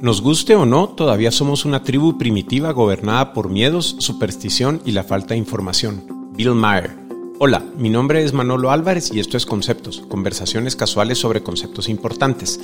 Nos 0.00 0.22
guste 0.22 0.56
o 0.56 0.64
no, 0.64 0.88
todavía 0.88 1.30
somos 1.30 1.66
una 1.66 1.82
tribu 1.82 2.16
primitiva 2.16 2.72
gobernada 2.72 3.34
por 3.34 3.50
miedos, 3.50 3.96
superstición 3.98 4.80
y 4.86 4.92
la 4.92 5.04
falta 5.04 5.34
de 5.34 5.38
información. 5.38 6.30
Bill 6.32 6.54
Maher. 6.54 6.96
Hola, 7.38 7.62
mi 7.76 7.90
nombre 7.90 8.24
es 8.24 8.32
Manolo 8.32 8.70
Álvarez 8.70 9.12
y 9.12 9.20
esto 9.20 9.36
es 9.36 9.44
Conceptos, 9.44 10.02
conversaciones 10.08 10.74
casuales 10.74 11.18
sobre 11.18 11.42
conceptos 11.42 11.90
importantes. 11.90 12.58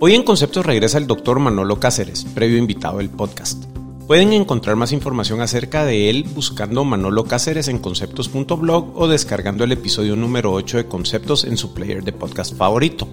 Hoy 0.00 0.16
en 0.16 0.24
Conceptos 0.24 0.66
regresa 0.66 0.98
el 0.98 1.06
doctor 1.06 1.38
Manolo 1.38 1.78
Cáceres, 1.78 2.24
previo 2.24 2.58
invitado 2.58 2.98
del 2.98 3.10
podcast. 3.10 3.64
Pueden 4.08 4.32
encontrar 4.32 4.74
más 4.74 4.90
información 4.90 5.40
acerca 5.42 5.84
de 5.84 6.10
él 6.10 6.24
buscando 6.34 6.84
Manolo 6.84 7.26
Cáceres 7.26 7.68
en 7.68 7.78
conceptos.blog 7.78 8.90
o 8.96 9.06
descargando 9.06 9.62
el 9.62 9.70
episodio 9.70 10.16
número 10.16 10.52
8 10.52 10.78
de 10.78 10.86
Conceptos 10.86 11.44
en 11.44 11.58
su 11.58 11.74
player 11.74 12.02
de 12.02 12.12
podcast 12.12 12.56
favorito. 12.56 13.06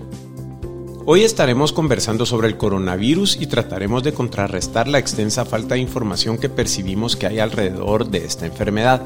Hoy 1.06 1.26
estaremos 1.26 1.74
conversando 1.74 2.26
sobre 2.26 2.48
el 2.48 2.56
coronavirus 2.56 3.36
y 3.42 3.48
trataremos 3.48 4.04
de 4.04 4.14
contrarrestar 4.14 4.88
la 4.88 5.00
extensa 5.00 5.44
falta 5.44 5.76
de 5.76 5.82
información 5.82 6.38
que 6.38 6.48
percibimos 6.48 7.18
que 7.18 7.28
hay 7.28 7.40
alrededor 7.40 8.08
de 8.08 8.20
esta 8.20 8.46
enfermedad. 8.46 9.02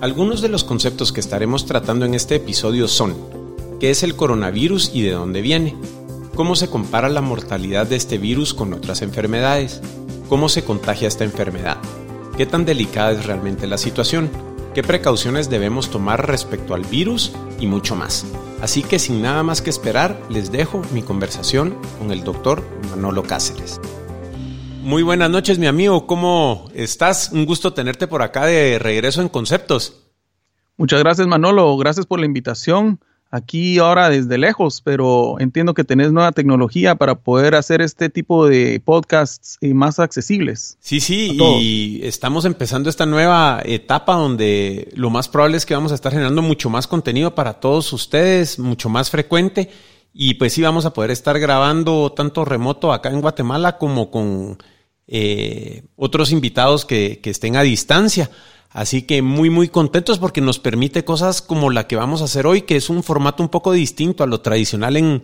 Algunos 0.00 0.42
de 0.42 0.48
los 0.48 0.64
conceptos 0.64 1.12
que 1.12 1.20
estaremos 1.20 1.64
tratando 1.66 2.06
en 2.06 2.14
este 2.14 2.34
episodio 2.34 2.88
son 2.88 3.14
¿qué 3.78 3.90
es 3.90 4.02
el 4.02 4.16
coronavirus 4.16 4.90
y 4.92 5.02
de 5.02 5.12
dónde 5.12 5.42
viene? 5.42 5.76
¿Cómo 6.34 6.56
se 6.56 6.68
compara 6.68 7.08
la 7.08 7.20
mortalidad 7.20 7.86
de 7.86 7.94
este 7.94 8.18
virus 8.18 8.52
con 8.52 8.72
otras 8.72 9.00
enfermedades? 9.00 9.80
¿Cómo 10.28 10.48
se 10.48 10.64
contagia 10.64 11.06
esta 11.06 11.22
enfermedad? 11.22 11.76
¿Qué 12.36 12.46
tan 12.46 12.64
delicada 12.64 13.12
es 13.12 13.26
realmente 13.26 13.68
la 13.68 13.78
situación? 13.78 14.28
¿Qué 14.74 14.82
precauciones 14.82 15.48
debemos 15.48 15.88
tomar 15.90 16.26
respecto 16.26 16.74
al 16.74 16.82
virus? 16.82 17.30
Y 17.60 17.68
mucho 17.68 17.94
más. 17.94 18.26
Así 18.60 18.82
que 18.82 18.98
sin 18.98 19.22
nada 19.22 19.42
más 19.42 19.60
que 19.60 19.70
esperar, 19.70 20.18
les 20.30 20.50
dejo 20.50 20.82
mi 20.92 21.02
conversación 21.02 21.76
con 21.98 22.10
el 22.10 22.24
doctor 22.24 22.62
Manolo 22.90 23.22
Cáceres. 23.22 23.80
Muy 24.82 25.02
buenas 25.02 25.30
noches, 25.30 25.58
mi 25.58 25.66
amigo. 25.66 26.06
¿Cómo 26.06 26.70
estás? 26.74 27.30
Un 27.32 27.46
gusto 27.46 27.72
tenerte 27.72 28.06
por 28.06 28.22
acá 28.22 28.46
de 28.46 28.78
regreso 28.78 29.22
en 29.22 29.28
Conceptos. 29.28 30.04
Muchas 30.76 31.00
gracias, 31.00 31.26
Manolo. 31.26 31.76
Gracias 31.76 32.04
por 32.04 32.20
la 32.20 32.26
invitación 32.26 33.00
aquí 33.34 33.78
ahora 33.78 34.10
desde 34.10 34.38
lejos, 34.38 34.80
pero 34.80 35.40
entiendo 35.40 35.74
que 35.74 35.82
tenés 35.82 36.12
nueva 36.12 36.30
tecnología 36.30 36.94
para 36.94 37.16
poder 37.16 37.56
hacer 37.56 37.80
este 37.80 38.08
tipo 38.08 38.46
de 38.46 38.80
podcasts 38.84 39.58
eh, 39.60 39.74
más 39.74 39.98
accesibles. 39.98 40.78
Sí, 40.80 41.00
sí, 41.00 41.36
y 41.60 42.00
estamos 42.04 42.44
empezando 42.44 42.88
esta 42.88 43.06
nueva 43.06 43.60
etapa 43.64 44.14
donde 44.14 44.88
lo 44.94 45.10
más 45.10 45.28
probable 45.28 45.56
es 45.56 45.66
que 45.66 45.74
vamos 45.74 45.90
a 45.90 45.96
estar 45.96 46.12
generando 46.12 46.42
mucho 46.42 46.70
más 46.70 46.86
contenido 46.86 47.34
para 47.34 47.54
todos 47.54 47.92
ustedes, 47.92 48.60
mucho 48.60 48.88
más 48.88 49.10
frecuente. 49.10 49.68
Y 50.12 50.34
pues 50.34 50.52
sí, 50.52 50.62
vamos 50.62 50.86
a 50.86 50.92
poder 50.92 51.10
estar 51.10 51.36
grabando 51.40 52.12
tanto 52.12 52.44
remoto 52.44 52.92
acá 52.92 53.10
en 53.10 53.20
Guatemala 53.20 53.78
como 53.78 54.12
con 54.12 54.58
eh, 55.08 55.82
otros 55.96 56.30
invitados 56.30 56.84
que, 56.84 57.18
que 57.20 57.30
estén 57.30 57.56
a 57.56 57.62
distancia. 57.62 58.30
Así 58.74 59.02
que 59.02 59.22
muy, 59.22 59.50
muy 59.50 59.68
contentos 59.68 60.18
porque 60.18 60.40
nos 60.40 60.58
permite 60.58 61.04
cosas 61.04 61.42
como 61.42 61.70
la 61.70 61.86
que 61.86 61.94
vamos 61.94 62.20
a 62.20 62.24
hacer 62.24 62.44
hoy, 62.44 62.62
que 62.62 62.74
es 62.74 62.90
un 62.90 63.04
formato 63.04 63.40
un 63.40 63.48
poco 63.48 63.70
distinto 63.70 64.24
a 64.24 64.26
lo 64.26 64.40
tradicional 64.40 64.96
en, 64.96 65.22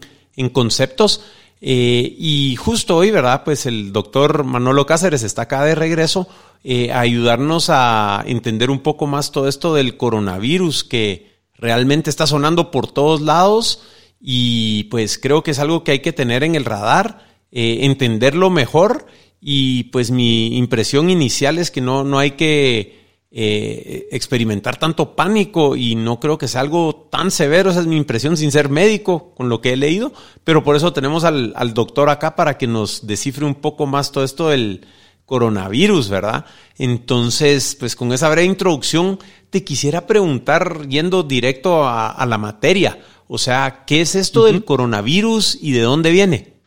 conceptos. 0.52 1.22
Eh, 1.60 2.14
y 2.16 2.54
justo 2.54 2.96
hoy, 2.96 3.10
¿verdad? 3.10 3.42
Pues 3.44 3.66
el 3.66 3.92
doctor 3.92 4.44
Manolo 4.44 4.86
Cáceres 4.86 5.24
está 5.24 5.42
acá 5.42 5.64
de 5.64 5.74
regreso 5.74 6.28
eh, 6.62 6.92
a 6.92 7.00
ayudarnos 7.00 7.70
a 7.70 8.22
entender 8.24 8.70
un 8.70 8.78
poco 8.78 9.08
más 9.08 9.32
todo 9.32 9.48
esto 9.48 9.74
del 9.74 9.96
coronavirus 9.96 10.84
que 10.84 11.32
realmente 11.54 12.08
está 12.08 12.28
sonando 12.28 12.70
por 12.70 12.86
todos 12.92 13.20
lados 13.20 13.82
y 14.20 14.84
pues 14.84 15.18
creo 15.18 15.42
que 15.42 15.50
es 15.50 15.58
algo 15.58 15.82
que 15.82 15.90
hay 15.90 16.00
que 16.00 16.12
tener 16.12 16.44
en 16.44 16.54
el 16.54 16.64
radar, 16.64 17.26
eh, 17.50 17.80
entenderlo 17.82 18.48
mejor 18.48 19.06
y 19.40 19.84
pues 19.84 20.12
mi 20.12 20.56
impresión 20.56 21.10
inicial 21.10 21.58
es 21.58 21.72
que 21.72 21.80
no, 21.80 22.04
no 22.04 22.20
hay 22.20 22.32
que 22.32 22.99
eh, 23.32 24.08
experimentar 24.10 24.76
tanto 24.76 25.14
pánico 25.14 25.76
y 25.76 25.94
no 25.94 26.18
creo 26.18 26.36
que 26.36 26.48
sea 26.48 26.62
algo 26.62 27.08
tan 27.12 27.30
severo, 27.30 27.70
esa 27.70 27.78
es 27.78 27.86
mi 27.86 27.96
impresión 27.96 28.36
sin 28.36 28.50
ser 28.50 28.70
médico 28.70 29.32
con 29.36 29.48
lo 29.48 29.60
que 29.60 29.72
he 29.72 29.76
leído, 29.76 30.12
pero 30.42 30.64
por 30.64 30.74
eso 30.74 30.92
tenemos 30.92 31.22
al, 31.22 31.54
doctor 31.72 32.10
acá 32.10 32.34
para 32.34 32.58
que 32.58 32.66
nos 32.66 33.06
descifre 33.06 33.44
un 33.44 33.54
poco 33.54 33.86
más 33.86 34.10
todo 34.10 34.24
esto 34.24 34.48
del 34.48 34.84
coronavirus, 35.26 36.08
¿verdad? 36.08 36.44
Entonces, 36.76 37.76
pues 37.78 37.94
con 37.94 38.12
esa 38.12 38.28
breve 38.30 38.48
introducción 38.48 39.20
te 39.50 39.62
quisiera 39.62 40.08
preguntar 40.08 40.88
yendo 40.88 41.22
directo 41.22 41.86
a, 41.86 42.26
la 42.26 42.36
materia, 42.36 42.98
o 43.28 43.38
sea, 43.38 43.84
¿qué 43.86 44.00
es 44.00 44.16
esto 44.16 44.46
del 44.46 44.64
coronavirus 44.64 45.56
y 45.62 45.70
de 45.70 45.82
dónde 45.82 46.10
viene? 46.10 46.59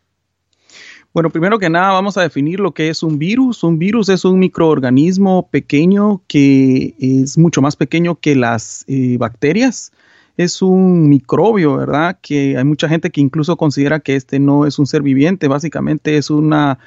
Bueno, 1.13 1.29
primero 1.29 1.59
que 1.59 1.69
nada 1.69 1.91
vamos 1.91 2.18
a 2.18 2.24
definir 2.24 2.59
lo 2.59 2.72
que 2.72 2.90
es 2.90 3.03
un 3.03 3.19
virus. 3.19 3.63
Un 3.63 3.78
virus 3.78 4.09
es 4.09 4.25
un 4.25 4.40
microorganismo 4.40 5.47
pequeño 5.51 6.24
que 6.28 6.96
es 6.97 7.38
mucho 7.38 7.62
más 7.62 7.75
pequeño 7.75 8.16
que 8.16 8.35
las 8.35 8.84
eh, 8.88 9.18
bacterias. 9.19 9.91
Es 10.38 10.63
un 10.63 11.07
microbio, 11.09 11.78
¿verdad? 11.78 12.18
Que 12.19 12.57
hay 12.57 12.63
mucha 12.63 12.90
gente 12.90 13.12
que 13.12 13.22
incluso 13.22 13.57
considera 13.57 14.00
que 14.00 14.16
este 14.16 14.40
no 14.40 14.66
es 14.66 14.79
un 14.79 14.88
ser 14.88 15.03
viviente. 15.03 15.47
Básicamente 15.47 16.18
es 16.18 16.31
una 16.31 16.79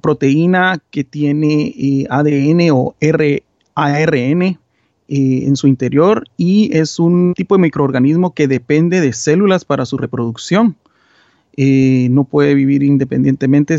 proteína 0.00 0.82
que 0.90 1.04
tiene 1.04 1.68
eh, 1.68 2.06
ADN 2.10 2.70
o 2.72 2.96
ARN 3.76 4.42
eh, 4.42 4.56
en 5.08 5.54
su 5.54 5.68
interior 5.68 6.24
y 6.36 6.76
es 6.76 6.98
un 6.98 7.34
tipo 7.34 7.54
de 7.54 7.62
microorganismo 7.62 8.34
que 8.34 8.48
depende 8.48 9.00
de 9.00 9.12
células 9.12 9.64
para 9.64 9.86
su 9.86 9.96
reproducción. 9.96 10.74
Eh, 11.56 12.08
no 12.10 12.24
puede 12.24 12.54
vivir 12.54 12.82
independientemente 12.82 13.76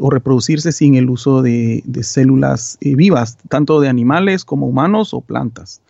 o 0.00 0.10
reproducirse 0.10 0.72
sin 0.72 0.94
el 0.94 1.10
uso 1.10 1.42
de, 1.42 1.82
células 2.02 2.78
eh, 2.80 2.94
vivas, 2.94 3.36
tanto 3.48 3.80
de 3.80 3.88
animales 3.88 4.44
como 4.44 4.66
humanos 4.66 5.12
o 5.12 5.20
plantas. 5.20 5.82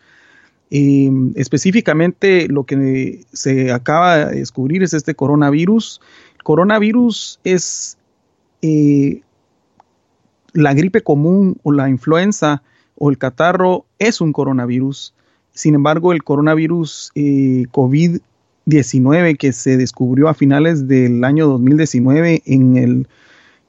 Eh, 0.70 1.10
específicamente 1.36 2.48
lo 2.48 2.64
que 2.64 3.24
se 3.32 3.72
acaba 3.72 4.26
de 4.26 4.38
descubrir 4.40 4.82
es 4.82 4.94
este 4.94 5.14
coronavirus. 5.14 6.00
coronavirus 6.42 7.38
es 7.44 7.98
la 10.52 10.74
gripe 10.74 11.02
común 11.02 11.58
o 11.62 11.72
la 11.72 11.88
influenza 11.88 12.62
o 12.96 13.10
el 13.10 13.18
catarro 13.18 13.86
es 13.98 14.20
un 14.20 14.32
coronavirus. 14.32 15.14
Sin 15.52 15.74
embargo, 15.74 16.12
el 16.12 16.24
coronavirus 16.24 17.12
COVID 17.70 18.20
19 18.66 19.36
que 19.36 19.52
se 19.52 19.76
descubrió 19.76 20.28
a 20.28 20.34
finales 20.34 20.86
del 20.86 21.24
año 21.24 21.46
2019 21.48 22.42
en, 22.46 22.76
el, 22.76 23.08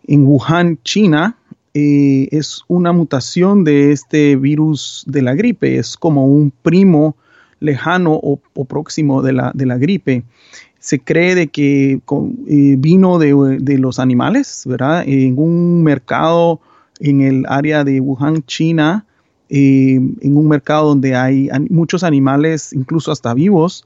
en 0.08 0.26
Wuhan, 0.26 0.80
China, 0.84 1.38
eh, 1.74 2.28
es 2.32 2.62
una 2.68 2.92
mutación 2.92 3.64
de 3.64 3.92
este 3.92 4.36
virus 4.36 5.04
de 5.08 5.24
la 5.24 5.34
gripe, 5.34 5.78
es 5.78 5.98
como 5.98 6.28
un 6.28 6.52
primo 6.52 7.16
lejano 7.60 8.14
o, 8.14 8.40
próximo 8.66 9.24
de 9.24 9.34
la, 9.34 9.52
de 9.56 9.66
la, 9.66 9.78
gripe. 9.78 10.24
Se 10.78 11.00
cree 11.00 11.34
de 11.34 11.48
que 11.48 11.94
eh, 11.94 12.76
vino 12.78 13.18
de, 13.18 13.78
los 13.80 14.00
animales, 14.00 14.64
¿verdad? 14.68 15.04
En 15.08 15.40
un 15.40 15.82
mercado 15.82 16.60
en 17.00 17.22
el 17.22 17.46
área 17.48 17.84
de 17.84 18.00
Wuhan, 18.02 18.44
China, 18.46 19.06
eh, 19.50 19.96
en 19.96 20.38
un 20.38 20.48
mercado 20.48 20.90
donde 20.90 21.16
hay 21.16 21.50
muchos 21.70 22.04
animales, 22.04 22.74
incluso 22.74 23.12
hasta 23.12 23.34
vivos, 23.34 23.86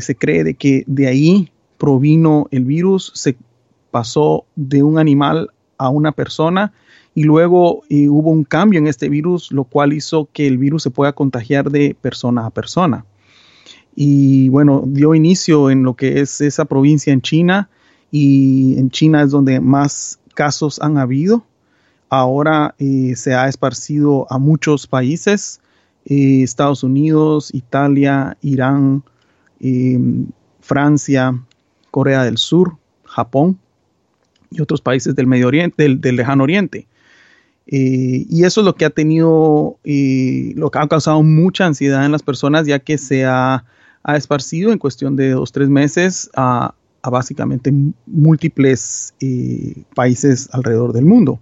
se 0.00 0.14
cree 0.14 0.44
de 0.44 0.54
que 0.54 0.84
de 0.86 1.06
ahí 1.06 1.50
provino 1.78 2.48
el 2.50 2.64
virus, 2.64 3.12
se 3.14 3.36
pasó 3.90 4.44
de 4.56 4.82
un 4.82 4.98
animal 4.98 5.50
a 5.78 5.88
una 5.88 6.12
persona 6.12 6.72
y 7.14 7.24
luego 7.24 7.82
eh, 7.88 8.08
hubo 8.08 8.30
un 8.30 8.44
cambio 8.44 8.78
en 8.78 8.86
este 8.86 9.08
virus, 9.08 9.50
lo 9.50 9.64
cual 9.64 9.92
hizo 9.92 10.28
que 10.32 10.46
el 10.46 10.58
virus 10.58 10.82
se 10.82 10.90
pueda 10.90 11.12
contagiar 11.12 11.70
de 11.70 11.96
persona 12.00 12.44
a 12.44 12.50
persona. 12.50 13.06
Y 13.94 14.50
bueno, 14.50 14.84
dio 14.86 15.14
inicio 15.14 15.70
en 15.70 15.82
lo 15.82 15.94
que 15.94 16.20
es 16.20 16.42
esa 16.42 16.66
provincia 16.66 17.14
en 17.14 17.22
China 17.22 17.70
y 18.10 18.78
en 18.78 18.90
China 18.90 19.22
es 19.22 19.30
donde 19.30 19.60
más 19.60 20.18
casos 20.34 20.78
han 20.82 20.98
habido. 20.98 21.46
Ahora 22.10 22.74
eh, 22.78 23.14
se 23.16 23.34
ha 23.34 23.48
esparcido 23.48 24.26
a 24.28 24.38
muchos 24.38 24.86
países, 24.86 25.60
eh, 26.04 26.42
Estados 26.42 26.84
Unidos, 26.84 27.48
Italia, 27.54 28.36
Irán, 28.42 29.02
Francia, 30.60 31.40
Corea 31.90 32.24
del 32.24 32.38
Sur, 32.38 32.76
Japón 33.04 33.58
y 34.50 34.60
otros 34.60 34.80
países 34.80 35.14
del 35.14 35.26
Medio 35.26 35.48
Oriente, 35.48 35.82
del, 35.88 36.16
Lejano 36.16 36.44
Oriente. 36.44 36.86
Eh, 37.66 38.26
y 38.28 38.44
eso 38.44 38.60
es 38.60 38.64
lo 38.64 38.74
que 38.74 38.84
ha 38.84 38.90
tenido, 38.90 39.78
eh, 39.84 40.52
lo 40.56 40.70
que 40.70 40.78
ha 40.78 40.86
causado 40.86 41.22
mucha 41.22 41.66
ansiedad 41.66 42.04
en 42.04 42.12
las 42.12 42.22
personas, 42.22 42.66
ya 42.66 42.78
que 42.78 42.98
se 42.98 43.24
ha, 43.24 43.64
esparcido 44.14 44.70
en 44.70 44.78
cuestión 44.78 45.16
de 45.16 45.30
dos, 45.30 45.50
tres 45.50 45.68
meses 45.68 46.30
a, 46.36 46.74
básicamente 47.02 47.72
múltiples 48.06 49.14
eh, 49.20 49.82
países 49.94 50.48
alrededor 50.52 50.92
del 50.92 51.04
mundo. 51.04 51.40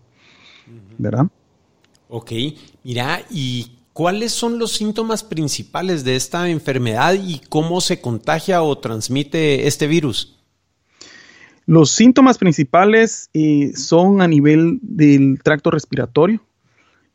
¿Verdad? 0.96 1.26
Ok, 2.08 2.32
mira, 2.84 3.20
¿y 3.30 3.72
¿Cuáles 3.94 4.32
son 4.32 4.58
los 4.58 4.72
síntomas 4.72 5.22
principales 5.22 6.02
de 6.02 6.16
esta 6.16 6.48
enfermedad 6.48 7.14
y 7.14 7.40
cómo 7.48 7.80
se 7.80 8.00
contagia 8.00 8.60
o 8.60 8.76
transmite 8.76 9.68
este 9.68 9.86
virus? 9.86 10.36
Los 11.64 11.92
síntomas 11.92 12.36
principales 12.36 13.30
eh, 13.34 13.70
son 13.76 14.20
a 14.20 14.26
nivel 14.26 14.80
del 14.82 15.38
tracto 15.44 15.70
respiratorio. 15.70 16.40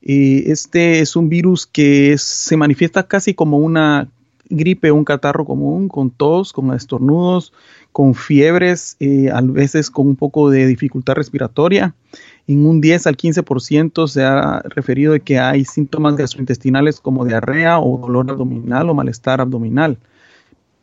Eh, 0.01 0.45
este 0.45 1.01
es 1.01 1.17
un 1.17 1.27
virus 1.27 1.67
que 1.67 2.17
se 2.17 2.55
manifiesta 2.55 3.05
casi 3.05 3.33
como 3.33 3.57
una 3.57 4.09
gripe, 4.49 4.91
un 4.91 5.05
catarro 5.05 5.45
común, 5.45 5.87
con 5.87 6.09
tos, 6.09 6.51
con 6.51 6.73
estornudos, 6.73 7.53
con 7.91 8.15
fiebres, 8.15 8.97
eh, 8.99 9.29
a 9.31 9.41
veces 9.41 9.89
con 9.89 10.07
un 10.07 10.15
poco 10.15 10.49
de 10.49 10.65
dificultad 10.65 11.13
respiratoria. 11.13 11.95
En 12.47 12.65
un 12.65 12.81
10 12.81 13.07
al 13.07 13.15
15% 13.15 14.07
se 14.07 14.23
ha 14.23 14.61
referido 14.69 15.13
de 15.13 15.19
que 15.21 15.39
hay 15.39 15.65
síntomas 15.65 16.15
gastrointestinales 16.15 16.99
como 16.99 17.25
diarrea 17.25 17.79
o 17.79 17.97
dolor 17.99 18.29
abdominal 18.29 18.89
o 18.89 18.93
malestar 18.93 19.39
abdominal. 19.39 19.97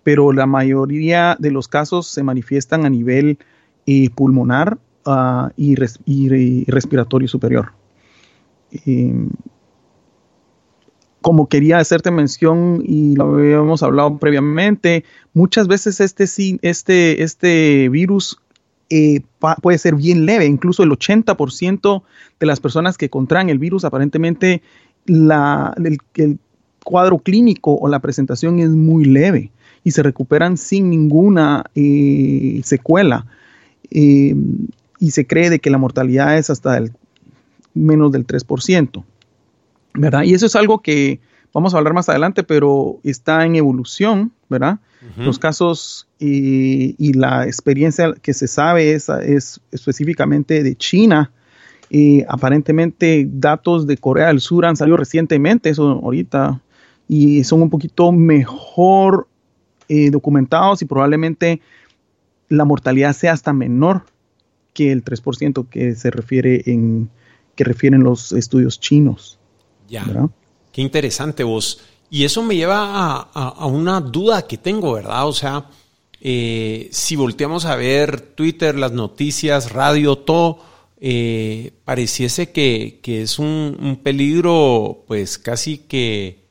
Pero 0.04 0.32
la 0.32 0.46
mayoría 0.46 1.36
de 1.38 1.50
los 1.50 1.66
casos 1.66 2.06
se 2.06 2.22
manifiestan 2.22 2.86
a 2.86 2.90
nivel 2.90 3.38
y 3.84 4.08
pulmonar 4.10 4.78
ah, 5.04 5.50
y, 5.56 5.74
respiratorio 6.66 7.26
superior. 7.26 7.72
Como 11.26 11.48
quería 11.48 11.78
hacerte 11.78 12.12
mención 12.12 12.84
y 12.86 13.16
lo 13.16 13.34
habíamos 13.34 13.82
hablado 13.82 14.16
previamente, 14.16 15.04
muchas 15.34 15.66
veces 15.66 16.00
este, 16.00 16.22
este, 16.62 17.24
este 17.24 17.88
virus 17.88 18.38
eh, 18.90 19.22
puede 19.60 19.76
ser 19.78 19.96
bien 19.96 20.24
leve, 20.24 20.46
incluso 20.46 20.84
el 20.84 20.90
80% 20.90 22.04
de 22.38 22.46
las 22.46 22.60
personas 22.60 22.96
que 22.96 23.10
contraen 23.10 23.48
el 23.48 23.58
virus 23.58 23.84
aparentemente 23.84 24.62
la, 25.06 25.74
el, 26.14 26.38
cuadro 26.84 27.18
clínico 27.18 27.74
o 27.74 27.88
la 27.88 27.98
presentación 27.98 28.60
es 28.60 28.70
muy 28.70 29.04
leve 29.04 29.50
y 29.82 29.90
se 29.90 30.04
recuperan 30.04 30.56
sin 30.56 30.90
ninguna 30.90 31.64
eh, 31.74 32.60
secuela. 32.62 33.26
Eh, 33.90 34.36
y 35.00 35.10
se 35.10 35.26
cree 35.26 35.50
de 35.50 35.58
que 35.58 35.70
la 35.70 35.78
mortalidad 35.78 36.38
es 36.38 36.50
hasta 36.50 36.78
el 36.78 36.92
menos 37.74 38.12
del 38.12 38.28
3%, 38.28 39.02
¿verdad? 39.96 40.22
Y 40.24 40.34
eso 40.34 40.46
es 40.46 40.56
algo 40.56 40.80
que 40.80 41.20
vamos 41.52 41.74
a 41.74 41.78
hablar 41.78 41.94
más 41.94 42.08
adelante, 42.08 42.42
pero 42.42 42.98
está 43.02 43.44
en 43.44 43.56
evolución, 43.56 44.32
¿verdad? 44.48 44.78
Los 45.16 45.38
casos 45.38 46.08
y, 46.18 47.12
la 47.12 47.46
experiencia 47.46 48.12
que 48.20 48.34
se 48.34 48.48
sabe 48.48 48.92
es, 48.92 49.08
es 49.08 49.60
específicamente 49.70 50.62
de 50.62 50.76
China. 50.76 51.30
y 51.88 52.24
aparentemente 52.28 53.26
datos 53.30 53.86
de 53.86 53.96
Corea 53.96 54.26
del 54.26 54.40
Sur 54.40 54.66
han 54.66 54.76
salido 54.76 54.96
recientemente, 54.96 55.70
eso 55.70 56.00
ahorita, 56.02 56.60
y 57.08 57.44
son 57.44 57.62
un 57.62 57.70
poquito 57.70 58.10
mejor 58.10 59.28
eh, 59.88 60.10
documentados 60.10 60.82
y 60.82 60.84
probablemente 60.84 61.60
la 62.48 62.64
mortalidad 62.64 63.12
sea 63.12 63.32
hasta 63.32 63.52
menor 63.52 64.02
que 64.72 64.90
el 64.90 65.04
3% 65.04 65.68
que 65.68 65.94
se 65.94 66.10
refiere 66.10 66.62
en 66.66 67.08
que 67.54 67.64
refieren 67.64 68.02
los 68.02 68.32
estudios 68.32 68.80
chinos. 68.80 69.38
Ya. 69.88 70.04
Qué 70.72 70.82
interesante 70.82 71.44
vos. 71.44 71.80
Y 72.10 72.24
eso 72.24 72.42
me 72.42 72.56
lleva 72.56 73.28
a, 73.32 73.66
una 73.66 74.00
duda 74.00 74.46
que 74.46 74.58
tengo, 74.58 74.92
¿verdad? 74.92 75.26
O 75.26 75.32
sea, 75.32 75.66
eh, 76.20 76.88
si 76.92 77.16
volteamos 77.16 77.64
a 77.64 77.76
ver 77.76 78.20
Twitter, 78.20 78.76
las 78.76 78.92
noticias, 78.92 79.72
radio, 79.72 80.16
todo, 80.16 80.60
eh, 81.00 81.72
pareciese 81.84 82.52
que, 82.52 83.00
es 83.04 83.38
un, 83.38 83.76
un, 83.80 83.96
peligro, 83.96 85.04
pues 85.06 85.38
casi 85.38 85.78
que 85.78 86.46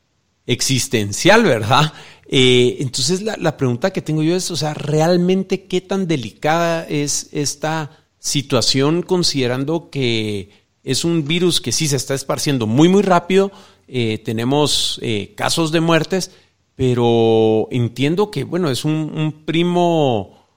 existencial, 0.45 1.43
¿verdad? 1.43 1.93
Eh, 2.27 2.77
entonces 2.79 3.21
la, 3.21 3.57
pregunta 3.57 3.91
que 3.91 4.01
tengo 4.01 4.23
yo 4.23 4.35
es, 4.35 4.49
o 4.49 4.55
sea, 4.55 4.73
¿realmente 4.73 5.65
qué 5.65 5.81
tan 5.81 6.07
delicada 6.07 6.85
es 6.88 7.29
esta 7.31 7.91
situación 8.19 9.03
considerando 9.03 9.89
que 9.91 10.64
es 10.85 11.03
un 11.03 11.27
virus 11.27 11.59
que 11.59 11.71
sí 11.71 11.87
se 11.87 11.95
está 11.95 12.13
esparciendo 12.13 12.67
muy, 12.67 12.87
muy 12.87 13.01
rápido? 13.01 13.51
Eh, 13.87 14.21
tenemos 14.23 14.99
eh, 15.01 15.33
casos 15.35 15.71
de 15.71 15.81
muertes, 15.81 16.31
pero 16.75 17.67
entiendo 17.71 18.29
que, 18.29 18.43
bueno, 18.43 18.69
es 18.69 18.85
un, 18.85 19.43
primo 19.45 20.47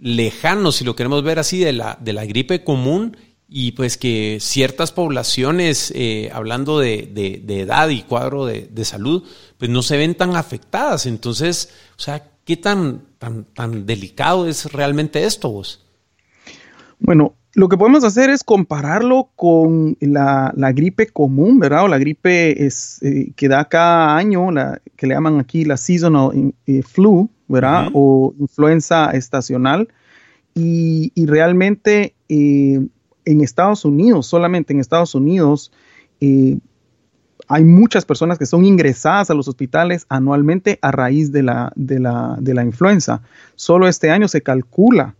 lejano, 0.00 0.72
si 0.72 0.84
lo 0.84 0.96
queremos 0.96 1.22
ver 1.22 1.38
así, 1.38 1.60
de 1.60 1.72
la, 1.72 1.96
de 2.00 2.12
la 2.12 2.26
gripe 2.26 2.64
común 2.64 3.16
y 3.48 3.72
pues 3.72 3.96
que 3.96 4.38
ciertas 4.40 4.90
poblaciones, 4.90 5.92
eh, 5.94 6.30
hablando 6.34 6.80
de, 6.80 7.08
de, 7.12 7.60
edad 7.60 7.88
y 7.88 8.02
cuadro 8.02 8.44
de, 8.44 8.62
de, 8.62 8.84
salud, 8.84 9.22
pues 9.56 9.70
no 9.70 9.82
se 9.82 9.96
ven 9.96 10.16
tan 10.16 10.34
afectadas. 10.34 11.06
Entonces, 11.06 11.70
o 11.96 12.00
sea, 12.00 12.28
¿qué 12.44 12.56
tan, 12.56 13.02
tan, 13.18 13.44
tan 13.44 13.86
delicado 13.86 14.48
es 14.48 14.72
realmente 14.72 15.24
esto 15.24 15.48
vos? 15.50 15.86
Bueno, 16.98 17.36
lo 17.56 17.70
que 17.70 17.78
podemos 17.78 18.04
hacer 18.04 18.28
es 18.28 18.44
compararlo 18.44 19.30
con 19.34 19.96
la, 20.00 20.52
la 20.54 20.72
gripe 20.72 21.06
común, 21.06 21.58
¿verdad? 21.58 21.84
O 21.84 21.88
la 21.88 21.96
gripe 21.96 22.66
es, 22.66 23.02
eh, 23.02 23.32
que 23.34 23.48
da 23.48 23.64
cada 23.64 24.14
año, 24.14 24.50
la, 24.50 24.82
que 24.94 25.06
le 25.06 25.14
llaman 25.14 25.40
aquí 25.40 25.64
la 25.64 25.78
seasonal 25.78 26.52
eh, 26.66 26.82
flu, 26.82 27.30
¿verdad? 27.48 27.88
O 27.94 28.34
influenza 28.38 29.10
estacional. 29.12 29.88
Y, 30.54 31.12
y 31.14 31.24
realmente 31.24 32.14
en 32.28 32.90
Estados 33.40 33.86
Unidos, 33.86 34.26
solamente 34.26 34.74
en 34.74 34.80
Estados 34.80 35.14
Unidos, 35.14 35.72
eh, 36.20 36.58
hay 37.48 37.64
muchas 37.64 38.04
personas 38.04 38.38
que 38.38 38.44
son 38.44 38.66
ingresadas 38.66 39.30
a 39.30 39.34
los 39.34 39.48
hospitales 39.48 40.04
anualmente 40.10 40.78
a 40.82 40.90
raíz 40.90 41.32
de 41.32 41.42
la, 41.42 41.72
de 41.74 42.00
la, 42.00 42.64
influenza. 42.64 43.22
Solo 43.54 43.88
este 43.88 44.10
año 44.10 44.28
se 44.28 44.42
calcula 44.42 45.14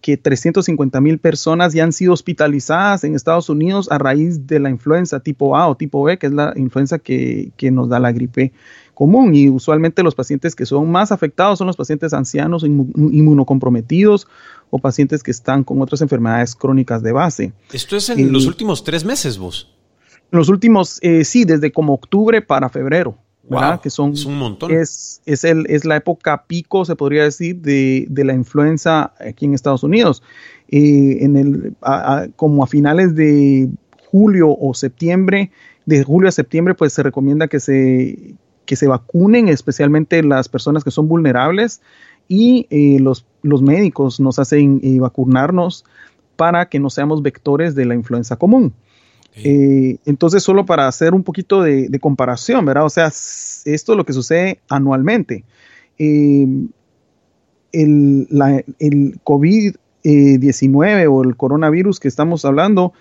que 0.00 0.16
350 0.16 1.00
mil 1.00 1.18
personas 1.18 1.72
ya 1.72 1.84
han 1.84 1.92
sido 1.92 2.12
hospitalizadas 2.12 3.04
en 3.04 3.14
Estados 3.14 3.48
Unidos 3.48 3.88
a 3.90 3.98
raíz 3.98 4.46
de 4.46 4.58
la 4.58 4.70
influenza 4.70 5.20
tipo 5.20 5.56
A 5.56 5.68
o 5.68 5.76
tipo 5.76 6.02
B, 6.02 6.18
que 6.18 6.26
es 6.26 6.32
la 6.32 6.52
influenza 6.56 6.98
que, 6.98 7.52
que 7.56 7.70
nos 7.70 7.88
da 7.88 7.98
la 7.98 8.12
gripe 8.12 8.52
común 8.94 9.34
y 9.34 9.48
usualmente 9.48 10.02
los 10.02 10.14
pacientes 10.14 10.54
que 10.54 10.66
son 10.66 10.90
más 10.90 11.10
afectados 11.10 11.58
son 11.58 11.66
los 11.66 11.76
pacientes 11.76 12.12
ancianos 12.12 12.64
inmunocomprometidos 12.64 14.26
o 14.68 14.78
pacientes 14.78 15.22
que 15.22 15.30
están 15.30 15.64
con 15.64 15.80
otras 15.80 16.02
enfermedades 16.02 16.54
crónicas 16.54 17.02
de 17.02 17.12
base. 17.12 17.52
Esto 17.72 17.96
es 17.96 18.10
en 18.10 18.30
los 18.30 18.46
últimos 18.46 18.84
tres 18.84 19.04
meses, 19.04 19.38
vos. 19.38 19.72
En 20.30 20.38
los 20.38 20.48
últimos, 20.48 20.98
eh, 21.02 21.24
sí, 21.24 21.44
desde 21.44 21.72
como 21.72 21.94
octubre 21.94 22.42
para 22.42 22.68
febrero. 22.68 23.16
¿Verdad? 23.50 23.80
que 23.80 23.90
son, 23.90 24.12
es 24.12 24.24
un 24.24 24.38
montón. 24.38 24.70
Es, 24.70 25.20
es, 25.26 25.44
el, 25.44 25.66
es 25.68 25.84
la 25.84 25.96
época 25.96 26.44
pico, 26.46 26.84
se 26.84 26.96
podría 26.96 27.24
decir, 27.24 27.56
de, 27.56 28.06
de 28.08 28.24
la 28.24 28.32
influenza 28.32 29.12
aquí 29.18 29.44
en 29.44 29.54
Estados 29.54 29.82
Unidos. 29.82 30.22
Eh, 30.68 31.24
en 31.24 31.36
el, 31.36 31.74
como 32.36 32.62
a 32.62 32.66
finales 32.68 33.16
de 33.16 33.68
julio 34.10 34.56
o 34.56 34.72
septiembre, 34.72 35.50
de 35.84 36.04
julio 36.04 36.28
a 36.28 36.32
septiembre, 36.32 36.74
pues 36.74 36.92
se 36.92 37.02
recomienda 37.02 37.48
que 37.48 37.58
se, 37.58 38.34
que 38.66 38.76
se 38.76 38.86
vacunen, 38.86 39.48
especialmente 39.48 40.22
las 40.22 40.48
personas 40.48 40.84
que 40.84 40.92
son 40.92 41.08
vulnerables 41.08 41.80
y 42.28 42.68
eh, 42.70 43.00
los, 43.00 43.26
los, 43.42 43.62
médicos 43.62 44.20
nos 44.20 44.38
hacen 44.38 44.80
eh, 44.84 45.00
vacunarnos 45.00 45.84
para 46.36 46.68
que 46.68 46.78
no 46.78 46.88
seamos 46.88 47.20
vectores 47.20 47.74
de 47.74 47.84
la 47.84 47.94
influenza 47.94 48.36
común. 48.36 48.72
Eh, 49.36 49.98
entonces, 50.06 50.42
solo 50.42 50.66
para 50.66 50.88
hacer 50.88 51.14
un 51.14 51.22
poquito 51.22 51.62
de, 51.62 51.98
comparación, 52.00 52.64
¿verdad? 52.64 52.84
O 52.84 52.90
sea, 52.90 53.06
esto 53.06 53.64
es 53.64 53.96
lo 53.96 54.04
que 54.04 54.12
sucede 54.12 54.60
anualmente. 54.68 55.44
el, 55.98 56.68
el 57.72 58.28
COVID-19 59.24 61.08
o 61.10 61.22
el 61.24 61.36
coronavirus 61.36 62.00
que 62.00 62.08
estamos 62.08 62.44
hablando, 62.44 62.92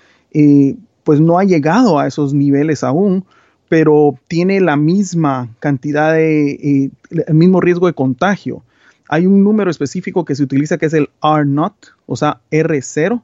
pues 1.03 1.19
no 1.19 1.39
ha 1.39 1.43
llegado 1.43 1.99
a 1.99 2.07
esos 2.07 2.33
niveles 2.33 2.83
aún, 2.83 3.25
pero 3.69 4.19
tiene 4.27 4.59
la 4.59 4.75
misma 4.75 5.55
cantidad 5.59 6.13
de, 6.13 6.51
eh, 6.51 6.89
el 7.11 7.35
mismo 7.35 7.61
riesgo 7.61 7.87
de 7.87 7.93
contagio. 7.93 8.63
Hay 9.07 9.27
un 9.27 9.43
número 9.43 9.71
específico 9.71 10.25
que 10.25 10.35
se 10.35 10.43
utiliza 10.43 10.77
que 10.77 10.87
es 10.87 10.93
el 10.93 11.09
R0, 11.21 11.73
o 12.07 12.15
sea, 12.15 12.41
R0, 12.51 13.23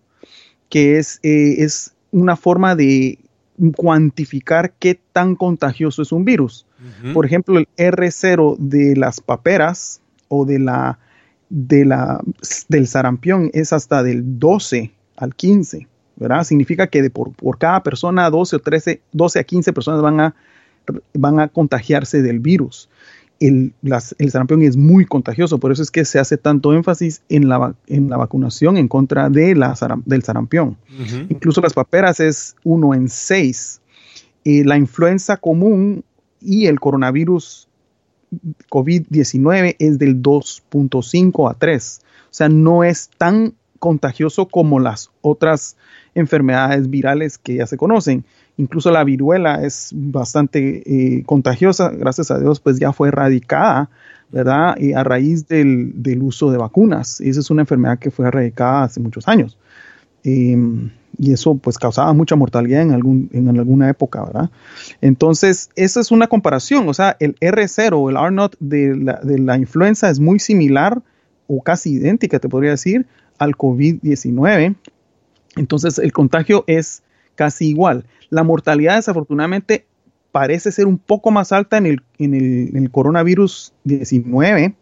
que 0.70 0.98
es, 1.00 1.20
eh, 1.24 1.56
es 1.60 1.95
una 2.16 2.38
forma 2.38 2.76
de 2.76 3.20
cuantificar 3.76 4.72
qué 4.80 5.00
tan 5.12 5.36
contagioso 5.36 6.02
es 6.02 6.14
un 6.14 6.24
virus. 6.24 6.66
Por 7.14 7.26
ejemplo, 7.26 7.60
el 7.60 7.68
R0 7.78 8.58
de 8.58 8.96
las 8.96 9.20
paperas 9.20 10.02
o 10.30 10.46
de 10.46 10.60
la, 10.60 11.00
de 11.50 11.84
la, 11.84 12.22
del 12.70 12.88
sarampión 12.88 13.50
es 13.54 13.74
hasta 13.74 14.02
del 14.02 14.40
12 14.40 14.92
al 15.18 15.36
15. 15.36 15.88
¿verdad? 16.16 16.46
Significa 16.46 16.88
que 16.88 17.02
de 17.02 17.10
por, 17.10 17.34
cada 17.58 17.84
persona 17.84 18.30
12 18.30 18.56
o 18.56 18.60
13, 18.60 19.02
12 19.12 19.40
a 19.40 19.44
15 19.44 19.74
personas 19.74 20.02
van 20.02 20.20
a, 20.22 20.36
van 21.14 21.40
a 21.42 21.50
contagiarse 21.50 22.22
del 22.22 22.40
virus. 22.40 22.90
El, 23.40 23.74
el, 24.18 24.32
sarampión 24.32 24.62
es 24.62 24.78
muy 24.78 25.06
contagioso, 25.06 25.60
por 25.60 25.72
eso 25.72 25.84
es 25.84 25.92
que 25.92 26.06
se 26.06 26.20
hace 26.20 26.38
tanto 26.38 26.74
énfasis 26.74 27.22
en 27.28 27.50
la, 27.50 27.76
en 27.88 28.10
la 28.10 28.18
vacunación 28.18 28.78
en 28.78 28.88
contra 28.88 29.30
de 29.30 29.56
la, 29.56 29.76
del 30.06 30.24
sarampión. 30.24 30.78
Incluso 31.30 31.62
las 31.62 31.74
paperas 31.74 32.20
es 32.20 32.56
1 32.64 32.94
en 32.94 33.10
6. 33.10 33.82
la 34.44 34.78
influenza 34.78 35.38
común 35.38 36.04
y 36.40 36.68
el 36.68 36.80
coronavirus 36.80 37.68
COVID-19 38.70 39.76
es 39.80 40.00
del 40.00 40.22
2.5 40.22 41.50
a 41.50 41.54
3. 41.56 42.00
O 42.02 42.28
sea, 42.32 42.50
no 42.50 42.84
es 42.84 43.10
tan 43.18 43.54
contagioso 43.80 44.48
como 44.48 44.80
las 44.80 45.12
otras 45.22 45.78
enfermedades 46.16 46.90
virales 46.90 47.38
que 47.38 47.56
ya 47.56 47.68
se 47.68 47.78
conocen. 47.78 48.26
Incluso 48.58 48.90
la 48.92 49.04
viruela 49.04 49.64
es 49.64 49.92
bastante 49.94 50.84
eh, 50.86 51.24
contagiosa, 51.26 51.90
gracias 51.90 52.32
a 52.32 52.40
Dios, 52.40 52.60
pues 52.60 52.80
ya 52.80 52.94
fue 52.94 53.10
erradicada, 53.10 53.90
¿verdad? 54.32 54.76
A 54.96 55.04
raíz 55.04 55.48
del, 55.48 55.94
uso 56.22 56.52
de 56.52 56.58
vacunas. 56.58 57.20
Esa 57.20 57.42
es 57.42 57.50
una 57.50 57.64
enfermedad 57.64 58.00
que 58.00 58.12
fue 58.12 58.28
erradicada 58.28 58.84
hace 58.84 59.00
muchos 59.02 59.28
años. 59.28 59.58
Em, 60.24 60.90
y 61.18 61.34
eso 61.34 61.56
pues 61.56 61.78
causaba 61.78 62.12
mucha 62.14 62.36
mortalidad 62.36 62.82
en, 62.82 62.92
algún, 62.92 63.30
en 63.34 63.48
alguna 63.48 63.90
época, 63.90 64.24
¿verdad? 64.24 64.50
Entonces, 65.02 65.70
esa 65.76 66.00
es 66.00 66.12
una 66.12 66.28
comparación, 66.28 66.88
o 66.90 66.94
sea, 66.94 67.16
el 67.20 67.36
R0 67.40 67.94
o 67.94 68.10
el 68.10 68.16
R0 68.16 68.52
de 68.60 68.96
la, 68.96 69.20
de 69.22 69.40
la 69.40 69.58
influenza 69.58 70.10
es 70.10 70.20
muy 70.20 70.40
similar 70.40 71.02
o 71.48 71.62
casi 71.62 71.92
idéntica, 71.92 72.40
te 72.40 72.50
podría 72.50 72.72
decir, 72.72 73.06
al 73.38 73.56
COVID-19. 73.56 74.76
Entonces, 75.58 76.00
el 76.00 76.12
contagio 76.12 76.64
es 76.68 77.04
casi 77.36 77.68
igual. 77.70 78.06
La 78.30 78.44
mortalidad, 78.44 78.96
desafortunadamente, 78.96 79.86
parece 80.32 80.72
ser 80.72 80.88
un 80.88 80.98
poco 80.98 81.32
más 81.32 81.52
alta 81.52 81.78
en 81.78 81.86
el, 81.86 82.02
en 82.18 82.76
el, 82.76 82.92
coronavirus 82.92 83.74
19, 83.84 84.76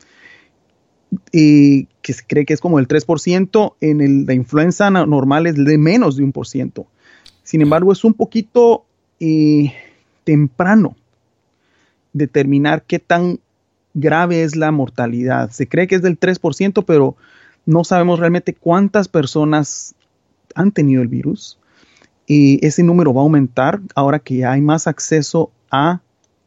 y 1.32 1.86
que 2.02 2.14
se 2.14 2.26
cree 2.26 2.46
que 2.46 2.54
es 2.54 2.60
como 2.60 2.80
el 2.80 2.88
3%, 2.88 3.76
en 3.82 4.02
el, 4.02 4.26
la 4.26 4.34
influenza 4.34 4.90
normal 4.90 5.46
es 5.46 5.56
de 5.56 5.78
menos 5.78 6.18
de 6.18 6.24
un 6.24 6.32
por 6.32 6.48
ciento. 6.48 6.88
Sin 7.44 7.62
embargo, 7.62 7.92
es 7.92 8.04
un 8.04 8.14
poquito 8.14 8.86
eh, 9.20 9.74
temprano 10.24 10.96
determinar 12.14 12.84
qué 12.84 13.00
tan 13.00 13.40
grave 13.94 14.44
es 14.44 14.56
la 14.56 14.72
mortalidad. 14.72 15.52
Se 15.52 15.68
cree 15.68 15.88
que 15.88 15.96
es 15.96 16.02
del 16.02 16.20
3%, 16.20 16.84
pero 16.86 17.16
no 17.66 17.84
sabemos 17.84 18.20
realmente 18.20 18.54
cuántas 18.54 19.08
personas 19.08 19.96
han 20.56 20.72
tenido 20.72 21.02
el 21.02 21.08
virus. 21.08 21.60
Y 22.36 22.66
ese 22.66 22.82
número 22.82 23.14
va 23.14 23.22
a 23.22 23.26
aumentar 23.26 23.80
ahora 23.94 24.18
que 24.18 24.38
ya 24.38 24.54
hay 24.54 24.62
más 24.62 24.88
acceso 24.88 25.52
a 25.70 26.02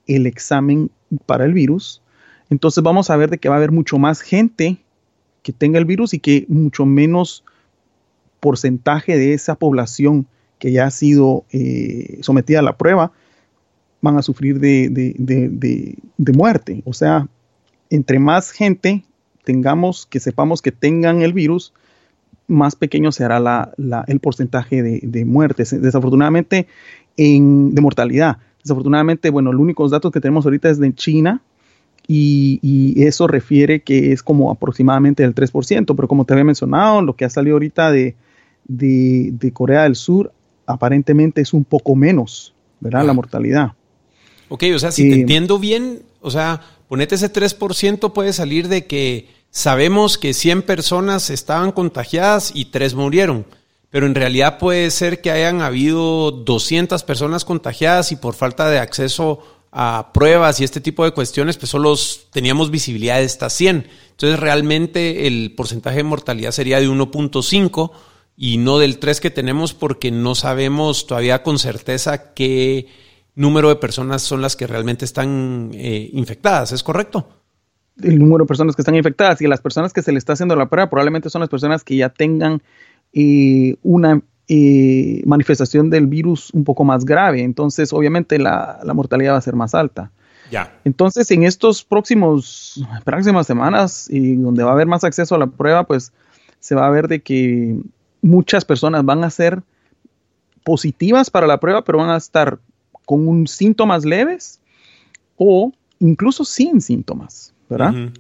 el 0.09 0.27
examen 0.27 0.91
para 1.27 1.45
el 1.45 1.53
virus. 1.53 2.03
Entonces 2.51 2.83
vamos 2.83 3.09
a 3.09 3.17
ver 3.17 3.31
de 3.31 3.39
que 3.39 3.49
va 3.49 3.55
a 3.55 3.59
haber 3.59 3.71
mucho 3.71 3.97
más 3.97 4.21
gente 4.21 4.79
que 5.45 5.53
tenga 5.53 5.79
el 5.79 5.85
virus 5.85 6.13
y 6.13 6.19
que 6.19 6.45
mucho 6.49 6.87
menos 6.87 7.45
porcentaje 8.41 9.17
de 9.17 9.33
esa 9.33 9.55
población 9.55 10.27
que 10.59 10.73
ya 10.73 10.87
ha 10.87 10.91
sido 10.91 11.45
eh, 11.53 12.19
sometida 12.21 12.59
a 12.59 12.63
la 12.63 12.77
prueba 12.77 13.13
van 14.01 14.17
a 14.17 14.23
sufrir 14.23 14.59
de, 14.59 14.89
de, 14.89 16.33
muerte. 16.33 16.83
O 16.85 16.95
sea, 16.95 17.29
entre 17.91 18.19
más 18.19 18.51
gente 18.51 19.05
tengamos, 19.45 20.05
que 20.07 20.19
sepamos 20.19 20.63
que 20.63 20.73
tengan 20.73 21.23
el 21.23 21.33
virus, 21.33 21.73
más 22.49 22.77
pequeño 22.77 23.13
será 23.13 23.41
la, 23.41 24.05
el 24.07 24.21
porcentaje 24.21 24.83
de, 24.83 25.25
muertes. 25.25 25.81
Desafortunadamente, 25.81 26.67
en, 27.17 27.75
de 27.75 27.81
mortalidad. 27.81 28.39
Desafortunadamente, 28.63 29.31
bueno, 29.31 29.53
los 29.53 29.61
únicos 29.61 29.91
datos 29.91 30.13
que 30.13 30.21
tenemos 30.21 30.45
ahorita 30.45 30.71
es 30.71 30.79
de 30.79 30.95
China 30.95 31.43
y, 32.09 32.95
eso 33.03 33.27
refiere 33.27 33.83
que 33.83 34.13
es 34.13 34.23
como 34.23 34.51
aproximadamente 34.51 35.23
el 35.23 35.35
3%, 35.35 35.95
pero 35.95 36.09
como 36.09 36.25
te 36.25 36.33
había 36.33 36.45
mencionado, 36.45 37.03
lo 37.03 37.15
que 37.15 37.25
ha 37.25 37.31
salido 37.31 37.57
ahorita 37.57 37.93
de, 37.93 38.17
de 38.65 39.53
Corea 39.53 39.83
del 39.83 39.95
Sur 39.95 40.33
aparentemente 40.67 41.41
es 41.41 41.53
un 41.53 41.65
poco 41.65 41.95
menos, 41.95 42.55
¿verdad? 42.81 43.05
La 43.05 43.13
mortalidad. 43.13 43.73
Ok, 44.49 44.65
o 44.75 44.79
sea, 44.79 44.93
si 44.93 45.09
te 45.09 45.17
eh, 45.17 45.21
entiendo 45.21 45.59
bien, 45.59 46.03
o 46.21 46.31
sea, 46.31 46.61
ponete 46.89 47.15
ese 47.15 47.33
3% 47.33 48.13
puede 48.13 48.33
salir 48.33 48.69
de 48.69 48.87
que 48.87 49.29
sabemos 49.51 50.19
que 50.19 50.35
100 50.35 50.63
personas 50.63 51.31
estaban 51.31 51.73
contagiadas 51.73 52.53
y 52.55 52.67
3 52.67 52.95
murieron, 52.95 53.47
pero 53.91 54.07
en 54.07 54.15
realidad 54.15 54.59
puede 54.59 54.91
ser 54.91 55.21
que 55.21 55.31
hayan 55.31 55.63
habido 55.63 56.31
200 56.31 57.03
personas 57.05 57.45
contagiadas 57.45 58.13
y 58.13 58.17
por 58.17 58.35
falta 58.35 58.69
de 58.69 58.79
acceso 58.79 59.43
a 59.79 60.11
pruebas 60.13 60.61
y 60.61 60.65
este 60.65 60.81
tipo 60.81 61.05
de 61.05 61.11
cuestiones, 61.11 61.59
pues 61.59 61.71
solo 61.71 61.95
teníamos 62.33 62.71
visibilidad 62.71 63.17
de 63.17 63.25
estas 63.25 63.53
100. 63.53 63.89
Entonces 64.11 64.41
realmente 64.41 65.27
el 65.27 65.55
porcentaje 65.55 65.99
de 65.99 66.03
mortalidad 66.05 66.53
sería 66.53 66.81
de 66.81 66.89
1.5 66.89 67.91
y 68.37 68.59
no 68.59 68.79
del 68.79 68.99
3 68.99 69.21
que 69.21 69.31
tenemos 69.31 69.75
porque 69.75 70.11
no 70.11 70.35
sabemos 70.35 71.07
todavía 71.07 71.43
con 71.43 71.59
certeza 71.59 72.33
qué 72.33 72.89
número 73.35 73.69
de 73.69 73.77
personas 73.77 74.23
son 74.23 74.41
las 74.41 74.57
que 74.57 74.67
realmente 74.67 75.05
están 75.05 75.71
eh, 75.75 76.09
infectadas, 76.13 76.73
¿es 76.73 76.83
correcto? 76.83 77.29
El 78.03 78.19
número 78.19 78.45
de 78.45 78.49
personas 78.49 78.77
que 78.77 78.83
están 78.83 78.95
infectadas 78.95 79.41
y 79.41 79.47
las 79.47 79.61
personas 79.61 79.93
que 79.93 80.03
se 80.03 80.13
le 80.13 80.19
está 80.19 80.35
haciendo 80.35 80.55
la 80.57 80.69
prueba 80.69 80.91
probablemente 80.91 81.31
son 81.31 81.41
las 81.41 81.49
personas 81.49 81.83
que 81.83 81.97
ya 81.97 82.11
tengan 82.11 82.63
eh, 83.13 83.77
una 83.83 84.21
eh, 84.49 85.23
manifestación 85.27 85.91
del 85.91 86.07
virus 86.07 86.51
un 86.53 86.65
poco 86.65 86.85
más 86.85 87.05
grave. 87.05 87.43
Entonces, 87.43 87.93
obviamente, 87.93 88.39
la, 88.39 88.81
mortalidad 88.95 89.33
va 89.33 89.39
a 89.39 89.43
ser 89.43 89.57
más 89.57 89.75
alta. 89.75 90.11
Ya. 90.51 90.79
Entonces, 90.85 91.31
en 91.33 91.43
estos 91.43 91.83
próximos 91.83 92.87
próximas 93.05 93.47
semanas, 93.47 94.09
y 94.09 94.37
donde 94.37 94.63
va 94.63 94.71
a 94.71 94.75
haber 94.75 94.87
más 94.87 95.03
acceso 95.03 95.35
a 95.35 95.39
la 95.39 95.49
prueba, 95.49 95.85
pues 95.85 96.13
se 96.61 96.75
va 96.75 96.87
a 96.87 96.91
ver 96.91 97.09
de 97.09 97.21
que 97.21 97.77
muchas 98.23 98.65
personas 98.65 99.05
van 99.05 99.25
a 99.25 99.31
ser 99.31 99.63
positivas 100.63 101.31
para 101.31 101.47
la 101.47 101.59
prueba, 101.59 101.83
pero 101.83 101.99
van 101.99 102.11
a 102.11 102.17
estar 102.17 102.59
con 103.05 103.27
un 103.27 103.47
síntomas 103.47 104.05
leves 104.05 104.61
o 105.37 105.73
incluso 105.99 106.45
sin 106.45 106.81
síntomas, 106.81 107.55
¿verdad? 107.69 108.13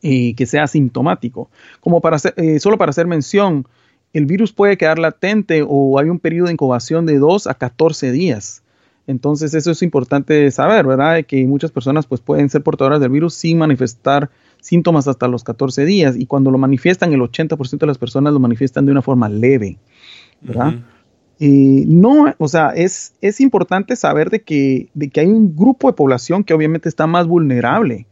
Y 0.00 0.34
que 0.34 0.46
sea 0.46 0.66
sintomático. 0.66 1.50
Como 1.80 2.00
para 2.00 2.18
eh, 2.36 2.60
solo 2.60 2.78
para 2.78 2.90
hacer 2.90 3.06
mención, 3.06 3.66
el 4.12 4.26
virus 4.26 4.52
puede 4.52 4.76
quedar 4.76 4.98
latente 4.98 5.64
o 5.66 5.98
hay 5.98 6.08
un 6.08 6.18
periodo 6.18 6.46
de 6.46 6.52
incubación 6.52 7.06
de 7.06 7.18
2 7.18 7.46
a 7.46 7.54
14 7.54 8.12
días. 8.12 8.62
Entonces 9.06 9.54
eso 9.54 9.70
es 9.70 9.82
importante 9.82 10.50
saber, 10.50 10.86
¿verdad? 10.86 11.24
Que 11.24 11.46
muchas 11.46 11.70
personas 11.70 12.06
pues 12.06 12.20
pueden 12.20 12.50
ser 12.50 12.62
portadoras 12.62 13.00
del 13.00 13.10
virus 13.10 13.34
sin 13.34 13.58
manifestar 13.58 14.30
síntomas 14.60 15.08
hasta 15.08 15.28
los 15.28 15.44
14 15.44 15.84
días 15.86 16.16
y 16.16 16.26
cuando 16.26 16.50
lo 16.50 16.58
manifiestan 16.58 17.12
el 17.12 17.20
80% 17.20 17.78
de 17.78 17.86
las 17.86 17.96
personas 17.96 18.32
lo 18.32 18.40
manifiestan 18.40 18.84
de 18.84 18.92
una 18.92 19.02
forma 19.02 19.28
leve, 19.28 19.78
¿verdad? 20.42 20.74
Y 21.38 21.84
no, 21.86 22.34
o 22.36 22.48
sea, 22.48 22.70
es, 22.70 23.14
es 23.20 23.40
importante 23.40 23.94
saber 23.96 24.28
de 24.28 24.42
que, 24.42 24.88
de 24.92 25.08
que 25.08 25.20
hay 25.20 25.28
un 25.28 25.56
grupo 25.56 25.86
de 25.88 25.94
población 25.94 26.44
que 26.44 26.52
obviamente 26.52 26.88
está 26.88 27.06
más 27.06 27.26
vulnerable 27.26 28.06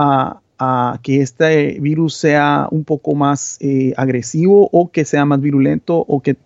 a, 0.00 0.98
que 1.02 1.22
este 1.22 1.78
virus 1.80 2.14
sea 2.16 2.68
un 2.70 2.84
poco 2.84 3.14
más 3.14 3.56
eh, 3.60 3.94
agresivo 3.96 4.68
o 4.72 4.90
que 4.90 5.06
sea 5.06 5.24
más 5.24 5.40
virulento 5.40 6.04
o 6.06 6.20
que 6.20 6.36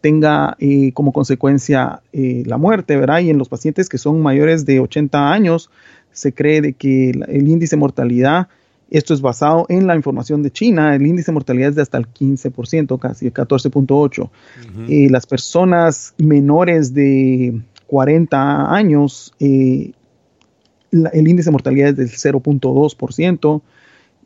tenga 0.00 0.56
eh, 0.60 0.92
como 0.92 1.12
consecuencia 1.12 2.00
eh, 2.12 2.44
la 2.46 2.56
muerte, 2.56 2.96
¿verdad? 2.96 3.18
Y 3.18 3.30
en 3.30 3.38
los 3.38 3.48
pacientes 3.48 3.88
que 3.88 3.98
son 3.98 4.22
mayores 4.22 4.64
de 4.64 4.78
80 4.78 5.32
años, 5.32 5.70
se 6.12 6.32
cree 6.32 6.60
de 6.60 6.74
que 6.74 7.10
el 7.10 7.48
índice 7.48 7.74
de 7.74 7.80
mortalidad 7.80 8.46
esto 8.90 9.12
es 9.12 9.22
basado 9.22 9.66
en 9.70 9.88
la 9.88 9.96
información 9.96 10.44
de 10.44 10.52
China. 10.52 10.94
El 10.94 11.04
índice 11.04 11.32
de 11.32 11.34
mortalidad 11.34 11.70
es 11.70 11.74
de 11.74 11.82
hasta 11.82 11.98
el 11.98 12.06
15%, 12.06 12.98
casi 13.00 13.26
el 13.26 13.32
14.8%. 13.32 14.30
Y 14.86 15.08
las 15.08 15.26
personas 15.26 16.14
menores 16.18 16.94
de 16.94 17.60
40 17.88 18.72
años, 18.72 19.34
el 21.12 21.28
índice 21.28 21.48
de 21.48 21.52
mortalidad 21.52 21.88
es 21.88 21.96
del 21.96 22.08
0.2%. 22.10 23.62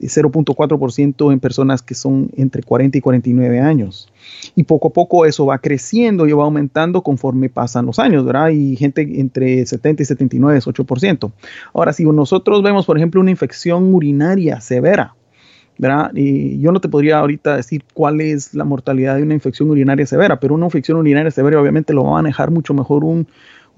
0.4% 0.01 1.33
en 1.33 1.41
personas 1.41 1.83
que 1.83 1.95
son 1.95 2.31
entre 2.37 2.63
40 2.63 2.99
y 2.99 3.01
49 3.01 3.61
años. 3.61 4.09
Y 4.55 4.65
poco 4.65 4.89
a 4.89 4.93
poco 4.93 5.27
eso 5.27 5.47
va 5.47 5.59
creciendo 5.59 6.27
y 6.27 6.33
va 6.33 6.45
aumentando 6.45 7.03
conforme 7.03 7.49
pasan 7.49 7.87
los 7.87 7.99
años, 7.99 8.25
¿verdad? 8.25 8.51
Y 8.51 8.77
gente 8.77 9.03
entre 9.21 9.67
70 9.67 10.03
y 10.03 10.07
79 10.07 10.59
es 10.59 10.67
8%. 10.67 11.33
Ahora, 11.75 11.93
si 11.93 12.05
nosotros 12.05 12.63
vemos, 12.63 12.87
por 12.87 12.97
ejemplo, 12.97 13.21
una 13.21 13.31
infección 13.31 13.93
urinaria 13.93 14.61
severa, 14.61 15.15
¿verdad? 15.79 16.11
Y 16.15 16.61
yo 16.61 16.73
no 16.73 16.81
te 16.81 16.89
podría 16.89 17.19
ahorita 17.19 17.57
decir 17.57 17.85
cuál 17.95 18.21
es 18.21 18.55
la 18.55 18.65
mortalidad 18.65 19.17
de 19.17 19.23
una 19.23 19.35
infección 19.35 19.71
urinaria 19.71 20.07
severa, 20.07 20.39
pero 20.41 20.55
una 20.55 20.67
infección 20.67 20.99
urinaria 20.99 21.31
severa 21.31 21.61
obviamente 21.61 21.93
lo 21.93 22.05
va 22.05 22.11
a 22.11 22.23
manejar 22.23 22.51
mucho 22.51 22.75
mejor 22.75 23.05
un 23.05 23.27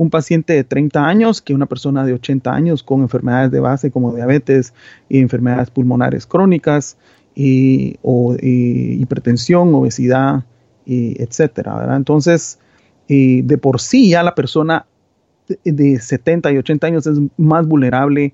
un 0.00 0.09
paciente 0.09 0.54
de 0.54 0.64
30 0.64 1.07
años 1.07 1.42
que 1.42 1.52
una 1.52 1.66
persona 1.66 2.07
de 2.07 2.14
80 2.14 2.50
años 2.50 2.83
con 2.83 3.02
enfermedades 3.02 3.50
de 3.50 3.61
base 3.61 3.90
como 3.90 4.14
diabetes 4.14 4.73
y 5.11 5.19
enfermedades 5.19 5.71
pulmonares 5.71 6.26
crónicas 6.26 6.97
y, 7.35 7.99
o 8.00 8.35
hipertensión, 8.40 9.75
obesidad, 9.75 10.45
y 10.87 11.23
etcétera. 11.23 11.95
Entonces, 11.95 12.59
de 13.09 13.59
por 13.61 13.78
sí 13.78 14.09
ya 14.09 14.23
la 14.23 14.35
persona 14.35 14.87
de 15.64 16.00
70 16.00 16.50
y 16.50 16.57
80 16.57 16.87
años 16.87 17.07
es 17.07 17.19
más 17.37 17.66
vulnerable 17.66 18.33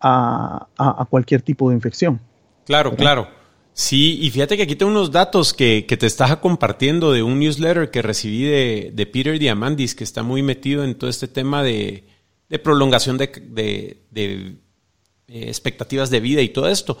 a, 0.00 0.66
cualquier 1.10 1.42
tipo 1.42 1.70
de 1.70 1.76
infección. 1.76 2.18
Claro, 2.66 2.96
claro. 2.96 3.28
Sí, 3.76 4.20
y 4.22 4.30
fíjate 4.30 4.56
que 4.56 4.62
aquí 4.62 4.76
tengo 4.76 4.92
unos 4.92 5.10
datos 5.10 5.52
que, 5.52 5.82
te 5.82 6.06
estás 6.06 6.36
compartiendo 6.36 7.12
de 7.12 7.24
un 7.24 7.40
newsletter 7.40 7.90
que 7.90 8.02
recibí 8.02 8.44
de, 8.44 9.10
Peter 9.12 9.36
Diamandis, 9.36 9.96
que 9.96 10.04
está 10.04 10.22
muy 10.22 10.44
metido 10.44 10.84
en 10.84 10.94
todo 10.94 11.10
este 11.10 11.26
tema 11.26 11.64
de, 11.64 12.04
prolongación 12.62 13.18
de, 13.18 13.98
eh, 14.14 14.56
expectativas 15.26 16.10
de 16.10 16.20
vida 16.20 16.40
y 16.40 16.50
todo 16.50 16.68
esto. 16.68 16.96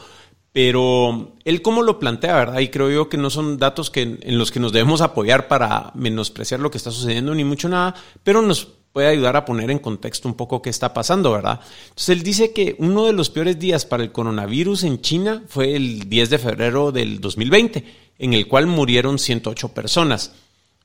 Pero 0.52 1.36
él 1.44 1.62
cómo 1.62 1.82
lo 1.82 2.00
plantea, 2.00 2.34
¿verdad? 2.34 2.58
Y 2.58 2.68
creo 2.68 2.90
yo 2.90 3.08
que 3.08 3.18
no 3.18 3.30
son 3.30 3.56
datos 3.56 3.90
que, 3.90 4.02
en 4.02 4.38
los 4.38 4.50
que 4.50 4.60
nos 4.60 4.72
debemos 4.72 5.00
apoyar 5.00 5.46
para 5.46 5.92
menospreciar 5.94 6.58
lo 6.58 6.72
que 6.72 6.78
está 6.78 6.90
sucediendo, 6.90 7.36
ni 7.36 7.44
mucho 7.44 7.68
nada, 7.68 7.94
pero 8.24 8.42
nos 8.42 8.68
puede 8.94 9.08
ayudar 9.08 9.36
a 9.36 9.44
poner 9.44 9.72
en 9.72 9.80
contexto 9.80 10.28
un 10.28 10.34
poco 10.34 10.62
qué 10.62 10.70
está 10.70 10.94
pasando, 10.94 11.32
¿verdad? 11.32 11.58
Entonces 11.82 12.10
él 12.10 12.22
dice 12.22 12.52
que 12.52 12.76
uno 12.78 13.06
de 13.06 13.12
los 13.12 13.28
peores 13.28 13.58
días 13.58 13.84
para 13.84 14.04
el 14.04 14.12
coronavirus 14.12 14.84
en 14.84 15.00
China 15.00 15.42
fue 15.48 15.74
el 15.74 16.08
10 16.08 16.30
de 16.30 16.38
febrero 16.38 16.92
del 16.92 17.20
2020, 17.20 17.84
en 18.20 18.34
el 18.34 18.46
cual 18.46 18.68
murieron 18.68 19.18
108 19.18 19.70
personas. 19.70 20.30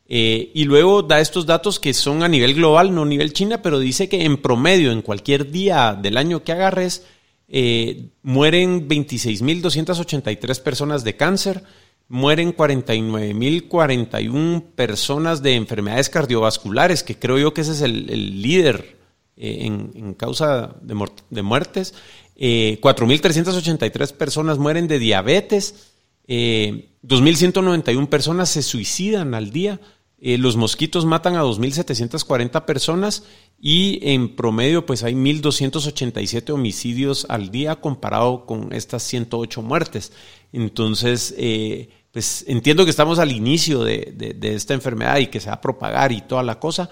Eh, 0.08 0.50
y 0.56 0.63
luego 0.63 1.04
da 1.04 1.20
estos 1.20 1.46
datos 1.46 1.80
que 1.80 1.94
son 1.94 2.24
a 2.24 2.28
nivel 2.28 2.56
global, 2.56 2.96
no 2.96 3.04
a 3.04 3.06
nivel 3.06 3.32
China, 3.32 3.62
pero 3.62 3.78
dice 3.78 4.10
que 4.10 4.25
en 4.25 4.38
promedio, 4.38 4.92
en 4.92 5.04
cualquier 5.04 5.51
día 5.51 5.94
del 5.94 6.18
año 6.18 6.44
que 6.44 6.51
agarres, 6.51 7.04
eh, 7.48 8.08
mueren 8.24 8.89
26.283 8.89 10.63
personas 10.63 11.04
de 11.04 11.16
cáncer, 11.16 11.63
mueren 12.10 12.54
49.041 12.56 14.62
personas 14.75 15.42
de 15.42 15.56
enfermedades 15.56 16.10
cardiovasculares, 16.10 17.04
que 17.04 17.18
creo 17.18 17.38
yo 17.38 17.54
que 17.54 17.62
ese 17.62 17.72
es 17.72 17.80
el, 17.82 18.42
líder 18.42 18.98
eh, 19.38 19.66
en, 19.66 20.13
causa 20.16 20.75
de, 20.82 20.96
muertes. 21.44 21.94
4.383 22.36 24.12
personas 24.13 24.58
mueren 24.58 24.88
de 24.88 25.00
diabetes. 25.00 25.94
2.191 26.28 28.10
personas 28.10 28.50
se 28.50 28.63
suicidan 28.63 29.34
al 29.34 29.51
día. 29.51 29.80
Eh, 30.22 30.38
los 30.38 30.58
mosquitos 30.58 31.06
matan 31.06 31.38
a 31.38 31.44
2.740 31.44 32.66
personas 32.66 33.24
y 33.58 34.00
en 34.01 34.36
promedio 34.36 34.86
pues 34.86 35.04
hay 35.04 35.13
1.287 35.13 36.50
homicidios 36.50 37.25
al 37.30 37.51
día 37.51 37.78
comparado 37.78 38.46
con 38.46 38.74
estas 38.74 39.04
108 39.04 39.62
muertes. 39.62 40.12
Entonces, 40.51 41.34
eh, 41.38 41.89
pues 42.12 42.44
entiendo 42.48 42.86
que 42.86 42.92
estamos 42.92 43.20
al 43.20 43.32
inicio 43.32 43.84
de, 43.84 44.36
esta 44.42 44.74
enfermedad 44.74 45.18
y 45.18 45.28
que 45.28 45.39
se 45.39 45.48
va 45.48 45.56
a 45.56 45.62
propagar 45.62 46.12
y 46.12 46.22
toda 46.22 46.44
la 46.44 46.60
cosa, 46.60 46.89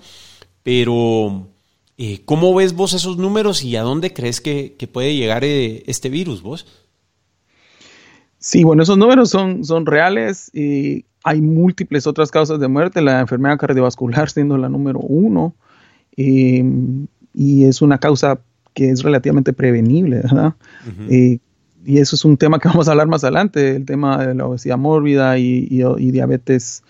pero 0.63 1.47
eh, 1.97 2.21
¿cómo 2.25 2.53
ves 2.53 2.73
vos 2.73 2.93
esos 2.93 3.17
números 3.17 3.63
y 3.63 3.75
a 3.75 3.81
dónde 3.81 4.13
crees 4.13 4.41
que, 4.41 4.75
puede 4.91 5.15
llegar 5.15 5.43
este 5.43 6.09
virus 6.09 6.41
vos? 6.41 6.67
Sí, 8.39 8.63
bueno, 8.63 8.83
esos 8.83 8.97
números 8.97 9.29
son, 9.29 9.65
son 9.65 9.85
reales 9.85 10.51
y 10.53 11.05
hay 11.23 11.41
múltiples 11.41 12.05
otras 12.05 12.29
causas 12.29 12.59
de 12.59 12.67
muerte, 12.67 13.01
la 13.01 13.19
enfermedad 13.19 13.57
cardiovascular 13.57 14.29
siendo 14.29 14.57
la 14.57 14.69
número 14.69 14.99
uno, 14.99 15.55
em, 16.15 17.07
y 17.33 17.65
es 17.65 17.81
una 17.81 17.97
causa 17.97 18.39
que 18.73 18.91
es 18.91 19.01
relativamente 19.01 19.53
prevenible, 19.53 20.17
¿verdad? 20.17 20.53
Eh, 21.09 21.39
y 21.87 21.99
eso 21.99 22.17
es 22.17 22.25
un 22.25 22.35
tema 22.35 22.59
que 22.59 22.67
vamos 22.67 22.89
a 22.89 22.91
hablar 22.91 23.07
más 23.07 23.23
adelante, 23.23 23.77
el 23.77 23.85
tema 23.85 24.27
de 24.27 24.35
la 24.35 24.45
obesidad 24.45 24.77
mórbida 24.77 25.37
y, 25.37 25.81
diabetes 26.11 26.83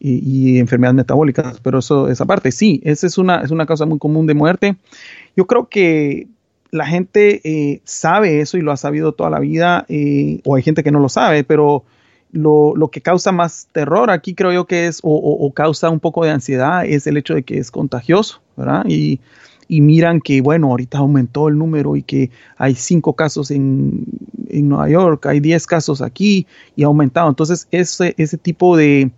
y, 0.00 0.58
enfermedades 0.58 0.96
metabólicas, 0.96 1.60
pero 1.60 1.80
eso, 1.80 2.08
esa 2.08 2.24
parte, 2.24 2.50
sí, 2.50 2.80
esa 2.82 3.06
es 3.06 3.18
una, 3.18 3.42
es 3.42 3.50
una 3.50 3.66
causa 3.66 3.84
muy 3.84 3.98
común 3.98 4.26
de 4.26 4.32
muerte. 4.32 4.76
Yo 5.36 5.46
creo 5.46 5.68
que 5.68 6.28
la 6.70 6.86
gente 6.86 7.42
eh, 7.44 7.82
sabe 7.84 8.40
eso 8.40 8.56
y 8.56 8.62
lo 8.62 8.72
ha 8.72 8.78
sabido 8.78 9.12
toda 9.12 9.28
la 9.28 9.38
vida, 9.38 9.84
eh, 9.90 10.40
o 10.46 10.56
hay 10.56 10.62
gente 10.62 10.82
que 10.82 10.92
no 10.92 11.00
lo 11.00 11.10
sabe, 11.10 11.44
pero 11.44 11.84
lo, 12.32 12.74
que 12.90 13.02
causa 13.02 13.32
más 13.32 13.68
terror 13.72 14.10
aquí 14.10 14.34
creo 14.34 14.52
yo 14.52 14.66
que 14.66 14.86
es, 14.86 15.00
o, 15.02 15.52
causa 15.54 15.90
un 15.90 16.00
poco 16.00 16.24
de 16.24 16.30
ansiedad, 16.30 16.86
es 16.86 17.06
el 17.06 17.18
hecho 17.18 17.34
de 17.34 17.42
que 17.42 17.58
es 17.58 17.70
contagioso, 17.70 18.40
¿verdad? 18.56 18.86
Y, 18.88 19.20
miran 19.68 20.20
que, 20.20 20.40
bueno, 20.40 20.68
ahorita 20.68 20.98
aumentó 20.98 21.48
el 21.48 21.58
número 21.58 21.94
y 21.96 22.02
que 22.02 22.30
hay 22.56 22.74
cinco 22.74 23.14
casos 23.14 23.50
en, 23.50 24.04
Nueva 24.50 24.88
York, 24.88 25.26
hay 25.26 25.40
diez 25.40 25.66
casos 25.66 26.00
aquí 26.00 26.46
y 26.74 26.82
ha 26.82 26.86
aumentado. 26.86 27.28
Entonces, 27.28 27.68
ese, 27.70 28.14
ese 28.16 28.38
tipo 28.38 28.76
de, 28.76 29.10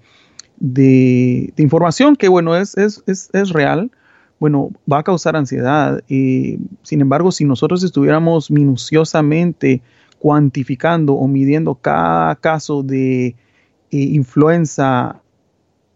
de, 0.58 1.52
información 1.56 2.16
que, 2.16 2.28
bueno, 2.28 2.56
es, 2.56 2.76
es, 2.76 3.02
es, 3.06 3.50
real, 3.50 3.90
bueno, 4.40 4.70
va 4.90 4.98
a 4.98 5.02
causar 5.04 5.36
ansiedad. 5.36 6.02
y 6.08 6.58
sin 6.82 7.00
embargo, 7.00 7.30
si 7.30 7.44
nosotros 7.44 7.84
estuviéramos 7.84 8.50
minuciosamente 8.50 9.82
cuantificando 10.18 11.14
o 11.14 11.26
midiendo 11.26 11.74
cada 11.74 12.36
caso 12.36 12.82
de 12.82 13.28
eh, 13.28 13.34
influenza 13.90 15.20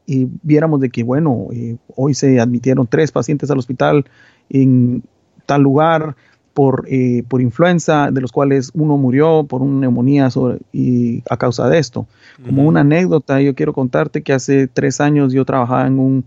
y 0.06 0.26
viéramos 0.42 0.80
de 0.80 0.90
que, 0.90 1.02
bueno, 1.02 1.48
eh, 1.52 1.76
hoy 1.94 2.14
se 2.14 2.40
admitieron 2.40 2.86
tres 2.86 3.12
pacientes 3.12 3.50
al 3.50 3.58
hospital 3.58 4.04
en 4.50 5.02
tal 5.46 5.62
lugar 5.62 6.16
por, 6.54 6.86
eh, 6.88 7.24
por 7.28 7.42
influenza, 7.42 8.10
de 8.10 8.20
los 8.20 8.30
cuales 8.30 8.70
uno 8.74 8.96
murió 8.96 9.44
por 9.44 9.60
una 9.60 9.80
neumonía 9.80 10.28
y 10.72 11.22
a 11.28 11.36
causa 11.36 11.68
de 11.68 11.78
esto. 11.78 12.06
Como 12.44 12.64
una 12.64 12.80
anécdota, 12.80 13.40
yo 13.40 13.54
quiero 13.54 13.72
contarte 13.72 14.22
que 14.22 14.32
hace 14.32 14.68
tres 14.68 15.00
años 15.00 15.32
yo 15.32 15.44
trabajaba 15.44 15.86
en 15.86 15.98
un, 15.98 16.24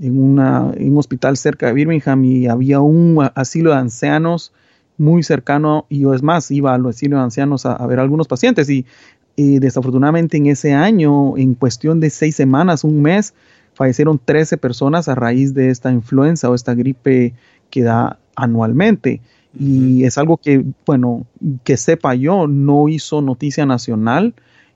en, 0.00 0.22
una, 0.22 0.70
en 0.76 0.92
un 0.92 0.98
hospital 0.98 1.36
cerca 1.36 1.66
de 1.66 1.72
Birmingham 1.72 2.24
y 2.24 2.46
había 2.46 2.80
un 2.80 3.26
asilo 3.34 3.70
de 3.70 3.76
ancianos 3.76 4.52
muy 4.98 5.22
cercano 5.22 5.86
y 5.88 6.00
yo 6.00 6.14
es 6.14 6.22
más, 6.22 6.50
iba 6.50 6.74
a 6.74 6.78
los 6.78 6.96
asilos 6.96 7.18
de 7.18 7.24
ancianos 7.24 7.66
a, 7.66 7.84
ver 7.86 7.98
a 7.98 8.02
algunos 8.02 8.28
pacientes 8.28 8.68
y, 8.68 8.86
desafortunadamente 9.34 10.36
en 10.36 10.46
ese 10.46 10.74
año, 10.74 11.36
en 11.38 11.54
cuestión 11.54 11.98
de 12.00 12.10
seis 12.10 12.36
semanas, 12.36 12.84
un 12.84 13.00
mes, 13.02 13.34
fallecieron 13.74 14.20
13 14.22 14.58
personas 14.58 15.08
a 15.08 15.14
raíz 15.14 15.54
de 15.54 15.70
esta 15.70 15.90
influenza 15.90 16.50
o 16.50 16.54
esta 16.54 16.74
gripe 16.74 17.34
que 17.72 17.82
da 17.82 18.18
anualmente. 18.36 19.20
Y 19.58 20.04
es 20.04 20.18
algo 20.18 20.36
que, 20.36 20.64
bueno, 20.86 21.26
que 21.64 21.76
sepa 21.76 22.14
yo, 22.14 22.46
no 22.46 22.88
hizo 22.88 23.20
noticia 23.22 23.66
nacional. 23.66 24.34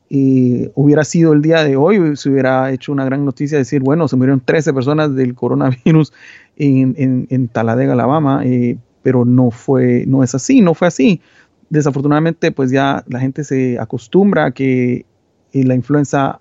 y 0.09 0.71
hubiera 0.75 1.05
sido 1.05 1.33
el 1.33 1.43
día 1.43 1.65
de 1.65 1.77
hoy, 1.77 2.17
se 2.17 2.31
hubiera 2.31 2.71
hecho 2.71 2.93
una 2.93 3.05
gran 3.05 3.25
noticia 3.25 3.59
decir, 3.59 3.83
bueno, 3.83 4.07
se 4.09 4.17
murieron 4.17 4.41
13 4.41 4.73
personas 4.73 5.15
del 5.15 5.35
coronavirus 5.35 6.13
en, 6.57 6.95
en, 6.97 7.27
en 7.31 7.49
Talladega, 7.49 7.93
Alabama, 7.93 8.43
eh, 8.45 8.79
pero 9.03 9.25
no 9.25 9.51
fue, 9.51 10.05
no 10.07 10.23
es 10.23 10.35
así, 10.35 10.61
no 10.61 10.75
fue 10.75 10.89
así. 10.89 11.21
Desafortunadamente, 11.69 12.53
pues 12.53 12.71
ya 12.71 13.05
la 13.09 13.19
gente 13.21 13.43
se 13.45 13.79
acostumbra 13.81 14.47
a 14.47 14.51
que 14.53 15.07
eh, 15.53 15.65
la 15.65 15.75
influenza 15.75 16.41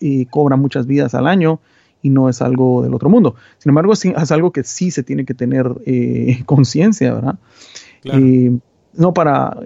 eh, 0.00 0.26
cobra 0.30 0.56
muchas 0.56 0.86
vidas 0.86 1.14
al 1.14 1.26
año 1.26 1.60
y 2.06 2.10
no 2.10 2.28
es 2.28 2.40
algo 2.40 2.82
del 2.82 2.94
otro 2.94 3.08
mundo. 3.08 3.34
Sin 3.58 3.70
embargo, 3.70 3.92
es, 3.92 4.32
algo 4.32 4.52
que 4.52 4.62
sí 4.62 4.90
se 4.90 5.02
tiene 5.02 5.24
que 5.24 5.34
tener 5.34 5.70
eh, 5.84 6.42
conciencia, 6.46 7.14
¿verdad? 7.14 7.38
no 8.94 9.12
para 9.12 9.58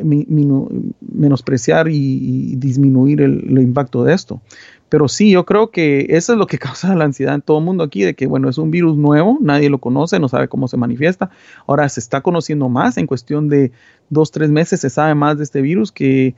menospreciar 1.12 1.88
y, 1.88 2.56
disminuir 2.56 3.20
el, 3.20 3.58
impacto 3.58 4.02
de 4.02 4.14
esto. 4.14 4.40
Pero 4.88 5.06
sí, 5.06 5.30
yo 5.30 5.44
creo 5.44 5.70
que 5.70 6.06
eso 6.08 6.32
es 6.32 6.38
lo 6.38 6.46
que 6.46 6.58
causa 6.66 6.94
la 6.94 7.04
ansiedad 7.04 7.34
en 7.34 7.42
todo 7.42 7.58
el 7.58 7.64
mundo 7.64 7.84
aquí, 7.84 8.02
de 8.02 8.14
que, 8.14 8.26
bueno, 8.26 8.48
es 8.48 8.58
un 8.58 8.70
virus 8.70 8.96
nuevo, 8.96 9.38
nadie 9.40 9.68
lo 9.70 9.78
conoce, 9.78 10.18
no 10.18 10.28
sabe 10.28 10.48
cómo 10.48 10.66
se 10.66 10.78
manifiesta. 10.78 11.30
Ahora 11.66 11.88
se 11.88 12.00
está 12.00 12.22
conociendo 12.22 12.68
más, 12.70 12.96
en 12.96 13.06
cuestión 13.06 13.48
de 13.48 13.70
dos, 14.08 14.30
tres 14.30 14.50
meses 14.50 14.80
se 14.80 14.90
sabe 14.90 15.14
más 15.14 15.36
de 15.36 15.44
este 15.44 15.60
virus 15.60 15.92
que, 15.92 16.34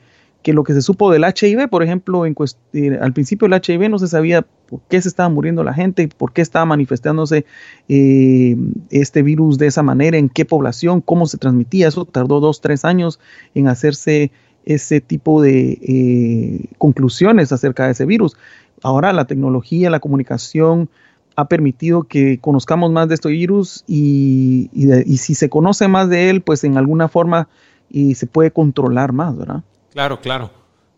lo 0.51 0.63
que 0.63 0.73
se 0.73 0.81
supo 0.81 1.09
del 1.11 1.23
HIV, 1.23 1.69
por 1.69 1.83
ejemplo, 1.83 2.25
eh, 2.25 2.99
al 2.99 3.13
principio 3.13 3.47
del 3.47 3.61
HIV 3.65 3.89
no 3.89 3.99
se 3.99 4.07
sabía 4.07 4.41
por 4.41 4.81
qué 4.89 5.01
se 5.01 5.07
estaba 5.07 5.29
muriendo 5.29 5.63
la 5.63 5.73
gente, 5.73 6.09
por 6.09 6.33
qué 6.33 6.41
estaba 6.41 6.65
manifestándose 6.65 7.45
eh, 7.87 8.57
este 8.89 9.21
virus 9.21 9.57
de 9.57 9.67
esa 9.67 9.83
manera, 9.83 10.17
en 10.17 10.27
qué 10.27 10.43
población, 10.43 10.99
cómo 10.99 11.27
se 11.27 11.37
transmitía. 11.37 11.87
Eso 11.87 12.03
tardó 12.03 12.41
dos, 12.41 12.59
tres 12.59 12.83
años 12.83 13.19
en 13.55 13.69
hacerse 13.69 14.31
ese 14.65 14.99
tipo 14.99 15.41
de 15.41 15.77
eh, 15.81 16.65
conclusiones 16.77 17.51
acerca 17.51 17.85
de 17.85 17.91
ese 17.91 18.05
virus. 18.05 18.35
Ahora 18.81 19.13
la 19.13 19.25
tecnología, 19.25 19.89
la 19.89 19.99
comunicación 19.99 20.89
ha 21.35 21.47
permitido 21.47 22.03
que 22.03 22.39
conozcamos 22.39 22.91
más 22.91 23.07
de 23.07 23.15
este 23.15 23.29
virus 23.29 23.83
y, 23.87 24.69
si 25.17 25.35
se 25.35 25.49
conoce 25.49 25.87
más 25.87 26.09
de 26.09 26.29
él, 26.29 26.41
pues 26.41 26.63
en 26.63 26.77
alguna 26.77 27.07
forma 27.07 27.47
y 27.89 28.15
se 28.15 28.27
puede 28.27 28.51
controlar 28.51 29.13
más, 29.13 29.37
¿verdad? 29.37 29.63
Claro, 29.93 30.19
claro. 30.19 30.51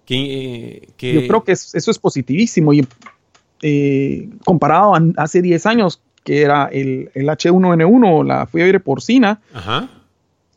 Que, 0.05 0.89
Yo 0.97 1.27
creo 1.27 1.43
que 1.43 1.51
eso 1.51 1.91
es 1.91 1.99
positivísimo 1.99 2.73
y 2.73 2.88
eh, 3.62 4.29
comparado 4.45 4.95
a 4.95 5.01
hace 5.17 5.41
10 5.41 5.65
años 5.65 6.01
que 6.23 6.41
era 6.41 6.65
el, 6.65 7.12
el 7.13 7.27
H1N1, 7.27 8.25
la 8.25 8.47
fiebre 8.47 8.79
porcina, 8.79 9.41
Ajá. 9.53 9.89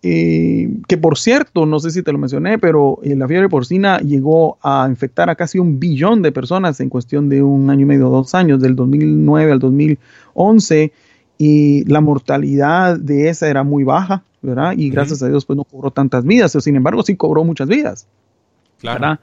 Eh, 0.03 0.71
que 0.87 0.97
por 0.97 1.19
cierto, 1.19 1.67
no 1.67 1.81
sé 1.81 1.91
si 1.91 2.03
te 2.03 2.13
lo 2.13 2.19
mencioné, 2.19 2.59
pero 2.59 3.01
eh, 3.03 3.17
la 3.17 3.27
fiebre 3.27 3.49
porcina 3.49 3.99
llegó 3.99 4.57
a 4.63 4.87
infectar 4.89 5.29
a 5.29 5.35
casi 5.35 5.59
un 5.59 5.81
billón 5.81 6.23
de 6.23 6.31
personas 6.31 6.79
en 6.81 6.89
cuestión 6.89 7.29
de 7.29 7.43
un 7.43 7.69
año 7.69 7.83
y 7.83 7.85
medio, 7.87 8.09
dos 8.09 8.35
años, 8.35 8.61
del 8.61 8.77
2009 8.77 9.53
al 9.53 9.59
2011, 9.59 10.93
y 11.37 11.85
la 11.91 12.01
mortalidad 12.01 12.97
de 12.97 13.29
esa 13.29 13.49
era 13.49 13.65
muy 13.65 13.83
baja, 13.83 14.23
¿verdad? 14.41 14.75
Y 14.77 14.89
gracias 14.91 15.23
a 15.23 15.29
Dios, 15.29 15.45
pues 15.45 15.57
no 15.57 15.65
cobró 15.65 15.91
tantas 15.91 16.25
vidas, 16.25 16.53
sin 16.53 16.77
embargo, 16.77 17.03
sí 17.03 17.17
cobró 17.17 17.43
muchas 17.43 17.69
vidas. 17.69 18.07
Claro. 18.79 19.19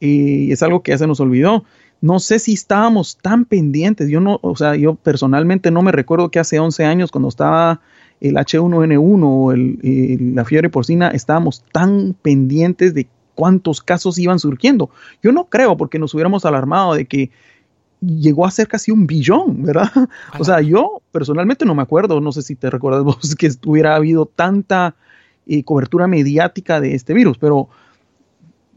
Y 0.00 0.52
es 0.52 0.62
algo 0.62 0.82
que 0.82 0.92
ya 0.92 0.98
se 0.98 1.06
nos 1.06 1.20
olvidó. 1.20 1.64
No 2.00 2.18
sé 2.18 2.38
si 2.38 2.52
estábamos 2.52 3.16
tan 3.16 3.44
pendientes. 3.44 4.10
Yo 4.10 4.20
no, 4.20 4.38
o 4.42 4.56
sea, 4.56 4.76
yo 4.76 4.94
personalmente 4.94 5.70
no 5.70 5.82
me 5.82 5.92
recuerdo 5.92 6.30
que 6.30 6.38
hace 6.38 6.58
11 6.58 6.84
años 6.84 7.10
cuando 7.10 7.28
estaba 7.28 7.80
el 8.20 8.36
H1N1 8.36 9.22
o 9.22 9.52
el, 9.52 10.34
la 10.34 10.44
fiebre 10.44 10.70
porcina, 10.70 11.08
estábamos 11.08 11.64
tan 11.72 12.14
pendientes 12.20 12.94
de 12.94 13.06
cuántos 13.34 13.82
casos 13.82 14.18
iban 14.18 14.38
surgiendo. 14.38 14.90
Yo 15.22 15.32
no 15.32 15.46
creo 15.46 15.76
porque 15.76 15.98
nos 15.98 16.14
hubiéramos 16.14 16.44
alarmado 16.44 16.94
de 16.94 17.06
que 17.06 17.30
llegó 18.00 18.46
a 18.46 18.50
ser 18.50 18.68
casi 18.68 18.90
un 18.90 19.06
billón, 19.06 19.62
¿verdad? 19.62 19.90
O 20.38 20.44
sea, 20.44 20.60
yo 20.60 21.02
personalmente 21.12 21.64
no 21.64 21.74
me 21.74 21.82
acuerdo, 21.82 22.20
no 22.20 22.32
sé 22.32 22.42
si 22.42 22.54
te 22.54 22.70
recuerdas 22.70 23.02
vos 23.04 23.34
que 23.34 23.50
hubiera 23.66 23.96
habido 23.96 24.26
tanta 24.26 24.94
eh, 25.46 25.64
cobertura 25.64 26.06
mediática 26.06 26.80
de 26.80 26.94
este 26.94 27.14
virus, 27.14 27.38
pero 27.38 27.68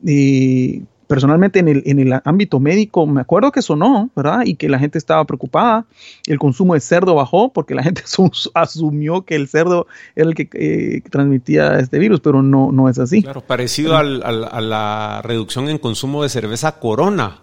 eh, 0.06 0.84
personalmente 1.08 1.60
en 1.60 1.68
el, 1.68 1.84
en 1.86 2.00
el 2.00 2.20
ámbito 2.24 2.60
médico 2.60 3.08
me 3.08 3.22
acuerdo 3.22 3.52
que 3.52 3.62
sonó, 3.62 4.10
¿verdad? 4.16 4.42
Y 4.46 4.56
que 4.56 4.70
la 4.70 4.80
gente 4.80 4.98
estaba 4.98 5.26
preocupada. 5.26 5.86
El 6.28 6.38
consumo 6.38 6.74
de 6.74 6.82
cerdo 6.82 7.16
bajó 7.16 7.52
porque 7.54 7.74
la 7.74 7.84
gente 7.84 8.04
asumió 8.54 9.24
que 9.24 9.36
el 9.36 9.48
cerdo 9.48 9.88
era 10.16 10.30
el 10.30 10.36
que 10.36 10.50
eh, 10.54 11.02
transmitía 11.10 11.80
este 11.80 11.98
virus, 12.00 12.20
pero 12.20 12.44
no, 12.44 12.72
no 12.72 12.90
es 12.90 13.00
así. 13.00 13.24
Claro, 13.24 13.42
parecido 13.42 13.96
a 13.98 14.04
la 14.04 15.22
reducción 15.24 15.70
en 15.70 15.78
consumo 15.78 16.24
de 16.24 16.30
cerveza 16.30 16.80
Corona. 16.80 17.42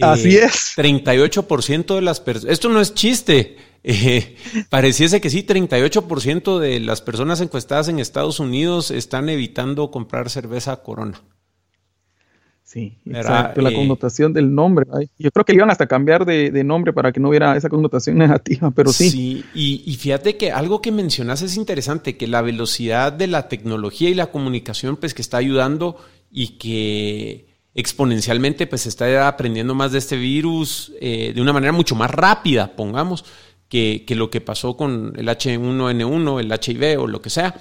Así 0.00 0.36
eh, 0.36 0.44
es. 0.44 0.72
38% 0.76 1.94
de 1.94 2.00
las 2.00 2.20
personas, 2.20 2.52
esto 2.52 2.68
no 2.70 2.80
es 2.80 2.94
chiste, 2.94 3.56
eh, 3.84 4.36
pareciese 4.70 5.20
que 5.20 5.30
sí, 5.30 5.44
38% 5.46 6.58
de 6.58 6.80
las 6.80 7.02
personas 7.02 7.40
encuestadas 7.40 7.88
en 7.88 7.98
Estados 7.98 8.40
Unidos 8.40 8.90
están 8.90 9.28
evitando 9.28 9.90
comprar 9.90 10.30
cerveza 10.30 10.76
Corona. 10.82 11.20
Sí, 12.72 12.96
exacto, 13.04 13.60
la 13.60 13.68
eh, 13.68 13.74
connotación 13.74 14.32
del 14.32 14.54
nombre. 14.54 14.86
Yo 15.18 15.30
creo 15.30 15.44
que 15.44 15.52
le 15.52 15.58
iban 15.58 15.70
hasta 15.70 15.86
cambiar 15.86 16.24
de, 16.24 16.64
nombre 16.64 16.94
para 16.94 17.12
que 17.12 17.20
no 17.20 17.28
hubiera 17.28 17.54
esa 17.54 17.68
connotación 17.68 18.16
negativa, 18.18 18.70
pero 18.70 18.90
sí. 18.90 19.10
Sí, 19.10 19.44
y, 19.52 19.94
fíjate 19.96 20.38
que 20.38 20.52
algo 20.52 20.80
que 20.80 20.90
mencionas 20.90 21.42
es 21.42 21.58
interesante, 21.58 22.16
que 22.16 22.26
la 22.26 22.40
velocidad 22.40 23.12
de 23.12 23.26
la 23.26 23.48
tecnología 23.48 24.08
y 24.08 24.14
la 24.14 24.28
comunicación, 24.28 24.96
pues 24.96 25.12
que 25.12 25.20
está 25.20 25.36
ayudando 25.36 25.98
y 26.30 26.56
que 26.56 27.46
exponencialmente 27.74 28.66
pues 28.66 28.86
está 28.86 29.28
aprendiendo 29.28 29.74
más 29.74 29.92
de 29.92 29.98
este 29.98 30.16
virus 30.16 30.94
eh, 30.98 31.32
de 31.34 31.42
una 31.42 31.52
manera 31.52 31.72
mucho 31.72 31.94
más 31.94 32.10
rápida, 32.10 32.74
pongamos, 32.74 33.26
que, 33.68 34.04
que 34.06 34.14
lo 34.14 34.30
que 34.30 34.40
pasó 34.40 34.78
con 34.78 35.12
el 35.18 35.28
H1N1, 35.28 36.40
el 36.40 36.50
HIV 36.50 37.02
o 37.02 37.06
lo 37.06 37.20
que 37.20 37.28
sea 37.28 37.54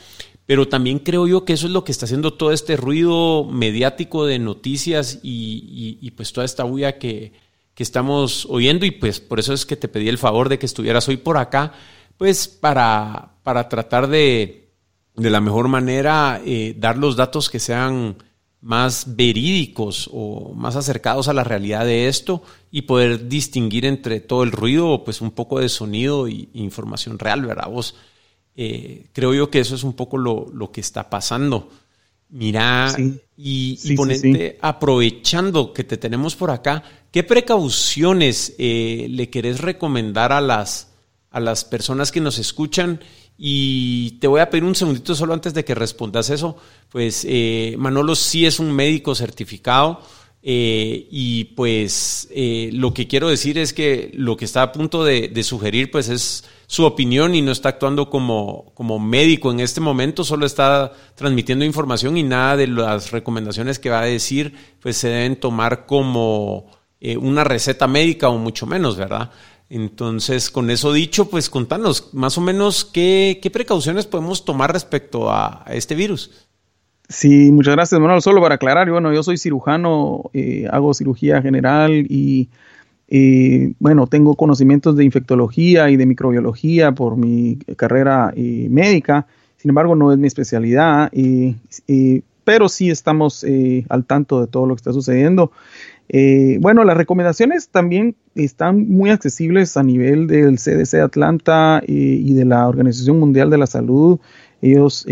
pero 0.52 0.68
también 0.68 1.00
creo 1.00 1.28
yo 1.28 1.46
que 1.46 1.54
eso 1.54 1.68
es 1.68 1.72
lo 1.72 1.86
que 1.86 1.94
está 1.94 2.04
haciendo 2.04 2.34
todo 2.34 2.52
este 2.52 2.76
ruido 2.76 3.46
mediático 3.46 4.26
de 4.26 4.38
noticias 4.38 5.20
y, 5.24 6.12
pues 6.18 6.34
toda 6.34 6.44
esta 6.44 6.66
bulla 6.66 6.98
que, 6.98 7.32
estamos 7.78 8.46
oyendo 8.50 8.86
y 8.86 8.92
pues 8.92 9.22
por 9.22 9.40
eso 9.40 9.54
es 9.54 9.66
que 9.66 9.78
te 9.78 9.88
pedí 9.88 10.10
el 10.10 10.18
favor 10.18 10.50
de 10.50 10.60
que 10.60 10.66
estuvieras 10.66 11.08
hoy 11.08 11.16
por 11.16 11.38
acá, 11.38 11.72
pues 12.18 12.50
para, 12.50 13.38
para 13.44 13.70
tratar 13.70 14.08
de, 14.10 14.74
de 15.16 15.30
la 15.30 15.40
mejor 15.40 15.70
manera 15.70 16.42
eh, 16.46 16.76
dar 16.78 16.98
los 16.98 17.16
datos 17.16 17.50
que 17.50 17.60
sean 17.60 18.18
más 18.60 19.16
verídicos 19.16 20.10
o 20.12 20.54
más 20.54 20.76
acercados 20.76 21.30
a 21.30 21.34
la 21.34 21.46
realidad 21.46 21.86
de 21.86 22.10
esto 22.10 22.44
y 22.72 22.82
poder 22.82 23.30
distinguir 23.30 23.86
entre 23.86 24.20
todo 24.20 24.44
el 24.44 24.52
ruido, 24.52 25.06
pues 25.06 25.22
un 25.22 25.32
poco 25.32 25.62
de 25.62 25.70
sonido 25.70 26.28
y 26.28 26.50
información 26.54 27.20
real, 27.20 27.46
¿verdad? 27.46 27.70
Vos 27.70 27.96
eh, 28.56 29.08
creo 29.14 29.34
yo 29.34 29.50
que 29.50 29.60
eso 29.60 29.76
es 29.76 29.84
un 29.84 29.94
poco 29.94 30.18
lo, 30.18 30.72
que 30.72 30.82
está 30.82 31.10
pasando. 31.10 31.70
Mira, 32.30 32.96
y, 33.36 33.96
ponerte 33.96 34.58
aprovechando 34.62 35.74
que 35.74 35.84
te 35.84 35.98
tenemos 35.98 36.36
por 36.36 36.52
acá, 36.52 36.84
¿qué 37.12 37.24
precauciones 37.24 38.56
eh, 38.58 39.08
le 39.10 39.30
querés 39.30 39.60
recomendar 39.60 40.32
a 40.32 40.40
las, 40.40 40.90
a 41.30 41.40
las 41.40 41.66
personas 41.66 42.12
que 42.12 42.22
nos 42.22 42.40
escuchan? 42.40 43.02
Y 43.38 44.12
te 44.20 44.28
voy 44.28 44.40
a 44.40 44.50
pedir 44.50 44.64
un 44.64 44.76
segundito 44.76 45.16
solo 45.16 45.34
antes 45.34 45.54
de 45.54 45.66
que 45.66 45.76
respondas 45.76 46.30
eso. 46.30 46.56
Pues 46.90 47.26
eh, 47.28 47.76
Manolo 47.78 48.16
sí 48.16 48.46
es 48.46 48.60
un 48.60 48.72
médico 48.72 49.16
certificado. 49.16 50.02
y 50.44 51.46
pues 51.56 52.30
lo 52.72 52.94
que 52.94 53.08
quiero 53.08 53.30
decir 53.30 53.58
es 53.58 53.74
que 53.74 54.12
lo 54.14 54.38
que 54.38 54.46
está 54.46 54.64
a 54.64 54.72
punto 54.72 55.04
de, 55.04 55.28
de 55.28 55.44
sugerir 55.44 55.92
pues 55.92 56.10
es 56.10 56.46
su 56.72 56.86
opinión 56.86 57.36
y 57.36 57.42
no 57.42 57.52
está 57.52 57.68
actuando 57.68 58.10
como, 58.10 58.72
como 58.76 58.98
médico 58.98 59.52
en 59.52 59.60
este 59.60 59.82
momento, 59.82 60.24
solo 60.24 60.46
está 60.46 60.94
transmitiendo 61.16 61.66
información 61.66 62.16
y 62.16 62.24
nada 62.24 62.56
de 62.56 62.68
las 62.68 63.12
recomendaciones 63.12 63.78
que 63.78 63.90
va 63.90 64.00
a 64.00 64.06
decir 64.06 64.54
pues 64.80 64.96
se 64.96 65.10
deben 65.10 65.36
tomar 65.36 65.86
como 65.86 66.72
eh, 67.02 67.18
una 67.18 67.44
receta 67.44 67.88
médica 67.88 68.30
o 68.30 68.38
mucho 68.38 68.68
menos, 68.68 68.96
¿verdad? 68.96 69.32
Entonces, 69.70 70.50
con 70.50 70.70
eso 70.70 70.94
dicho, 70.94 71.30
pues 71.30 71.50
contanos 71.50 72.14
más 72.14 72.38
o 72.38 72.42
menos 72.42 72.86
qué, 72.86 73.38
precauciones 73.52 74.06
podemos 74.06 74.46
tomar 74.46 74.72
respecto 74.72 75.30
a, 75.30 75.66
este 75.68 75.94
virus. 75.94 76.48
Sí, 77.10 77.52
muchas 77.52 77.76
gracias, 77.76 78.00
Manuel. 78.00 78.22
Solo 78.22 78.40
para 78.40 78.56
aclarar, 78.56 78.90
bueno, 78.90 79.14
yo 79.14 79.24
soy 79.24 79.38
cirujano, 79.38 80.32
eh, 80.32 80.70
hago 80.72 80.94
cirugía 80.94 81.42
general 81.42 81.92
y 81.92 82.48
eh, 83.14 83.74
bueno, 83.80 84.08
tengo 84.08 84.36
conocimientos 84.36 84.96
de 84.96 85.04
infectología 85.04 85.90
y 85.90 85.98
de 85.98 86.06
microbiología 86.06 86.94
por 86.94 87.18
mi 87.18 87.58
carrera 87.76 88.32
eh, 88.38 88.68
médica, 88.72 89.28
sin 89.58 89.68
embargo 89.68 89.98
no 89.98 90.14
es 90.14 90.18
mi 90.18 90.28
especialidad, 90.28 91.12
pero 92.46 92.70
sí 92.70 92.90
estamos 92.90 93.44
eh, 93.44 93.86
al 93.90 94.06
tanto 94.06 94.40
de 94.40 94.48
todo 94.48 94.66
lo 94.66 94.76
que 94.76 94.80
está 94.80 94.94
sucediendo. 94.94 95.52
bueno, 96.62 96.86
las 96.86 96.96
recomendaciones 96.96 97.68
también 97.68 98.16
están 98.36 98.88
muy 98.90 99.10
accesibles 99.10 99.76
a 99.76 99.84
nivel 99.84 100.28
del 100.28 100.56
CDC 100.56 101.02
Atlanta 101.02 101.84
y 101.86 102.34
de 102.34 102.46
la 102.46 102.70
Organización 102.70 103.20
Mundial 103.20 103.50
de 103.50 103.58
la 103.58 103.68
Salud. 103.68 104.20
Ellos 104.62 105.06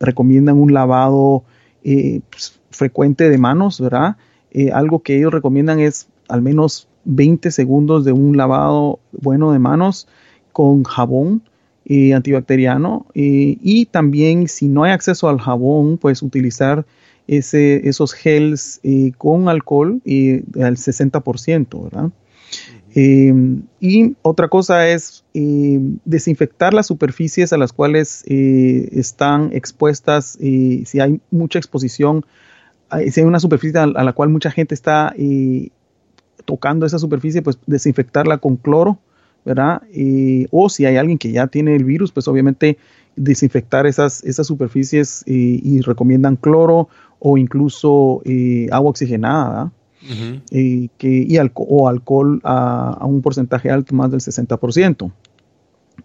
recomiendan 0.00 0.60
un 0.60 0.74
lavado 0.74 1.44
pues, 1.82 2.60
frecuente 2.70 3.30
de 3.30 3.38
manos, 3.38 3.80
¿verdad? 3.80 4.16
algo 4.74 5.02
que 5.02 5.16
ellos 5.16 5.32
recomiendan 5.32 5.80
es 5.80 6.08
al 6.28 6.42
menos 6.42 6.88
20 7.04 7.50
segundos 7.50 8.04
de 8.04 8.12
un 8.12 8.36
lavado 8.36 9.00
bueno 9.12 9.52
de 9.52 9.58
manos 9.58 10.08
con 10.52 10.84
jabón 10.84 11.42
eh, 11.84 12.14
antibacteriano 12.14 13.06
eh, 13.12 13.56
y 13.60 13.86
también 13.86 14.46
si 14.46 14.68
no 14.68 14.84
hay 14.84 14.92
acceso 14.92 15.28
al 15.28 15.40
jabón, 15.40 15.98
pues 15.98 16.22
utilizar 16.22 16.86
ese, 17.26 17.88
esos 17.88 18.12
gels 18.12 18.78
eh, 18.84 19.10
con 19.18 19.48
alcohol 19.48 20.00
al 20.04 20.76
60%, 20.76 21.82
¿verdad? 21.82 22.10
y 22.94 24.16
otra 24.20 24.48
cosa 24.48 24.86
es 24.86 25.24
desinfectar 25.32 26.74
las 26.74 26.86
superficies 26.86 27.54
a 27.54 27.56
las 27.56 27.72
cuales 27.72 28.22
están 28.26 29.48
expuestas, 29.54 30.36
si 30.38 31.00
hay 31.00 31.18
mucha 31.30 31.58
exposición, 31.58 32.26
si 33.10 33.20
hay 33.20 33.26
una 33.26 33.40
superficie 33.40 33.80
a, 33.80 33.86
la 33.86 34.12
cual 34.12 34.28
mucha 34.28 34.50
gente 34.50 34.74
está 34.74 35.14
tocando 36.44 36.86
esa 36.86 36.98
superficie, 36.98 37.42
pues 37.42 37.58
desinfectarla 37.66 38.38
con 38.38 38.56
cloro, 38.56 38.98
¿verdad? 39.44 39.82
o 40.50 40.68
si 40.68 40.86
hay 40.86 40.96
alguien 40.96 41.18
que 41.18 41.32
ya 41.32 41.46
tiene 41.48 41.74
el 41.74 41.84
virus, 41.84 42.12
pues 42.12 42.28
obviamente 42.28 42.78
desinfectar 43.16 43.86
esas, 43.86 44.22
esas 44.24 44.46
superficies 44.46 45.24
y 45.26 45.80
recomiendan 45.80 46.36
cloro 46.36 46.88
o 47.24 47.38
incluso 47.38 48.20
eh, 48.24 48.68
agua 48.72 48.90
oxigenada, 48.90 49.70
que, 50.50 50.90
y 51.00 51.38
o 51.54 51.88
alcohol 51.88 52.40
a, 52.42 52.98
un 53.06 53.22
porcentaje 53.22 53.70
alto, 53.70 53.94
más 53.94 54.10
del 54.10 54.18
60%. 54.18 55.12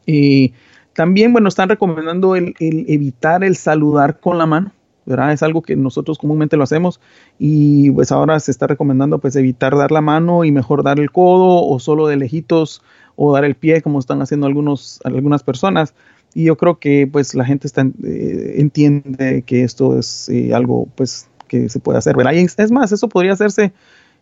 Y 0.05 0.53
también, 0.93 1.33
bueno, 1.33 1.49
están 1.49 1.69
recomendando 1.69 2.35
el 2.35 2.53
evitar 2.59 3.43
el 3.43 3.55
saludar 3.55 4.19
con 4.19 4.37
la 4.37 4.45
mano, 4.45 4.71
es 5.07 5.43
algo 5.43 5.61
que 5.61 5.75
nosotros 5.75 6.17
comúnmente 6.17 6.57
lo 6.57 6.63
hacemos 6.63 6.99
y 7.39 7.91
pues 7.91 8.11
ahora 8.11 8.39
se 8.39 8.51
está 8.51 8.67
recomendando 8.67 9.19
pues 9.19 9.35
evitar 9.35 9.75
dar 9.77 9.91
la 9.91 10.01
mano 10.01 10.43
y 10.43 10.51
mejor 10.51 10.83
dar 10.83 10.99
el 10.99 11.11
codo 11.11 11.65
o 11.65 11.79
solo 11.79 12.07
de 12.07 12.17
lejitos 12.17 12.81
o 13.15 13.33
dar 13.33 13.45
el 13.45 13.55
pie 13.55 13.81
como 13.81 13.99
están 13.99 14.21
haciendo 14.21 14.47
algunos, 14.47 14.99
algunas 15.03 15.43
personas. 15.43 15.93
Y 16.33 16.43
yo 16.43 16.57
creo 16.57 16.77
que 16.79 17.07
pues 17.11 17.33
la 17.35 17.45
gente 17.45 17.67
está, 17.67 17.81
eh, 18.03 18.55
entiende 18.57 19.43
que 19.43 19.63
esto 19.63 19.97
es 19.97 20.29
eh, 20.29 20.53
algo 20.53 20.87
pues 20.95 21.27
que 21.47 21.69
se 21.69 21.79
puede 21.79 21.97
hacer. 21.97 22.15
es 22.57 22.71
más, 22.71 22.91
eso 22.91 23.07
podría 23.07 23.33
hacerse 23.33 23.71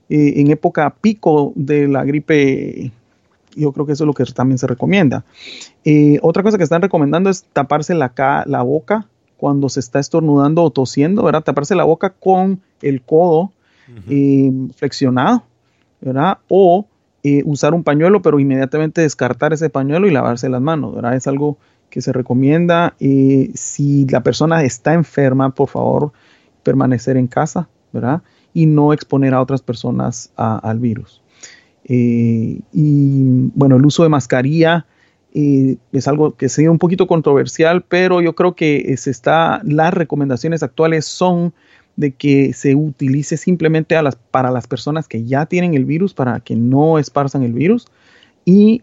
eh, 0.09 0.33
en 0.37 0.51
época 0.51 0.95
pico 1.01 1.51
de 1.55 1.87
la 1.87 2.03
gripe 2.03 2.91
yo 3.57 3.71
creo 3.71 3.85
que 3.85 3.93
eso 3.93 4.03
es 4.03 4.07
lo 4.07 4.13
que 4.13 4.25
también 4.25 4.57
se 4.57 4.67
recomienda. 4.67 5.23
otra 6.21 6.43
cosa 6.43 6.57
que 6.57 6.63
están 6.65 6.81
recomendando 6.81 7.29
es 7.29 7.45
taparse 7.53 7.95
la, 7.95 8.11
la 8.45 8.61
boca 8.61 9.07
cuando 9.37 9.69
se 9.69 9.79
está 9.79 9.99
estornudando 9.99 10.63
o 10.63 10.69
tosiendo, 10.69 11.23
¿verdad? 11.23 11.43
Taparse 11.43 11.75
la 11.75 11.83
boca 11.83 12.11
con 12.11 12.61
el 12.81 13.01
codo 13.01 13.51
eh, 14.09 14.51
flexionado, 14.75 15.43
¿verdad? 16.01 16.39
O 16.47 16.87
eh, 17.23 17.43
usar 17.45 17.73
un 17.73 17.83
pañuelo, 17.83 18.21
pero 18.21 18.39
inmediatamente 18.39 19.01
descartar 19.01 19.53
ese 19.53 19.69
pañuelo 19.69 20.07
y 20.07 20.11
lavarse 20.11 20.49
las 20.49 20.61
manos, 20.61 20.95
¿verdad? 20.95 21.15
Es 21.15 21.27
algo 21.27 21.57
que 21.89 22.01
se 22.01 22.11
recomienda. 22.11 22.95
Eh, 22.99 23.51
si 23.53 24.05
la 24.07 24.21
persona 24.21 24.63
está 24.63 24.93
enferma, 24.93 25.53
por 25.53 25.69
favor, 25.69 26.11
permanecer 26.63 27.17
en 27.17 27.27
casa, 27.27 27.69
¿verdad? 27.93 28.21
Y 28.53 28.65
no 28.65 28.93
exponer 28.93 29.33
a 29.33 29.41
otras 29.41 29.61
personas 29.61 30.31
al 30.35 30.79
virus. 30.79 31.21
y 31.87 33.21
bueno, 33.53 33.75
el 33.75 33.85
uso 33.85 34.01
de 34.03 34.09
mascarilla 34.09 34.87
es 35.35 36.07
algo 36.07 36.35
que 36.35 36.47
sería 36.47 36.71
un 36.71 36.79
poquito 36.79 37.07
controversial, 37.07 37.83
pero 37.83 38.21
yo 38.21 38.35
creo 38.35 38.55
que 38.55 38.95
se 38.95 39.11
está, 39.11 39.61
las 39.65 39.93
recomendaciones 39.93 40.63
actuales 40.63 41.05
son 41.05 41.53
de 41.97 42.11
que 42.11 42.53
se 42.53 42.75
utilice 42.75 43.35
simplemente 43.35 43.97
a 43.97 44.01
las, 44.01 44.15
para 44.15 44.49
las 44.49 44.65
personas 44.65 45.09
que 45.09 45.25
ya 45.25 45.45
tienen 45.45 45.73
el 45.73 45.83
virus, 45.83 46.13
para 46.13 46.39
que 46.39 46.55
no 46.55 46.99
esparzan 46.99 47.43
el 47.43 47.51
virus, 47.51 47.87
y 48.45 48.81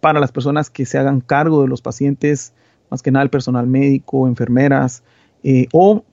para 0.00 0.20
las 0.20 0.30
personas 0.30 0.70
que 0.70 0.86
se 0.86 0.96
hagan 0.96 1.20
cargo 1.20 1.62
de 1.62 1.68
los 1.68 1.82
pacientes, 1.82 2.52
más 2.88 3.02
que 3.02 3.10
nada 3.10 3.24
el 3.24 3.30
personal 3.30 3.66
médico, 3.66 4.28
enfermeras 4.28 5.02
eh, 5.42 5.66
o 5.72 6.04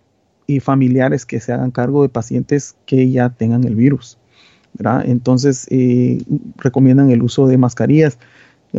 y 0.47 0.59
familiares 0.59 1.25
que 1.25 1.39
se 1.39 1.53
hagan 1.53 1.71
cargo 1.71 2.01
de 2.01 2.09
pacientes 2.09 2.75
que 2.85 3.11
ya 3.11 3.29
tengan 3.29 3.63
el 3.65 3.75
virus. 3.75 4.17
Entonces, 5.05 5.67
eh, 5.71 6.21
recomiendan 6.57 7.09
el 7.09 7.23
uso 7.23 7.47
de 7.47 7.57
mascarillas. 7.57 8.17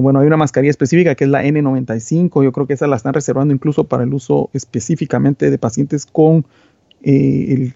Bueno, 0.00 0.20
hay 0.20 0.26
una 0.26 0.36
mascarilla 0.36 0.70
específica 0.70 1.14
que 1.14 1.24
es 1.24 1.30
la 1.30 1.44
N95. 1.44 2.44
Yo 2.44 2.52
creo 2.52 2.66
que 2.66 2.74
esa 2.74 2.86
la 2.86 2.96
están 2.96 3.14
reservando 3.14 3.54
incluso 3.54 3.84
para 3.84 4.04
el 4.04 4.14
uso 4.14 4.50
específicamente 4.52 5.50
de 5.50 5.58
pacientes 5.58 6.06
con 6.06 6.46
eh, 7.02 7.72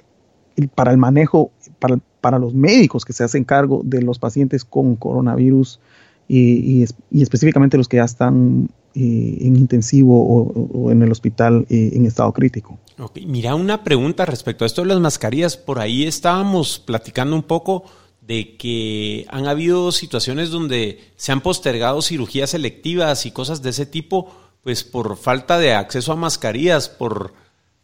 el, 0.56 0.68
para 0.68 0.90
el 0.90 0.98
manejo, 0.98 1.50
para, 1.78 1.98
para, 2.20 2.38
los 2.38 2.54
médicos 2.54 3.04
que 3.04 3.12
se 3.12 3.24
hacen 3.24 3.44
cargo 3.44 3.82
de 3.84 4.02
los 4.02 4.18
pacientes 4.18 4.64
con 4.64 4.96
coronavirus 4.96 5.80
y, 6.28 6.84
específicamente 7.10 7.76
los 7.76 7.88
que 7.88 7.98
ya 7.98 8.04
están 8.04 8.70
eh, 8.94 9.38
en 9.40 9.56
intensivo 9.56 10.52
o, 10.52 10.90
en 10.90 11.02
el 11.02 11.10
hospital 11.10 11.66
eh, 11.68 11.90
en 11.94 12.06
estado 12.06 12.32
crítico. 12.32 12.78
Ok, 12.98 13.18
mira, 13.26 13.54
una 13.54 13.84
pregunta 13.84 14.24
respecto 14.24 14.64
a 14.64 14.66
esto 14.66 14.82
de 14.82 14.88
las 14.88 15.00
mascarillas. 15.00 15.56
Por 15.56 15.78
ahí 15.78 16.04
estábamos 16.04 16.78
platicando 16.78 17.36
un 17.36 17.42
poco 17.42 17.84
de 18.22 18.56
que 18.56 19.26
han 19.28 19.46
habido 19.46 19.92
situaciones 19.92 20.50
donde 20.50 21.12
se 21.16 21.32
han 21.32 21.40
postergado 21.40 22.00
cirugías 22.02 22.50
selectivas 22.50 23.26
y 23.26 23.32
cosas 23.32 23.62
de 23.62 23.70
ese 23.70 23.84
tipo, 23.84 24.32
pues 24.62 24.84
por 24.84 25.16
falta 25.16 25.58
de 25.58 25.74
acceso 25.74 26.12
a 26.12 26.16
mascarillas, 26.16 26.88
por 26.88 27.34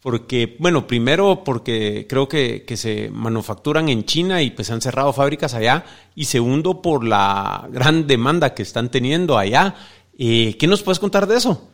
porque, 0.01 0.57
bueno, 0.61 0.87
primero 0.87 1.42
porque 1.44 2.07
creo 2.09 2.29
que, 2.29 2.64
se 2.77 3.11
manufacturan 3.11 3.88
en 3.88 4.05
China 4.05 4.42
y 4.42 4.51
pues 4.51 4.70
han 4.70 4.81
cerrado 4.81 5.12
fábricas 5.12 5.55
allá, 5.55 5.85
y 6.14 6.27
segundo 6.27 6.83
por 6.83 7.05
la 7.05 7.68
gran 7.70 8.07
demanda 8.07 8.55
que 8.55 8.62
están 8.62 8.90
teniendo 8.90 9.37
allá. 9.37 9.74
Eh, 10.16 10.57
¿Qué 10.59 10.66
nos 10.66 10.83
puedes 10.83 11.01
contar 11.01 11.27
de 11.27 11.37
eso? 11.37 11.68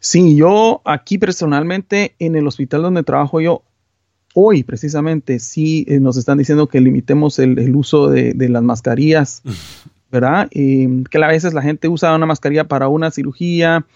Sí, 0.00 0.36
yo 0.36 0.80
aquí 0.84 1.18
personalmente 1.18 2.14
en 2.18 2.34
el 2.34 2.46
hospital 2.46 2.82
donde 2.82 3.02
trabajo 3.02 3.40
yo, 3.40 3.62
hoy 4.38 4.64
precisamente 4.64 5.38
sí 5.38 5.86
eh, 5.88 5.98
nos 5.98 6.18
están 6.18 6.36
diciendo 6.36 6.66
que 6.66 6.78
limitemos 6.78 7.38
el, 7.38 7.74
uso 7.74 8.10
de, 8.10 8.34
las 8.50 8.62
mascarillas, 8.62 9.42
¿verdad? 10.12 10.50
que 10.50 11.24
a 11.24 11.28
veces 11.28 11.54
la 11.54 11.62
gente 11.62 11.88
usa 11.88 12.14
una 12.14 12.26
mascarilla 12.26 12.64
para 12.64 12.88
una 12.88 13.10
cirugía. 13.10 13.86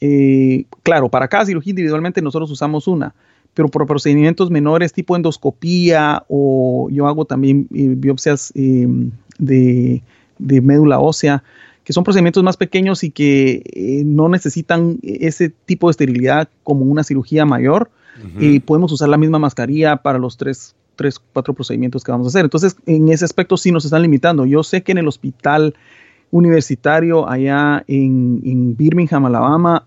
Eh, 0.00 0.64
claro, 0.82 1.10
para 1.10 1.28
cada 1.28 1.44
cirugía 1.44 1.72
individualmente 1.72 2.22
nosotros 2.22 2.50
usamos 2.50 2.88
una, 2.88 3.14
pero 3.52 3.68
por 3.68 3.86
procedimientos 3.86 4.50
menores 4.50 4.94
tipo 4.94 5.14
endoscopía 5.14 6.24
o 6.26 6.88
yo 6.90 7.06
hago 7.06 7.26
también 7.26 7.68
eh, 7.74 7.92
biopsias 7.94 8.50
de, 8.54 10.02
médula 10.38 11.00
ósea, 11.00 11.44
que 11.84 11.92
son 11.92 12.02
procedimientos 12.02 12.42
más 12.42 12.56
pequeños 12.56 13.04
y 13.04 13.10
que 13.10 14.02
no 14.06 14.30
necesitan 14.30 14.98
ese 15.02 15.50
tipo 15.50 15.88
de 15.88 15.90
esterilidad 15.90 16.48
como 16.62 16.86
una 16.86 17.04
cirugía 17.04 17.44
mayor 17.44 17.90
y 18.38 18.60
podemos 18.60 18.92
usar 18.92 19.08
la 19.08 19.16
misma 19.16 19.38
mascarilla 19.38 19.96
para 19.96 20.18
los 20.18 20.36
tres, 20.36 20.74
tres, 20.96 21.18
cuatro 21.18 21.54
procedimientos 21.54 22.04
que 22.04 22.12
vamos 22.12 22.26
a 22.26 22.28
hacer. 22.28 22.44
Entonces, 22.44 22.76
en 22.86 23.08
ese 23.08 23.24
aspecto 23.24 23.56
sí 23.56 23.72
nos 23.72 23.84
están 23.84 24.02
limitando. 24.02 24.44
Yo 24.44 24.62
sé 24.62 24.82
que 24.82 24.92
en 24.92 24.98
el 24.98 25.08
hospital 25.08 25.74
universitario 26.30 27.28
allá 27.28 27.84
en, 27.86 28.76
Birmingham, 28.76 29.26
Alabama, 29.26 29.86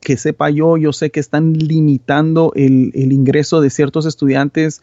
que 0.00 0.16
sepa 0.16 0.50
yo, 0.50 0.76
yo 0.76 0.92
sé 0.92 1.10
que 1.10 1.20
están 1.20 1.54
limitando 1.54 2.52
el, 2.54 2.92
ingreso 2.94 3.60
de 3.60 3.70
ciertos 3.70 4.06
estudiantes 4.06 4.82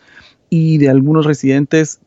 y 0.49 0.77
de 0.79 0.89
algunos 0.89 1.25
residentes 1.25 1.99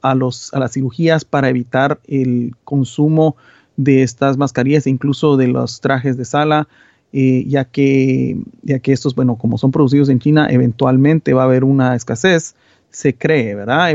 a, 0.00 0.14
los, 0.14 0.52
a 0.54 0.58
las 0.58 0.72
cirugías 0.72 1.24
para 1.24 1.48
evitar 1.48 2.00
el 2.06 2.54
consumo 2.64 3.36
de 3.76 4.02
estas 4.02 4.36
mascarillas 4.36 4.86
e 4.86 4.90
incluso 4.90 5.36
de 5.36 5.48
los 5.48 5.80
trajes 5.80 6.16
de 6.16 6.24
sala. 6.24 6.68
Eh, 7.12 7.44
ya, 7.46 7.66
que, 7.66 8.38
ya 8.62 8.78
que 8.78 8.92
estos, 8.92 9.14
bueno, 9.14 9.36
como 9.36 9.58
son 9.58 9.70
producidos 9.70 10.08
en 10.08 10.18
China, 10.18 10.48
eventualmente 10.50 11.34
va 11.34 11.42
a 11.42 11.44
haber 11.44 11.62
una 11.62 11.94
escasez, 11.94 12.54
se 12.90 13.14
cree, 13.14 13.54
¿verdad? 13.54 13.92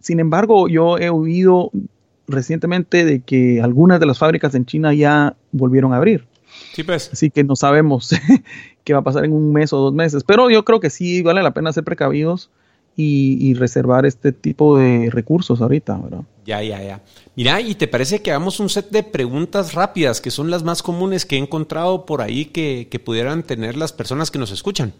Sin 0.00 0.20
embargo, 0.20 0.68
yo 0.68 0.96
he 0.98 1.10
oído 1.10 1.70
recientemente 2.28 3.04
de 3.04 3.20
que 3.20 3.60
algunas 3.60 4.00
de 4.00 4.06
las 4.06 4.18
fábricas 4.18 4.54
en 4.54 4.64
China 4.64 4.94
ya 4.94 5.36
volvieron 5.52 5.92
a 5.92 5.96
abrir. 5.96 6.24
Sí, 6.72 6.82
pues. 6.82 7.10
Así 7.12 7.30
que 7.30 7.44
no 7.44 7.56
sabemos 7.56 8.14
qué 8.84 8.92
va 8.92 9.00
a 9.00 9.04
pasar 9.04 9.24
en 9.24 9.32
un 9.32 9.52
mes 9.52 9.72
o 9.72 9.78
dos 9.78 9.94
meses, 9.94 10.24
pero 10.24 10.50
yo 10.50 10.64
creo 10.64 10.80
que 10.80 10.90
sí 10.90 11.22
vale 11.22 11.42
la 11.42 11.52
pena 11.52 11.72
ser 11.72 11.84
precavidos 11.84 12.50
y, 12.96 13.52
reservar 13.54 14.06
este 14.06 14.32
tipo 14.32 14.78
de 14.78 15.10
recursos 15.10 15.60
ahorita, 15.60 15.98
¿verdad? 15.98 16.22
Ya, 16.46 16.62
ya, 16.62 16.80
ya. 16.80 17.02
Mira, 17.34 17.60
¿y 17.60 17.74
te 17.74 17.88
parece 17.88 18.22
que 18.22 18.30
hagamos 18.30 18.60
un 18.60 18.68
set 18.68 18.88
de 18.90 19.02
preguntas 19.02 19.74
rápidas 19.74 20.20
que 20.20 20.30
son 20.30 20.48
las 20.48 20.62
más 20.62 20.80
comunes 20.80 21.26
que 21.26 21.34
he 21.36 21.38
encontrado 21.38 22.06
por 22.06 22.22
ahí 22.22 22.46
que, 22.46 22.88
pudieran 23.04 23.42
tener 23.42 23.76
las 23.76 23.92
personas 23.92 24.30
que 24.30 24.38
nos 24.38 24.52
escuchan? 24.52 24.94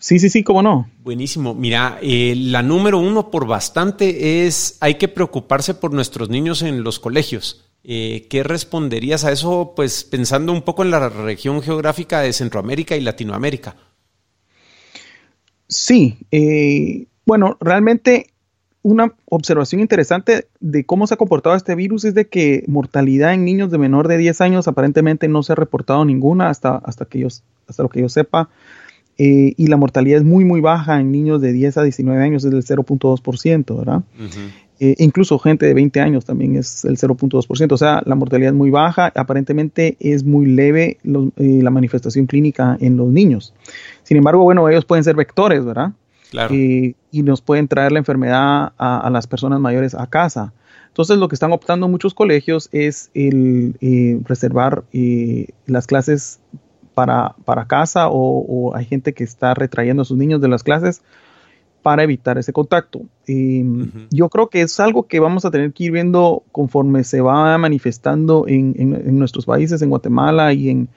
Sí, 0.00 0.18
sí, 0.18 0.28
sí, 0.28 0.42
cómo 0.42 0.60
no. 0.60 0.90
Buenísimo. 1.02 1.54
Mira, 1.54 1.98
eh, 2.02 2.34
la 2.36 2.62
número 2.62 2.98
uno 2.98 3.30
por 3.30 3.46
bastante 3.46 4.44
es 4.44 4.76
hay 4.80 4.96
que 4.96 5.08
preocuparse 5.08 5.72
por 5.74 5.94
nuestros 5.94 6.28
niños 6.28 6.62
en 6.62 6.82
los 6.82 6.98
colegios. 6.98 7.64
Eh, 7.84 8.26
¿Qué 8.28 8.42
responderías 8.42 9.24
a 9.24 9.32
eso? 9.32 9.72
Pues 9.76 10.04
pensando 10.04 10.52
un 10.52 10.62
poco 10.62 10.82
en 10.82 10.90
la 10.90 11.08
región 11.08 11.62
geográfica 11.62 12.20
de 12.20 12.32
Centroamérica 12.32 12.96
y 12.96 13.00
Latinoamérica. 13.00 13.76
Sí, 15.68 16.18
eh, 16.30 17.06
bueno, 17.24 17.56
realmente 17.60 18.33
una 18.84 19.14
observación 19.24 19.80
interesante 19.80 20.46
de 20.60 20.84
cómo 20.84 21.06
se 21.06 21.14
ha 21.14 21.16
comportado 21.16 21.56
este 21.56 21.74
virus 21.74 22.04
es 22.04 22.14
de 22.14 22.26
que 22.26 22.64
mortalidad 22.68 23.32
en 23.32 23.42
niños 23.42 23.70
de 23.70 23.78
menor 23.78 24.08
de 24.08 24.18
10 24.18 24.42
años 24.42 24.68
aparentemente 24.68 25.26
no 25.26 25.42
se 25.42 25.52
ha 25.52 25.56
reportado 25.56 26.04
ninguna 26.04 26.50
hasta, 26.50 26.76
hasta, 26.76 27.06
que 27.06 27.20
yo, 27.20 27.28
hasta 27.66 27.82
lo 27.82 27.88
que 27.88 28.02
yo 28.02 28.10
sepa. 28.10 28.50
Eh, 29.16 29.54
y 29.56 29.68
la 29.68 29.78
mortalidad 29.78 30.18
es 30.18 30.24
muy, 30.24 30.44
muy 30.44 30.60
baja 30.60 31.00
en 31.00 31.12
niños 31.12 31.40
de 31.40 31.54
10 31.54 31.78
a 31.78 31.82
19 31.82 32.22
años, 32.22 32.44
es 32.44 32.50
del 32.50 32.62
0.2%, 32.62 33.78
¿verdad? 33.78 34.02
Eh, 34.80 34.96
incluso 34.98 35.38
gente 35.38 35.64
de 35.64 35.72
20 35.72 36.00
años 36.00 36.26
también 36.26 36.56
es 36.56 36.84
el 36.84 36.98
0.2%, 36.98 37.72
o 37.72 37.76
sea, 37.78 38.02
la 38.04 38.16
mortalidad 38.16 38.50
es 38.50 38.56
muy 38.56 38.68
baja, 38.68 39.10
aparentemente 39.14 39.96
es 39.98 40.24
muy 40.24 40.44
leve 40.44 40.98
eh, 41.04 41.60
la 41.62 41.70
manifestación 41.70 42.26
clínica 42.26 42.76
en 42.80 42.98
los 42.98 43.08
niños. 43.08 43.54
Sin 44.02 44.18
embargo, 44.18 44.42
bueno, 44.42 44.68
ellos 44.68 44.84
pueden 44.84 45.04
ser 45.04 45.16
vectores, 45.16 45.64
¿verdad? 45.64 45.92
Claro. 46.34 46.54
Eh, 46.54 46.96
y 47.12 47.22
nos 47.22 47.40
pueden 47.40 47.68
traer 47.68 47.92
la 47.92 48.00
enfermedad 48.00 48.72
a, 48.76 49.08
las 49.10 49.26
personas 49.28 49.60
mayores 49.60 49.94
a 49.94 50.08
casa. 50.08 50.52
Entonces, 50.88 51.16
lo 51.18 51.28
que 51.28 51.36
están 51.36 51.52
optando 51.52 51.88
muchos 51.88 52.12
colegios 52.12 52.68
es 52.72 53.10
el 53.14 53.76
reservar 54.24 54.84
las 55.66 55.86
clases 55.86 56.40
para, 56.94 57.36
para 57.44 57.66
casa 57.66 58.08
o, 58.08 58.44
o, 58.48 58.74
hay 58.74 58.84
gente 58.84 59.12
que 59.12 59.24
está 59.24 59.54
retrayendo 59.54 60.02
a 60.02 60.04
sus 60.04 60.16
niños 60.16 60.40
de 60.40 60.48
las 60.48 60.62
clases 60.62 61.02
para 61.84 62.02
evitar 62.02 62.38
ese 62.38 62.54
contacto. 62.54 63.02
Yo 64.10 64.28
creo 64.30 64.48
que 64.48 64.62
es 64.62 64.80
algo 64.80 65.06
que 65.06 65.20
vamos 65.20 65.44
a 65.44 65.50
tener 65.50 65.70
que 65.74 65.84
ir 65.84 65.92
viendo 65.92 66.42
conforme 66.50 67.04
se 67.04 67.20
va 67.20 67.58
manifestando 67.58 68.46
en, 68.48 69.18
nuestros 69.18 69.44
países, 69.44 69.82
en 69.82 69.90
Guatemala 69.90 70.54
y 70.54 70.70
en, 70.70 70.88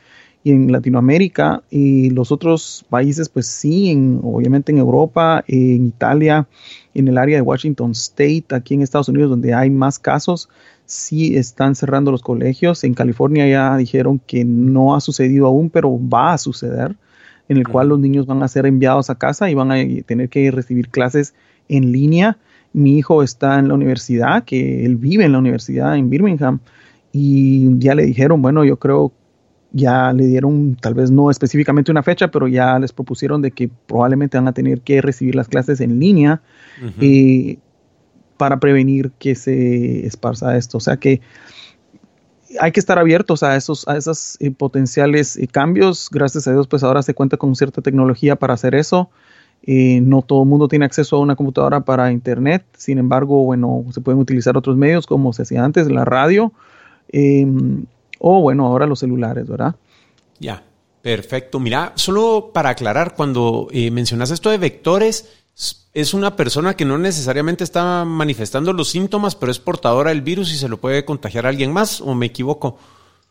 en, 0.52 0.72
Latinoamérica. 0.72 1.64
Y 1.70 2.10
los 2.12 2.32
otros 2.32 2.86
países, 2.90 3.30
pues 3.30 3.48
sí, 3.48 3.94
obviamente 4.24 4.72
en 4.72 4.78
Europa, 4.78 5.44
en 5.48 5.88
Italia, 5.88 6.48
en 6.94 7.08
el 7.08 7.18
área 7.18 7.38
de 7.38 7.42
Washington 7.42 7.92
State, 7.92 8.46
aquí 8.52 8.74
en 8.74 8.82
Estados 8.82 9.10
Unidos, 9.10 9.30
donde 9.30 9.54
hay 9.54 9.70
más 9.70 10.00
casos, 10.00 10.50
sí 10.86 11.36
están 11.36 11.76
cerrando 11.76 12.12
los 12.12 12.22
colegios. 12.22 12.84
En 12.84 12.94
California 12.94 13.48
ya 13.48 13.78
dijeron 13.78 14.20
que 14.26 14.46
no 14.46 14.96
ha 14.96 15.02
sucedido 15.02 15.48
aún, 15.48 15.70
pero 15.70 16.00
va 16.00 16.34
a 16.34 16.38
suceder 16.38 16.96
en 17.50 17.58
el 17.58 17.68
cual 17.68 17.90
los 17.90 18.00
niños 18.00 18.26
van 18.26 18.44
a 18.44 18.48
ser 18.48 18.66
enviados 18.66 19.10
a 19.10 19.16
casa 19.16 19.50
y 19.50 19.54
van 19.54 19.72
a 19.72 19.76
tener 20.06 20.30
que 20.30 20.52
recibir 20.52 20.90
clases 20.90 21.34
en 21.70 21.92
línea. 21.92 22.38
Mi 22.74 22.98
hijo 22.98 23.24
está 23.24 23.60
en 23.60 23.70
la 23.70 23.74
universidad, 23.74 24.44
que 24.44 24.86
él 24.86 24.98
vive 24.98 25.26
en 25.26 25.32
la 25.32 25.40
universidad 25.40 25.96
en 25.96 26.10
Birmingham, 26.10 26.60
y 27.12 27.80
ya 27.80 27.96
le 27.96 28.06
dijeron, 28.06 28.42
bueno, 28.42 28.66
yo 28.66 28.78
creo 28.78 29.12
ya 29.72 30.14
le 30.14 30.26
dieron, 30.26 30.76
tal 30.76 30.94
vez 30.94 31.12
no 31.12 31.30
específicamente 31.30 31.92
una 31.92 32.04
fecha, 32.04 32.30
pero 32.30 32.48
ya 32.48 32.80
les 32.80 32.94
propusieron 32.94 33.42
de 33.42 33.52
que 33.52 33.70
probablemente 33.88 34.38
van 34.38 34.48
a 34.48 34.54
tener 34.54 34.82
que 34.82 35.02
recibir 35.02 35.36
las 35.36 35.48
clases 35.48 35.82
en 35.82 36.00
línea 36.00 36.42
eh, 37.02 37.58
para 38.38 38.60
prevenir 38.60 39.12
que 39.20 39.36
se 39.36 40.06
esparza 40.06 40.56
esto. 40.58 40.78
O 40.78 40.82
sea 40.82 40.98
que 40.98 41.22
hay 42.60 42.72
que 42.72 42.80
estar 42.80 42.98
abiertos 42.98 43.44
a 43.44 43.56
esos, 43.56 43.88
a 43.88 43.98
esos 43.98 44.38
eh, 44.40 44.52
potenciales 44.52 45.38
eh, 45.38 45.48
cambios. 45.48 46.10
Gracias 46.12 46.48
a 46.48 46.54
Dios, 46.54 46.68
pues 46.68 46.84
ahora 46.84 47.02
se 47.02 47.14
cuenta 47.14 47.38
con 47.38 47.56
cierta 47.56 47.82
tecnología 47.82 48.36
para 48.36 48.54
hacer 48.54 48.76
eso. 48.76 49.10
Eh, 49.64 50.00
no 50.02 50.22
todo 50.22 50.44
el 50.44 50.50
mundo 50.50 50.68
tiene 50.68 50.86
acceso 50.86 51.18
a 51.18 51.20
una 51.20 51.36
computadora 51.36 51.82
para 51.82 52.12
internet. 52.12 52.66
Sin 52.78 53.00
embargo, 53.00 53.44
bueno, 53.44 53.86
se 53.92 54.02
pueden 54.02 54.20
utilizar 54.22 54.56
otros 54.56 54.78
medios 54.78 55.08
como 55.08 55.34
se 55.34 55.42
hacía 55.42 55.64
antes, 55.64 55.90
la 55.90 56.06
radio, 56.06 56.54
em, 57.10 57.86
o 58.20 58.42
bueno, 58.42 58.66
ahora 58.66 58.86
los 58.86 59.00
celulares, 59.00 59.48
¿verdad? 59.48 59.76
Ya, 60.40 60.64
Perfecto. 61.08 61.62
Mira, 61.62 61.94
solo 61.96 62.52
para 62.54 62.72
aclarar, 62.72 63.16
cuando 63.16 63.70
eh, 63.72 63.92
mencionas 63.92 64.30
esto 64.30 64.50
de 64.50 64.58
vectores, 64.58 65.30
es 65.94 66.14
una 66.14 66.36
persona 66.36 66.76
que 66.76 66.84
no 66.84 66.98
necesariamente 66.98 67.64
está 67.64 68.04
manifestando 68.04 68.74
los 68.74 68.90
síntomas, 68.90 69.34
pero 69.34 69.50
es 69.50 69.58
portadora 69.58 70.10
del 70.10 70.22
virus 70.22 70.52
y 70.52 70.58
se 70.58 70.68
lo 70.68 70.82
puede 70.82 71.06
contagiar 71.06 71.46
a 71.46 71.50
alguien 71.50 71.72
más, 71.72 72.02
¿o 72.02 72.14
me 72.14 72.26
equivoco? 72.26 72.78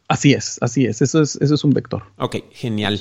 Así 0.08 0.32
es, 0.32 0.56
así 0.62 0.86
es. 0.86 1.02
Eso 1.02 1.20
es, 1.20 1.36
eso 1.36 1.54
es 1.54 1.64
un 1.64 1.72
vector. 1.72 2.04
Ok, 2.16 2.36
genial. 2.50 2.98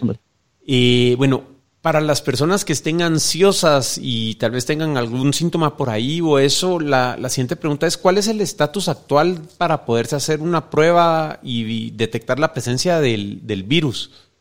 Y 0.65 1.15
bueno, 1.15 1.43
para 1.85 2.01
las 2.01 2.23
personas 2.23 2.65
que 2.65 2.73
estén 2.73 3.03
ansiosas 3.03 3.99
y 4.01 4.33
tal 4.39 4.49
vez 4.49 4.65
tengan 4.65 4.97
algún 4.97 5.33
síntoma 5.33 5.77
por 5.77 5.91
ahí 5.91 6.19
o 6.19 6.39
eso, 6.39 6.79
la, 6.79 7.15
siguiente 7.29 7.55
pregunta 7.55 7.85
es, 7.85 7.95
¿cuál 7.95 8.17
es 8.17 8.27
el 8.27 8.41
estatus 8.41 8.89
actual 8.89 9.39
para 9.59 9.85
poderse 9.85 10.15
hacer 10.15 10.41
una 10.41 10.71
prueba 10.71 11.39
y, 11.43 11.91
detectar 11.91 12.39
la 12.39 12.53
presencia 12.53 12.99
del, 12.99 13.65
virus? 13.67 14.31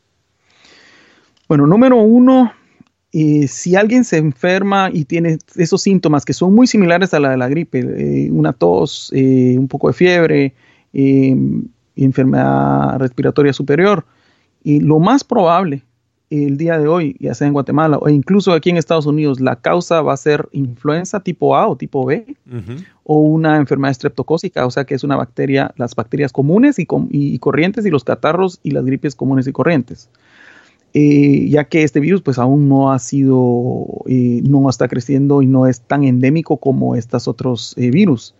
Bueno, 1.47 1.67
número 1.67 1.97
uno, 1.97 2.51
eh, 3.11 3.47
si 3.47 3.75
alguien 3.75 4.05
se 4.05 4.17
enferma 4.17 4.89
y 4.91 5.05
tiene 5.05 5.37
esos 5.55 5.83
síntomas 5.83 6.25
que 6.25 6.33
son 6.33 6.51
muy 6.55 6.65
similares 6.65 7.13
a 7.13 7.19
la 7.19 7.29
de 7.29 7.37
la 7.37 7.47
gripe, 7.47 7.77
eh, 7.77 8.31
una 8.31 8.53
tos, 8.53 9.11
eh, 9.13 9.55
un 9.55 9.67
poco 9.67 9.89
de 9.89 9.93
fiebre, 9.93 10.55
enfermedad 11.95 12.97
respiratoria 12.97 13.53
superior, 13.53 14.03
y 14.63 14.79
lo 14.79 14.97
más 14.97 15.23
probable 15.23 15.83
el 16.43 16.57
día 16.57 16.77
de 16.77 16.87
hoy, 16.87 17.15
ya 17.19 17.33
sea 17.33 17.47
en 17.47 17.53
Guatemala 17.53 17.97
o 18.01 18.09
incluso 18.09 18.53
aquí 18.53 18.69
en 18.69 18.77
Estados 18.77 19.05
Unidos, 19.05 19.39
la 19.39 19.55
causa 19.55 20.01
va 20.01 20.13
a 20.13 20.17
ser 20.17 20.49
influenza 20.51 21.21
tipo 21.21 21.55
A 21.55 21.67
o 21.67 21.77
tipo 21.77 22.05
B 22.05 22.35
o 23.03 23.19
una 23.19 23.57
enfermedad 23.57 23.91
estreptocócica, 23.91 24.65
o 24.65 24.71
sea 24.71 24.85
que 24.85 24.95
es 24.95 25.03
una 25.03 25.15
bacteria, 25.15 25.73
las 25.77 25.95
bacterias 25.95 26.31
comunes 26.31 26.77
y, 26.79 26.85
corrientes 27.39 27.85
y 27.85 27.89
los 27.89 28.03
catarros 28.03 28.59
y 28.63 28.71
las 28.71 28.83
gripes 28.85 29.15
comunes 29.15 29.47
y 29.47 29.51
corrientes. 29.51 30.09
Eh, 30.93 31.49
ya 31.49 31.65
que 31.65 31.83
este 31.83 31.99
virus 31.99 32.21
pues 32.21 32.39
aún 32.39 32.69
no 32.69 32.91
ha 32.91 32.99
sido, 32.99 33.85
eh, 34.07 34.41
no 34.43 34.69
está 34.69 34.87
creciendo 34.87 35.41
y 35.41 35.47
no 35.47 35.67
es 35.67 35.81
tan 35.81 36.03
endémico 36.03 36.57
como 36.57 36.95
estos 36.95 37.27
otros 37.27 37.75
eh, 37.77 37.91
virus. 37.91 38.33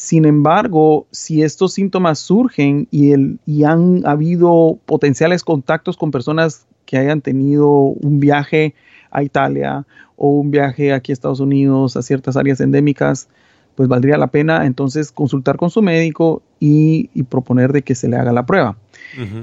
Sin 0.00 0.24
embargo, 0.24 1.06
si 1.10 1.42
estos 1.42 1.74
síntomas 1.74 2.20
surgen 2.20 2.88
y, 2.90 3.12
el, 3.12 3.38
y 3.44 3.64
han 3.64 4.06
habido 4.06 4.78
potenciales 4.86 5.44
contactos 5.44 5.98
con 5.98 6.10
personas 6.10 6.66
que 6.90 6.98
hayan 6.98 7.20
tenido 7.20 7.70
un 7.70 8.18
viaje 8.18 8.74
a 9.12 9.22
Italia 9.22 9.86
o 10.16 10.30
un 10.30 10.50
viaje 10.50 10.92
aquí 10.92 11.12
a 11.12 11.14
Estados 11.14 11.38
Unidos, 11.38 11.96
a 11.96 12.02
ciertas 12.02 12.36
áreas 12.36 12.60
endémicas, 12.60 13.28
pues 13.76 13.88
valdría 13.88 14.18
la 14.18 14.26
pena 14.26 14.66
entonces 14.66 15.12
consultar 15.12 15.56
con 15.56 15.70
su 15.70 15.82
médico 15.82 16.42
y, 16.58 17.08
proponer 17.28 17.72
de 17.72 17.82
que 17.82 17.94
se 17.94 18.08
le 18.08 18.16
haga 18.16 18.32
la 18.32 18.44
prueba. 18.44 18.76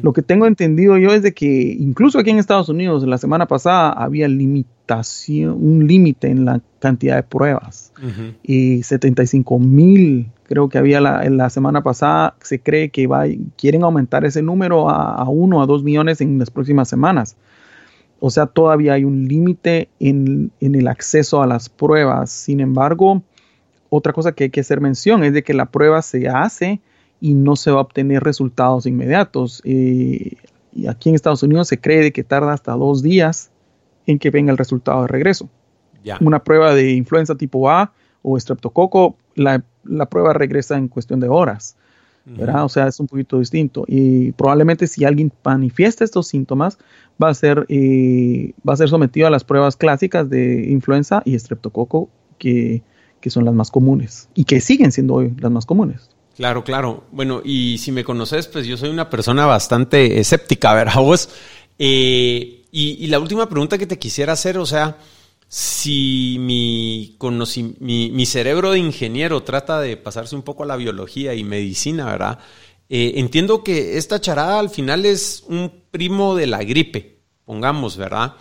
Lo 0.02 0.14
que 0.14 0.22
tengo 0.22 0.46
entendido 0.46 0.98
yo 0.98 1.14
es 1.14 1.22
de 1.22 1.34
que 1.34 1.76
incluso 1.80 2.20
aquí 2.20 2.30
en 2.30 2.40
Estados 2.40 2.70
Unidos 2.70 3.06
la 3.06 3.18
semana 3.18 3.48
pasada 3.48 3.92
había 3.92 4.28
limitación, 4.28 5.52
un 5.52 5.88
límite 5.88 6.30
en 6.30 6.46
la 6.46 6.62
cantidad 6.80 7.16
de 7.16 7.24
pruebas 7.24 7.92
y 8.44 8.84
75 8.84 9.60
mil 9.60 10.28
creo 10.48 10.70
que 10.70 10.78
había 10.78 11.02
la, 11.02 11.30
la, 11.30 11.50
semana 11.50 11.84
pasada, 11.84 12.36
se 12.42 12.60
cree 12.60 12.90
que 12.90 13.06
va, 13.06 13.26
quieren 13.58 13.84
aumentar 13.84 14.26
ese 14.26 14.42
número 14.42 14.90
a, 14.90 15.16
a 15.16 15.30
uno 15.30 15.62
a 15.62 15.66
dos 15.66 15.84
millones 15.84 16.22
en 16.22 16.40
las 16.40 16.50
próximas 16.50 16.88
semanas. 16.88 17.36
O 18.20 18.30
sea, 18.30 18.48
todavía 18.48 18.94
hay 18.94 19.04
un 19.04 19.28
límite 19.28 19.90
en, 20.00 20.52
en, 20.60 20.76
el 20.76 20.88
acceso 20.88 21.42
a 21.42 21.48
las 21.48 21.70
pruebas. 21.70 22.32
Sin 22.32 22.62
embargo, 22.62 23.22
otra 23.90 24.14
cosa 24.14 24.32
que 24.32 24.46
hay 24.46 24.50
que 24.50 24.62
hacer 24.62 24.82
mención 24.82 25.24
es 25.24 25.34
de 25.34 25.44
que 25.44 25.54
la 25.54 25.66
prueba 25.66 26.02
se 26.02 26.28
hace 26.28 26.80
y 27.20 27.34
no 27.34 27.56
se 27.56 27.72
va 27.72 27.80
a 27.80 27.82
obtener 27.82 28.24
resultados 28.24 28.86
inmediatos. 28.86 29.62
Eh, 29.66 30.36
y 30.74 30.88
aquí 30.88 31.10
en 31.10 31.16
Estados 31.16 31.44
Unidos 31.44 31.68
se 31.68 31.80
cree 31.80 32.12
que 32.12 32.24
tarda 32.24 32.54
hasta 32.54 32.74
dos 32.74 33.02
días 33.02 33.52
en 34.06 34.20
que 34.20 34.30
venga 34.30 34.52
el 34.52 34.58
resultado 34.58 35.02
de 35.02 35.08
regreso. 35.08 35.50
Una 36.22 36.44
prueba 36.44 36.74
de 36.74 36.94
influenza 36.94 37.36
tipo 37.36 37.70
A 37.70 37.92
o 38.22 38.38
estreptococo, 38.38 39.18
la, 39.36 39.64
la 39.84 40.06
prueba 40.06 40.34
regresa 40.34 40.78
en 40.78 40.88
cuestión 40.88 41.20
de 41.20 41.28
horas. 41.28 41.76
¿verdad? 42.36 42.66
O 42.66 42.70
sea, 42.70 42.88
es 42.88 43.00
un 43.00 43.08
poquito 43.08 43.40
distinto. 43.40 43.86
Y 43.88 44.34
probablemente 44.34 44.88
si 44.88 45.06
alguien 45.06 45.32
manifiesta 45.44 46.04
estos 46.04 46.28
síntomas, 46.28 46.78
va 47.22 47.30
a 47.30 47.34
ser, 47.34 47.66
eh, 47.70 48.54
va 48.68 48.74
a 48.74 48.78
ser 48.78 48.90
sometido 48.90 49.28
a 49.28 49.30
las 49.30 49.44
pruebas 49.44 49.78
clásicas 49.78 50.30
de 50.30 50.70
influenza 50.70 51.22
y 51.24 51.36
estreptococo, 51.36 52.10
que, 52.38 52.84
que 53.22 53.30
son 53.30 53.46
las 53.46 53.54
más 53.54 53.72
comunes 53.72 54.30
y 54.36 54.44
que 54.44 54.60
siguen 54.60 54.92
siendo 54.92 55.16
hoy 55.16 55.34
las 55.40 55.52
más 55.52 55.66
comunes. 55.66 56.10
Claro, 56.38 56.64
claro. 56.64 57.06
Bueno, 57.12 57.42
y 57.44 57.80
si 57.80 57.92
me 57.92 58.04
conoces, 58.04 58.48
pues 58.48 58.68
yo 58.68 58.78
soy 58.78 58.90
una 58.90 59.10
persona 59.10 59.48
bastante 59.48 60.20
escéptica, 60.20 60.72
¿verdad 60.76 61.02
vos? 61.02 61.30
Eh, 61.80 62.64
y, 62.72 63.08
la 63.08 63.20
última 63.20 63.50
pregunta 63.50 63.80
que 63.80 63.88
te 63.88 63.98
quisiera 63.98 64.34
hacer, 64.34 64.60
o 64.60 64.66
sea, 64.68 65.00
si 65.48 66.38
mi, 66.40 67.18
mi, 67.80 68.12
mi, 68.12 68.26
cerebro 68.28 68.72
de 68.72 68.78
ingeniero 68.78 69.42
trata 69.42 69.82
de 69.82 69.98
pasarse 69.98 70.36
un 70.36 70.44
poco 70.44 70.62
a 70.62 70.68
la 70.68 70.76
biología 70.76 71.34
y 71.34 71.44
medicina, 71.44 72.06
¿verdad? 72.06 72.38
Eh, 72.88 73.14
entiendo 73.16 73.64
que 73.64 73.98
esta 73.98 74.22
charada 74.22 74.60
al 74.60 74.70
final 74.70 75.08
es 75.08 75.44
un 75.48 75.86
primo 75.90 76.36
de 76.36 76.46
la 76.46 76.64
gripe, 76.64 77.18
pongamos, 77.46 77.98
¿verdad? 77.98 78.36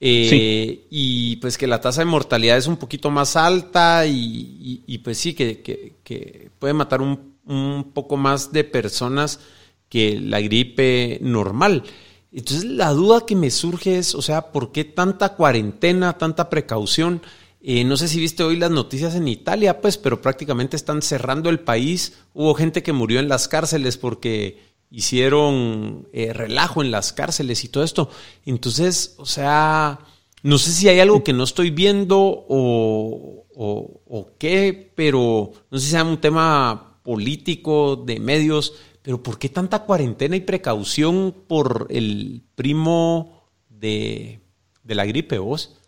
Eh, 0.00 0.86
y 0.90 1.36
pues 1.36 1.58
que 1.58 1.66
la 1.66 1.82
tasa 1.82 2.00
de 2.00 2.06
mortalidad 2.06 2.56
es 2.56 2.66
un 2.66 2.78
poquito 2.78 3.10
más 3.10 3.36
alta 3.36 4.06
y, 4.06 5.00
pues 5.04 5.18
sí, 5.18 5.34
que, 5.34 6.50
puede 6.58 6.72
matar 6.72 7.02
un, 7.02 7.31
un, 7.46 7.92
poco 7.92 8.16
más 8.16 8.52
de 8.52 8.64
personas 8.64 9.40
que 9.88 10.18
la 10.20 10.40
gripe 10.40 11.18
normal. 11.22 11.84
Entonces 12.32 12.64
la 12.64 12.90
duda 12.90 13.26
que 13.26 13.36
me 13.36 13.50
surge 13.50 13.98
es, 13.98 14.14
o 14.14 14.22
sea, 14.22 14.52
¿por 14.52 14.72
qué 14.72 14.84
tanta 14.84 15.34
cuarentena, 15.34 16.16
tanta 16.16 16.48
precaución? 16.48 17.20
Eh, 17.60 17.84
no 17.84 17.96
sé 17.96 18.08
si 18.08 18.18
viste 18.18 18.42
hoy 18.42 18.56
las 18.56 18.70
noticias 18.70 19.14
en 19.14 19.28
Italia, 19.28 19.80
pues, 19.80 19.98
pero 19.98 20.20
prácticamente 20.20 20.76
están 20.76 21.02
cerrando 21.02 21.50
el 21.50 21.60
país. 21.60 22.18
Hubo 22.34 22.54
gente 22.54 22.82
que 22.82 22.92
murió 22.92 23.20
en 23.20 23.28
las 23.28 23.48
cárceles 23.48 23.98
porque 23.98 24.58
hicieron 24.90 26.08
eh, 26.12 26.32
relajo 26.32 26.82
en 26.82 26.90
las 26.90 27.12
cárceles 27.12 27.64
y 27.64 27.68
todo 27.68 27.84
esto. 27.84 28.10
Entonces, 28.44 29.14
o 29.18 29.26
sea, 29.26 30.00
no 30.42 30.58
sé 30.58 30.72
si 30.72 30.88
hay 30.88 31.00
algo 31.00 31.22
que 31.22 31.32
no 31.32 31.44
estoy 31.44 31.70
viendo 31.70 32.18
o, 32.20 33.46
o, 33.54 34.30
qué, 34.38 34.92
pero 34.94 35.52
no 35.70 35.78
sé 35.78 35.84
si 35.84 35.90
sea 35.92 36.04
un 36.04 36.20
tema 36.20 36.91
político, 37.02 37.96
de 37.96 38.20
medios, 38.20 38.74
pero 39.02 39.22
¿por 39.22 39.38
qué 39.38 39.48
tanta 39.48 39.80
cuarentena 39.84 40.36
y 40.36 40.40
precaución 40.40 41.34
por 41.46 41.86
el 41.90 42.42
primo 42.54 43.42
de, 43.68 44.40
de 44.84 44.94
la 44.94 45.04
gripe, 45.04 45.38
vos? 45.38 45.78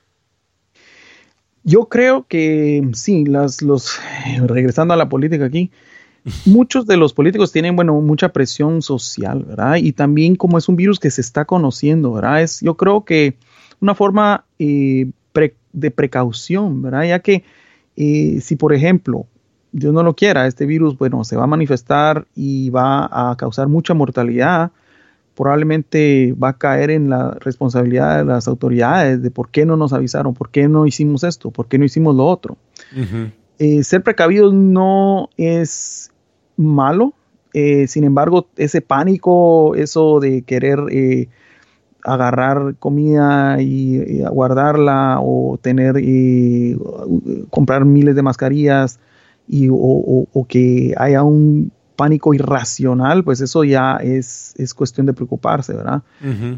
Yo 1.62 1.88
creo 1.88 2.26
que 2.28 2.86
sí, 2.92 3.24
las, 3.24 3.62
los, 3.62 3.98
regresando 4.42 4.92
a 4.92 4.96
la 4.98 5.08
política 5.08 5.46
aquí, 5.46 5.70
muchos 6.44 6.86
de 6.86 6.96
los 6.96 7.12
políticos 7.12 7.52
tienen, 7.52 7.76
bueno, 7.76 8.00
mucha 8.00 8.30
presión 8.30 8.82
social, 8.82 9.44
¿verdad? 9.44 9.76
Y 9.76 9.92
también 9.92 10.36
como 10.36 10.58
es 10.58 10.68
un 10.68 10.76
virus 10.76 10.98
que 10.98 11.10
se 11.10 11.20
está 11.20 11.44
conociendo, 11.44 12.12
¿verdad? 12.12 12.42
Es, 12.42 12.60
yo 12.60 12.76
creo 12.76 13.04
que 13.04 13.36
una 13.80 13.94
forma 13.94 14.44
eh, 14.58 15.10
de 15.72 15.90
precaución, 15.90 16.82
¿verdad? 16.82 17.04
Ya 17.04 17.18
que 17.20 17.44
eh, 17.96 18.40
si, 18.40 18.56
por 18.56 18.72
ejemplo, 18.72 19.26
Dios 19.74 19.92
no 19.92 20.04
lo 20.04 20.14
quiera, 20.14 20.46
este 20.46 20.66
virus, 20.66 20.96
bueno, 20.96 21.24
se 21.24 21.36
va 21.36 21.44
a 21.44 21.48
manifestar 21.48 22.28
y 22.36 22.70
va 22.70 23.08
a 23.10 23.34
causar 23.36 23.66
mucha 23.66 23.92
mortalidad, 23.92 24.70
probablemente 25.34 26.32
va 26.40 26.50
a 26.50 26.58
caer 26.58 26.92
en 26.92 27.10
la 27.10 27.32
responsabilidad 27.40 28.18
de 28.18 28.24
las 28.24 28.46
autoridades 28.46 29.20
de 29.20 29.32
por 29.32 29.48
qué 29.48 29.66
no 29.66 29.76
nos 29.76 29.92
avisaron, 29.92 30.32
por 30.32 30.50
qué 30.50 30.68
no 30.68 30.86
hicimos 30.86 31.24
esto, 31.24 31.50
por 31.50 31.66
qué 31.66 31.78
no 31.78 31.84
hicimos 31.84 32.14
lo 32.14 32.24
otro. 32.24 32.56
Eh, 33.58 33.82
ser 33.82 34.04
precavidos 34.04 34.54
no 34.54 35.28
es 35.36 36.12
malo. 36.56 37.12
Eh, 37.52 37.88
sin 37.88 38.04
embargo, 38.04 38.46
ese 38.56 38.80
pánico, 38.80 39.74
eso 39.74 40.20
de 40.20 40.42
querer 40.42 40.78
eh, 40.92 41.26
agarrar 42.04 42.76
comida 42.78 43.60
y, 43.60 44.22
guardarla 44.22 45.18
o 45.20 45.58
tener 45.60 45.96
y 45.98 46.78
comprar 47.50 47.84
miles 47.84 48.14
de 48.14 48.22
mascarillas 48.22 49.00
y, 49.48 49.68
o, 49.70 50.46
que 50.48 50.94
haya 50.96 51.22
un 51.22 51.72
pánico 51.96 52.34
irracional, 52.34 53.22
pues 53.22 53.40
eso 53.40 53.62
ya 53.64 53.96
es, 53.96 54.54
es 54.56 54.74
cuestión 54.74 55.06
de 55.06 55.12
preocuparse, 55.12 55.74
¿verdad? 55.74 56.02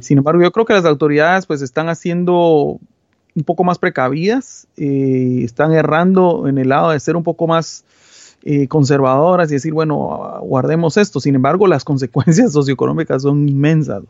Sin 0.00 0.18
embargo, 0.18 0.42
yo 0.42 0.50
creo 0.52 0.64
que 0.64 0.72
las 0.72 0.84
autoridades 0.84 1.46
pues 1.46 1.62
están 1.62 1.88
haciendo 1.88 2.80
un 3.34 3.44
poco 3.44 3.64
más 3.64 3.78
precavidas, 3.78 4.66
eh, 4.78 5.42
están 5.44 5.72
errando 5.72 6.48
en 6.48 6.56
el 6.56 6.70
lado 6.70 6.90
de 6.90 7.00
ser 7.00 7.16
un 7.16 7.22
poco 7.22 7.46
más 7.46 7.84
eh, 8.48 8.68
conservadoras 8.68 9.50
y 9.50 9.54
decir, 9.54 9.74
bueno, 9.74 10.40
guardemos 10.42 10.96
esto. 10.96 11.20
Sin 11.20 11.34
embargo, 11.34 11.66
las 11.66 11.84
consecuencias 11.84 12.52
socioeconómicas 12.52 13.22
son 13.22 13.48
inmensas, 13.48 14.04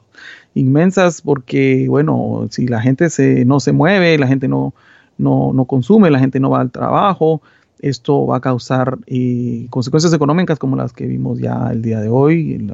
inmensas 0.54 1.22
porque, 1.22 1.86
bueno, 1.88 2.46
si 2.50 2.68
la 2.68 2.80
gente 2.80 3.10
se, 3.10 3.44
no 3.44 3.60
se 3.60 3.72
mueve, 3.72 4.16
la 4.18 4.28
gente 4.28 4.46
no, 4.46 4.74
no, 5.18 5.64
consume, 5.64 6.10
la 6.10 6.18
gente 6.18 6.38
no 6.38 6.50
va 6.50 6.60
al 6.60 6.70
trabajo, 6.70 7.40
esto 7.80 8.26
va 8.26 8.38
a 8.38 8.40
causar 8.40 8.98
eh, 9.06 9.66
consecuencias 9.70 10.12
económicas 10.12 10.58
como 10.58 10.76
las 10.76 10.92
que 10.92 11.06
vimos 11.06 11.38
ya 11.38 11.68
el 11.70 11.82
día 11.82 12.00
de 12.00 12.08
hoy, 12.08 12.68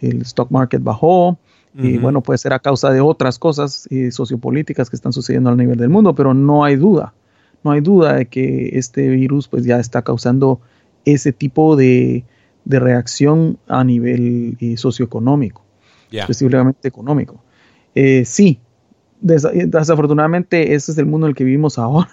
el 0.00 0.22
stock 0.22 0.50
market 0.50 0.82
bajó, 0.82 1.38
Y 1.74 1.96
bueno, 1.96 2.20
puede 2.20 2.36
ser 2.36 2.52
a 2.52 2.58
causa 2.58 2.90
de 2.90 3.00
otras 3.00 3.38
cosas 3.38 3.88
sociopolíticas 4.10 4.90
que 4.90 4.96
están 4.96 5.12
sucediendo 5.12 5.50
a 5.50 5.56
nivel 5.56 5.78
del 5.78 5.88
mundo, 5.88 6.14
pero 6.14 6.34
no 6.34 6.64
hay 6.64 6.76
duda, 6.76 7.14
no 7.64 7.70
hay 7.70 7.80
duda 7.80 8.14
de 8.14 8.26
que 8.26 8.78
este 8.78 9.08
virus 9.08 9.48
pues 9.48 9.64
ya 9.64 9.78
está 9.78 10.02
causando 10.02 10.60
ese 11.04 11.32
tipo 11.32 11.76
de, 11.76 12.24
reacción 12.66 13.58
a 13.66 13.82
nivel 13.84 14.56
socioeconómico, 14.76 15.62
específicamente 16.10 16.86
económico. 16.88 17.42
sí, 18.24 18.60
desafortunadamente 19.22 20.74
ese 20.74 20.92
es 20.92 20.98
el 20.98 21.06
mundo 21.06 21.26
en 21.26 21.30
el 21.30 21.36
que 21.36 21.44
vivimos 21.44 21.78
ahora 21.78 22.10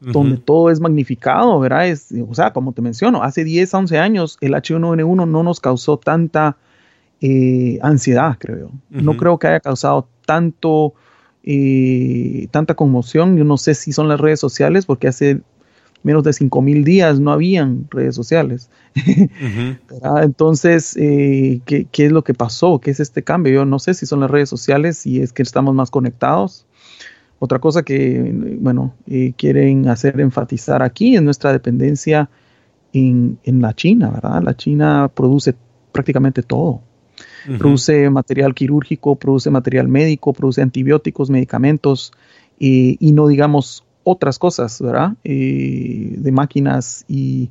donde 0.00 0.36
todo 0.38 0.70
es 0.70 0.80
magnificado, 0.80 1.58
¿verdad? 1.60 1.88
Es, 1.88 2.12
o 2.28 2.34
sea, 2.34 2.52
como 2.52 2.72
te 2.72 2.82
menciono, 2.82 3.22
hace 3.22 3.44
10, 3.44 3.72
11 3.72 3.98
años 3.98 4.38
el 4.40 4.54
H1N1 4.54 5.28
no 5.28 5.42
nos 5.42 5.60
causó 5.60 5.98
tanta 5.98 6.56
eh, 7.20 7.78
ansiedad, 7.82 8.36
creo. 8.38 8.70
No 8.90 9.16
creo 9.16 9.38
que 9.38 9.48
haya 9.48 9.60
causado 9.60 10.08
tanto, 10.24 10.94
eh, 11.42 12.46
tanta 12.50 12.74
conmoción. 12.74 13.36
Yo 13.36 13.44
no 13.44 13.56
sé 13.56 13.74
si 13.74 13.92
son 13.92 14.08
las 14.08 14.20
redes 14.20 14.40
sociales, 14.40 14.86
porque 14.86 15.08
hace 15.08 15.40
menos 16.04 16.22
de 16.22 16.30
5.000 16.30 16.84
días 16.84 17.18
no 17.18 17.32
habían 17.32 17.86
redes 17.90 18.14
sociales. 18.14 18.70
Entonces, 20.22 20.96
eh, 20.96 21.60
¿qué, 21.64 21.86
¿qué, 21.90 22.06
es 22.06 22.12
lo 22.12 22.22
que 22.22 22.34
pasó? 22.34 22.78
¿Qué 22.78 22.92
es 22.92 23.00
este 23.00 23.24
cambio? 23.24 23.52
Yo 23.52 23.64
no 23.64 23.80
sé 23.80 23.94
si 23.94 24.06
son 24.06 24.20
las 24.20 24.30
redes 24.30 24.48
sociales, 24.48 24.98
si 24.98 25.20
es 25.20 25.32
que 25.32 25.42
estamos 25.42 25.74
más 25.74 25.90
conectados. 25.90 26.67
Otra 27.40 27.60
cosa 27.60 27.82
que, 27.82 28.32
bueno, 28.60 28.94
eh, 29.06 29.32
quieren 29.36 29.88
hacer 29.88 30.20
enfatizar 30.20 30.82
aquí 30.82 31.14
es 31.14 31.22
nuestra 31.22 31.52
dependencia 31.52 32.28
en, 32.92 33.38
la 33.44 33.74
China, 33.74 34.10
¿verdad? 34.10 34.42
La 34.42 34.56
China 34.56 35.10
produce 35.14 35.54
prácticamente 35.92 36.42
todo. 36.42 36.80
Produce 37.58 38.10
material 38.10 38.54
quirúrgico, 38.54 39.16
produce 39.16 39.50
material 39.50 39.88
médico, 39.88 40.32
produce 40.32 40.60
antibióticos, 40.60 41.30
medicamentos 41.30 42.12
eh, 42.60 42.96
y 42.98 43.12
no 43.12 43.26
digamos 43.26 43.84
otras 44.04 44.38
cosas, 44.38 44.80
¿verdad? 44.80 45.14
Eh, 45.24 46.14
de 46.18 46.32
máquinas 46.32 47.04
y, 47.08 47.50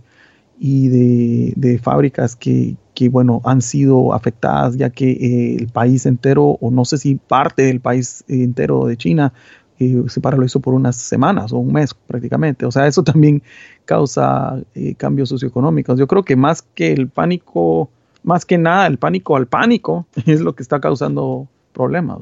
de, 0.59 1.79
fábricas 1.81 2.35
que, 2.35 2.75
que, 2.93 3.09
bueno, 3.09 3.41
han 3.43 3.61
sido 3.61 4.13
afectadas 4.13 4.77
ya 4.77 4.89
que 4.89 5.55
el 5.55 5.67
país 5.67 6.05
entero, 6.05 6.57
o 6.59 6.71
no 6.71 6.85
sé 6.85 6.97
si 6.97 7.15
parte 7.15 7.63
del 7.63 7.79
país 7.79 8.23
entero 8.27 8.85
de 8.85 8.97
China, 8.97 9.33
y 9.80 9.95
se 10.09 10.21
paralizó 10.21 10.59
por 10.59 10.73
unas 10.73 10.95
semanas 10.95 11.51
o 11.51 11.57
un 11.57 11.73
mes 11.73 11.93
prácticamente. 11.93 12.65
O 12.65 12.71
sea, 12.71 12.88
eso 12.88 13.03
también 13.03 13.43
causa 13.86 14.59
eh, 14.75 14.95
cambios 14.95 15.30
socioeconómicos. 15.30 15.99
Yo 15.99 16.07
creo 16.07 16.23
que 16.23 16.36
más 16.36 16.61
que 16.61 16.91
el 16.91 17.09
pánico, 17.09 17.89
más 18.23 18.45
que 18.45 18.57
nada 18.57 18.88
el 18.88 18.97
pánico 18.97 19.36
al 19.36 19.47
pánico 19.47 20.07
es 20.25 20.41
lo 20.41 20.53
que 20.53 20.63
está 20.63 20.80
causando 20.80 21.47
problemas. 21.73 22.17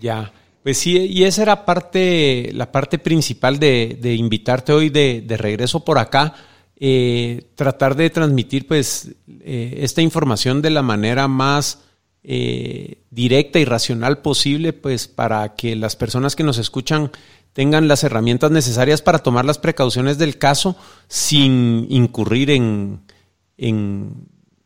Ya. 0.00 0.32
Pues 0.62 0.78
sí, 0.78 0.96
y 0.96 1.22
esa 1.22 1.42
era 1.42 1.64
parte, 1.64 2.50
la 2.52 2.72
parte 2.72 2.98
principal 2.98 3.60
de, 3.60 4.14
invitarte 4.18 4.72
hoy 4.72 4.90
de, 4.90 5.24
regreso 5.38 5.84
por 5.84 5.98
acá. 5.98 6.34
Eh, 6.78 7.46
tratar 7.54 7.94
de 7.94 8.10
transmitir 8.10 8.66
pues 8.66 9.14
eh, 9.40 9.78
esta 9.78 10.02
información 10.02 10.60
de 10.60 10.68
la 10.68 10.82
manera 10.82 11.26
más 11.26 11.85
eh, 12.28 12.98
directa 13.10 13.60
y 13.60 13.64
racional 13.64 14.18
posible, 14.18 14.72
pues 14.72 15.06
para 15.06 15.54
que 15.54 15.76
las 15.76 15.94
personas 15.94 16.34
que 16.34 16.42
nos 16.42 16.58
escuchan 16.58 17.12
tengan 17.52 17.86
las 17.86 18.02
herramientas 18.02 18.50
necesarias 18.50 19.00
para 19.00 19.20
tomar 19.20 19.44
las 19.44 19.58
precauciones 19.58 20.18
del 20.18 20.36
caso 20.36 20.76
sin 21.06 21.86
incurrir 21.88 22.50
en, 22.50 23.00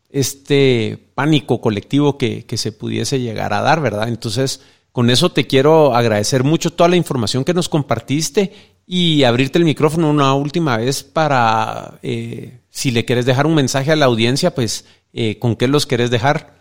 este 0.09 1.11
pánico 1.13 1.61
colectivo 1.61 2.17
que, 2.17 2.43
se 2.55 2.71
pudiese 2.71 3.19
llegar 3.19 3.53
a 3.53 3.61
dar, 3.61 3.79
¿verdad? 3.79 4.07
Entonces, 4.07 4.61
con 4.91 5.11
eso 5.11 5.31
te 5.31 5.45
quiero 5.45 5.95
agradecer 5.95 6.43
mucho 6.43 6.71
toda 6.71 6.89
la 6.89 6.95
información 6.95 7.45
que 7.45 7.53
nos 7.53 7.69
compartiste 7.69 8.53
y 8.87 9.23
abrirte 9.23 9.59
el 9.59 9.65
micrófono 9.65 10.09
una 10.09 10.33
última 10.33 10.77
vez 10.77 11.03
para, 11.03 11.99
eh, 12.01 12.61
si 12.71 12.89
le 12.89 13.05
quieres 13.05 13.27
dejar 13.27 13.45
un 13.45 13.53
mensaje 13.53 13.91
a 13.91 13.95
la 13.95 14.05
audiencia, 14.07 14.55
pues, 14.55 14.85
eh, 15.13 15.37
¿con 15.37 15.55
qué 15.55 15.67
los 15.67 15.85
querés 15.85 16.09
dejar? 16.09 16.60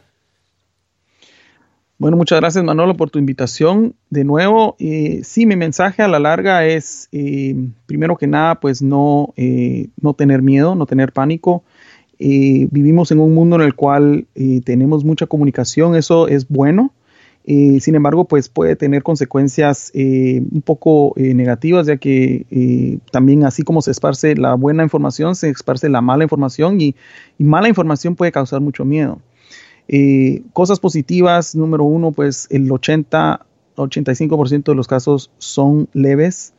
Bueno, 2.01 2.17
muchas 2.17 2.41
gracias 2.41 2.65
Manolo 2.65 2.97
por 2.97 3.11
tu 3.11 3.19
invitación 3.19 3.95
de 4.09 4.25
nuevo. 4.25 4.75
Eh, 4.79 5.21
sí, 5.23 5.45
mi 5.45 5.55
mensaje 5.55 6.01
a 6.01 6.09
la 6.09 6.19
larga 6.19 6.65
es, 6.65 7.11
eh, 7.13 7.55
primero 7.85 8.17
que 8.17 8.27
nada, 8.27 8.59
pues 8.59 8.81
no, 8.81 9.35
eh, 9.37 9.89
no 10.01 10.15
tener 10.15 10.41
miedo, 10.41 10.75
no 10.75 10.87
tener 10.87 11.13
pánico. 11.13 11.63
vivimos 12.19 13.11
en 13.11 13.21
un 13.21 13.35
mundo 13.35 13.57
en 13.57 13.63
el 13.63 13.75
cual 13.75 14.27
tenemos 14.65 15.05
mucha 15.05 15.27
comunicación, 15.27 15.95
eso 15.95 16.27
es 16.27 16.49
bueno. 16.49 16.95
sin 17.45 17.95
embargo, 17.95 18.25
pues 18.25 18.49
puede 18.49 18.77
tener 18.77 19.03
consecuencias 19.03 19.93
un 19.95 20.63
poco 20.65 21.13
negativas, 21.17 21.87
ya 21.87 21.99
que 21.99 22.99
también 23.11 23.45
así 23.45 23.63
como 23.63 23.83
se 23.83 23.91
esparce 23.91 24.37
la 24.37 24.55
buena 24.55 24.83
información, 24.85 25.35
se 25.35 25.51
esparce 25.51 25.91
la 25.91 26.01
mala 26.01 26.25
información 26.25 26.81
y 26.81 26.95
mala 27.39 27.69
información 27.69 28.17
puede 28.17 28.33
causar 28.33 28.63
mucho 28.63 28.87
miedo. 28.87 29.21
Eh, 29.93 30.45
cosas 30.53 30.79
positivas, 30.79 31.57
número 31.57 31.83
uno, 31.83 32.13
pues 32.13 32.47
el 32.51 32.71
80, 32.71 33.45
85% 33.75 34.71
de 34.71 34.75
los 34.77 34.87
casos 34.87 35.33
son 35.39 35.89
leves. 35.93 36.53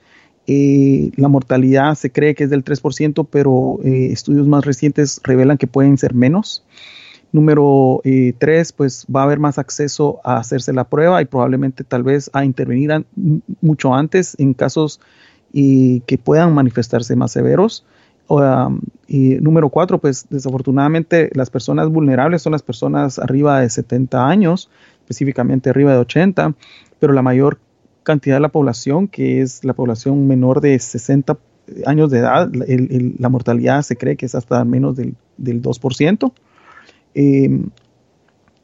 Eh, 0.48 1.12
la 1.16 1.30
mortalidad 1.30 1.96
se 1.96 2.12
cree 2.12 2.36
que 2.36 2.44
es 2.44 2.50
del 2.50 2.66
3%, 2.66 3.26
pero 3.32 3.80
eh, 3.86 4.10
estudios 4.12 4.50
más 4.50 4.66
recientes 4.66 5.22
revelan 5.24 5.58
que 5.58 5.68
pueden 5.68 5.98
ser 5.98 6.14
menos. 6.14 6.66
Número 7.32 8.02
tres, 8.40 8.74
pues 8.74 9.06
va 9.06 9.22
a 9.22 9.24
haber 9.24 9.40
más 9.40 9.58
acceso 9.58 10.20
a 10.26 10.36
hacerse 10.36 10.74
la 10.74 10.84
prueba 10.84 11.22
y 11.22 11.26
probablemente 11.26 11.86
tal 11.86 12.04
vez 12.04 12.30
a 12.34 12.44
intervenir 12.44 13.06
mucho 13.62 13.94
antes 13.96 14.36
en 14.38 14.54
casos 14.54 15.00
que 15.54 16.20
puedan 16.22 16.54
manifestarse 16.54 17.16
más 17.16 17.32
severos. 17.32 17.86
Um, 18.28 18.80
y 19.08 19.36
número 19.42 19.70
cuatro, 19.70 20.00
pues 20.00 20.26
desafortunadamente 20.30 21.30
las 21.34 21.50
personas 21.50 21.90
vulnerables 21.90 22.42
son 22.42 22.54
las 22.54 22.62
personas 22.64 23.20
arriba 23.20 23.60
de 23.60 23.70
70 23.70 24.26
años, 24.26 24.70
específicamente 25.02 25.70
arriba 25.70 25.92
de 25.92 25.98
80, 25.98 26.56
pero 27.00 27.12
la 27.12 27.22
mayor 27.22 27.60
cantidad 28.04 28.38
de 28.38 28.40
la 28.40 28.50
población, 28.50 29.10
que 29.10 29.42
es 29.42 29.66
la 29.66 29.74
población 29.74 30.28
menor 30.28 30.62
de 30.62 30.80
60 30.80 31.38
años 31.86 32.10
de 32.10 32.20
edad, 32.20 32.50
la 32.54 33.30
mortalidad 33.30 33.82
se 33.82 33.98
cree 33.98 34.16
que 34.16 34.26
es 34.26 34.36
hasta 34.36 34.64
menos 34.64 34.96
del, 34.96 35.16
2%. 35.38 36.32
Em, 37.14 37.70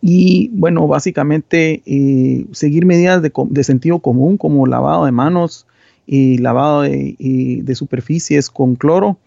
y 0.02 0.50
bueno, 0.54 0.88
básicamente 0.88 1.82
eh, 1.86 2.46
seguir 2.54 2.86
medidas 2.86 3.22
de, 3.22 3.64
sentido 3.66 4.00
común 4.00 4.38
como 4.38 4.66
lavado 4.66 5.06
de 5.06 5.12
manos 5.12 5.68
y 6.06 6.38
lavado 6.38 6.84
de 6.84 7.76
superficies 7.76 8.50
con 8.50 8.76
cloro 8.76 9.18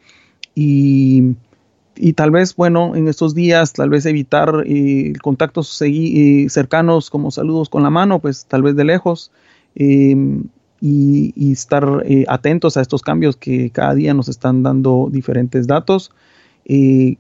y, 0.62 2.12
tal 2.12 2.30
vez, 2.30 2.54
bueno, 2.54 2.94
en 2.94 3.08
estos 3.08 3.34
días, 3.34 3.72
tal 3.72 3.88
vez 3.88 4.04
evitar 4.04 4.64
eh, 4.66 5.14
contactos 5.22 5.80
eh, 5.80 6.46
cercanos 6.50 7.08
como 7.08 7.30
saludos 7.30 7.70
con 7.70 7.82
la 7.82 7.88
mano, 7.88 8.18
pues 8.18 8.44
tal 8.44 8.62
vez 8.62 8.76
de 8.76 8.84
lejos, 8.84 9.32
em, 9.74 10.44
y, 10.82 11.52
estar 11.52 12.02
eh, 12.04 12.26
atentos 12.28 12.76
a 12.76 12.82
estos 12.82 13.00
cambios 13.00 13.36
que 13.36 13.70
cada 13.70 13.94
día 13.94 14.12
nos 14.12 14.28
están 14.28 14.62
dando 14.62 15.08
diferentes 15.10 15.66
datos. 15.66 16.10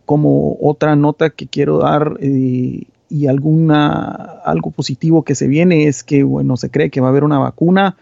como 0.04 0.58
otra 0.60 0.94
nota 0.96 1.30
que 1.30 1.46
quiero 1.46 1.78
dar 1.78 2.18
y 2.20 3.26
alguna, 3.26 4.40
algo 4.44 4.70
positivo 4.70 5.24
que 5.24 5.34
se 5.34 5.48
viene 5.48 5.88
es 5.88 6.04
que, 6.04 6.22
bueno, 6.22 6.56
se 6.56 6.70
cree 6.70 6.90
que 6.90 7.00
va 7.00 7.08
a 7.08 7.10
haber 7.10 7.24
una 7.24 7.38
vacuna 7.38 7.96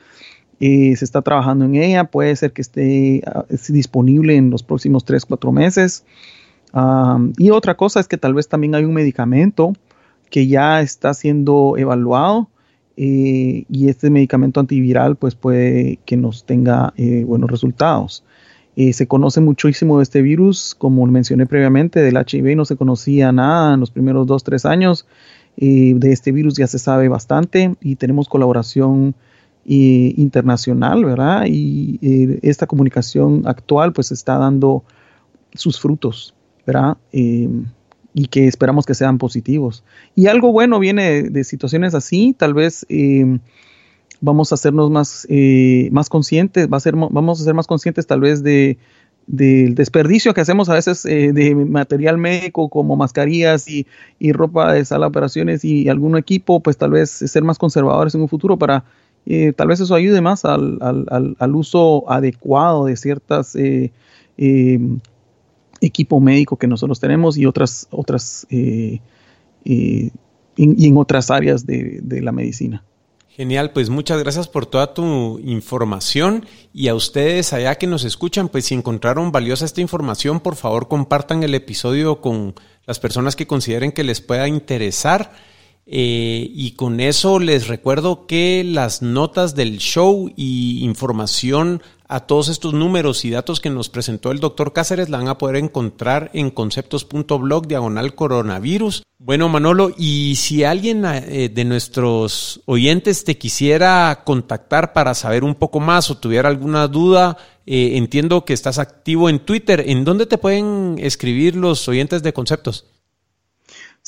se 0.60 1.04
está 1.04 1.22
trabajando 1.22 1.64
en 1.64 1.76
ella, 1.76 2.04
puede 2.04 2.34
ser 2.34 2.52
que 2.52 2.62
esté 2.62 3.22
ah, 3.26 3.44
disponible 3.68 4.36
en 4.36 4.50
los 4.50 4.62
próximos 4.62 5.04
3, 5.04 5.24
4 5.24 5.52
meses. 5.52 6.04
y 7.36 7.50
otra 7.50 7.76
cosa 7.76 8.00
es 8.00 8.08
que 8.08 8.16
tal 8.16 8.34
vez 8.34 8.48
también 8.48 8.74
hay 8.74 8.84
un 8.84 8.94
medicamento 8.94 9.72
que 10.30 10.46
ya 10.46 10.80
está 10.80 11.14
siendo 11.14 11.76
evaluado 11.76 12.48
eh, 12.96 13.64
y 13.70 13.88
este 13.88 14.10
medicamento 14.10 14.58
antiviral 14.58 15.14
pues 15.14 15.36
puede 15.36 16.00
que 16.04 16.16
nos 16.16 16.44
tenga 16.44 16.92
eh, 16.96 17.24
buenos 17.24 17.50
resultados. 17.50 18.24
Eh, 18.74 18.92
se 18.92 19.06
conoce 19.06 19.40
muchísimo 19.40 19.98
de 19.98 20.02
este 20.04 20.22
virus, 20.22 20.74
como 20.76 21.06
mencioné 21.06 21.46
previamente, 21.46 22.00
del 22.00 22.16
HIV 22.16 22.56
no 22.56 22.64
se 22.64 22.76
conocía 22.76 23.32
nada 23.32 23.74
en 23.74 23.80
los 23.80 23.90
primeros 23.90 24.26
2, 24.26 24.44
3 24.44 24.66
años. 24.66 25.06
de 25.56 26.12
este 26.12 26.30
virus 26.30 26.54
ya 26.56 26.66
se 26.68 26.78
sabe 26.78 27.08
bastante 27.08 27.74
y 27.80 27.96
tenemos 27.96 28.28
colaboración 28.28 29.14
internacional, 29.68 31.04
¿verdad? 31.04 31.44
Y 31.46 31.98
eh, 32.02 32.38
esta 32.42 32.66
comunicación 32.66 33.42
actual 33.46 33.92
pues 33.92 34.10
está 34.10 34.38
dando 34.38 34.84
sus 35.54 35.78
frutos, 35.78 36.34
¿verdad? 36.66 36.96
Em, 37.12 37.66
y 38.14 38.26
que 38.26 38.46
esperamos 38.46 38.86
que 38.86 38.94
sean 38.94 39.18
positivos. 39.18 39.84
Y 40.14 40.26
algo 40.26 40.52
bueno 40.52 40.78
viene 40.78 41.24
de, 41.24 41.44
situaciones 41.44 41.94
así, 41.94 42.34
tal 42.36 42.54
vez 42.54 42.86
em, 42.88 43.40
vamos 44.20 44.52
a 44.52 44.54
hacernos 44.54 44.90
más, 44.90 45.26
eh, 45.28 45.88
más 45.92 46.08
conscientes, 46.08 46.68
va 46.72 46.78
a 46.78 46.80
ser, 46.80 46.96
vamos 46.96 47.40
a 47.40 47.44
ser 47.44 47.54
más 47.54 47.66
conscientes 47.66 48.06
tal 48.06 48.20
vez 48.20 48.42
de, 48.42 48.78
del 49.28 49.74
desperdicio 49.74 50.32
que 50.32 50.40
hacemos 50.40 50.70
a 50.70 50.74
veces 50.74 51.04
eh, 51.04 51.32
de 51.32 51.54
material 51.54 52.16
médico 52.16 52.70
como 52.70 52.96
mascarillas 52.96 53.66
y, 53.68 53.86
ropa 54.32 54.72
de 54.72 54.84
sala 54.86 55.06
de 55.06 55.10
operaciones 55.10 55.64
y 55.64 55.88
algún 55.88 56.16
equipo, 56.16 56.60
pues 56.60 56.78
tal 56.78 56.92
vez 56.92 57.10
ser 57.10 57.44
más 57.44 57.58
conservadores 57.58 58.14
en 58.14 58.22
un 58.22 58.28
futuro 58.28 58.58
para 58.58 58.84
eh, 59.30 59.52
tal 59.52 59.68
vez 59.68 59.78
eso 59.80 59.94
ayude 59.94 60.20
más 60.20 60.44
al, 60.44 60.78
al, 60.80 61.54
uso 61.54 62.10
adecuado 62.10 62.86
de 62.86 62.96
ciertas 62.96 63.54
eh, 63.56 63.92
equipo 65.80 66.18
médico 66.18 66.56
que 66.56 66.66
nosotros 66.66 66.98
tenemos 66.98 67.36
y 67.36 67.46
otras 67.46 67.86
otras 67.90 68.46
y 68.50 69.00
en 69.64 70.96
otras 70.96 71.30
áreas 71.30 71.66
de 71.66 72.20
la 72.22 72.32
medicina. 72.32 72.82
Genial, 73.38 73.70
pues 73.70 73.88
muchas 73.88 74.18
gracias 74.18 74.48
por 74.48 74.66
toda 74.66 74.94
tu 74.94 75.38
información 75.38 76.44
y 76.74 76.88
a 76.88 76.96
ustedes 76.96 77.52
allá 77.52 77.76
que 77.76 77.86
nos 77.86 78.02
escuchan, 78.02 78.48
pues 78.48 78.64
si 78.64 78.74
encontraron 78.74 79.30
valiosa 79.30 79.64
esta 79.64 79.80
información, 79.80 80.40
por 80.40 80.56
favor 80.56 80.88
compartan 80.88 81.44
el 81.44 81.54
episodio 81.54 82.20
con 82.20 82.56
las 82.84 82.98
personas 82.98 83.36
que 83.36 83.46
consideren 83.46 83.92
que 83.92 84.02
les 84.02 84.20
pueda 84.20 84.48
interesar. 84.48 85.30
Eh, 85.90 86.50
y 86.52 86.72
con 86.72 87.00
eso 87.00 87.38
les 87.38 87.66
recuerdo 87.66 88.26
que 88.26 88.62
las 88.62 89.00
notas 89.00 89.54
del 89.54 89.78
show 89.78 90.30
y 90.36 90.84
información 90.84 91.80
a 92.08 92.20
todos 92.20 92.48
estos 92.48 92.74
números 92.74 93.24
y 93.24 93.30
datos 93.30 93.60
que 93.60 93.70
nos 93.70 93.88
presentó 93.88 94.30
el 94.30 94.38
doctor 94.38 94.74
Cáceres 94.74 95.08
la 95.08 95.16
van 95.16 95.28
a 95.28 95.38
poder 95.38 95.56
encontrar 95.56 96.30
en 96.34 96.50
conceptos.blog 96.50 97.66
diagonal 97.66 98.14
coronavirus. 98.14 99.02
Bueno, 99.18 99.48
Manolo, 99.48 99.92
y 99.96 100.36
si 100.36 100.62
alguien 100.62 101.06
eh, 101.06 101.48
de 101.48 101.64
nuestros 101.64 102.60
oyentes 102.66 103.24
te 103.24 103.38
quisiera 103.38 104.22
contactar 104.24 104.92
para 104.92 105.14
saber 105.14 105.42
un 105.42 105.54
poco 105.54 105.80
más 105.80 106.10
o 106.10 106.18
tuviera 106.18 106.50
alguna 106.50 106.86
duda, 106.86 107.38
eh, 107.64 107.92
entiendo 107.96 108.44
que 108.44 108.52
estás 108.52 108.78
activo 108.78 109.30
en 109.30 109.40
Twitter. 109.40 109.84
¿En 109.86 110.04
dónde 110.04 110.26
te 110.26 110.36
pueden 110.36 110.96
escribir 110.98 111.56
los 111.56 111.88
oyentes 111.88 112.22
de 112.22 112.34
conceptos? 112.34 112.86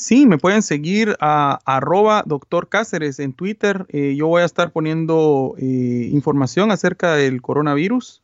Sí, 0.01 0.25
me 0.25 0.39
pueden 0.39 0.63
seguir 0.63 1.15
a 1.19 1.59
arroba 1.63 2.23
doctor 2.25 2.69
Cáceres 2.69 3.19
en 3.19 3.33
Twitter. 3.33 3.85
Eh, 3.89 4.15
yo 4.17 4.25
voy 4.25 4.41
a 4.41 4.45
estar 4.45 4.71
poniendo 4.71 5.53
eh, 5.59 6.09
información 6.11 6.71
acerca 6.71 7.13
del 7.13 7.43
coronavirus. 7.43 8.23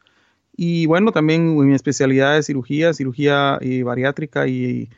Y 0.56 0.88
bueno, 0.88 1.12
también 1.12 1.56
mi 1.56 1.76
especialidad 1.76 2.36
es 2.36 2.48
cirugía, 2.48 2.96
cirugía 2.96 3.60
eh, 3.62 3.84
bariátrica 3.84 4.48
y, 4.48 4.90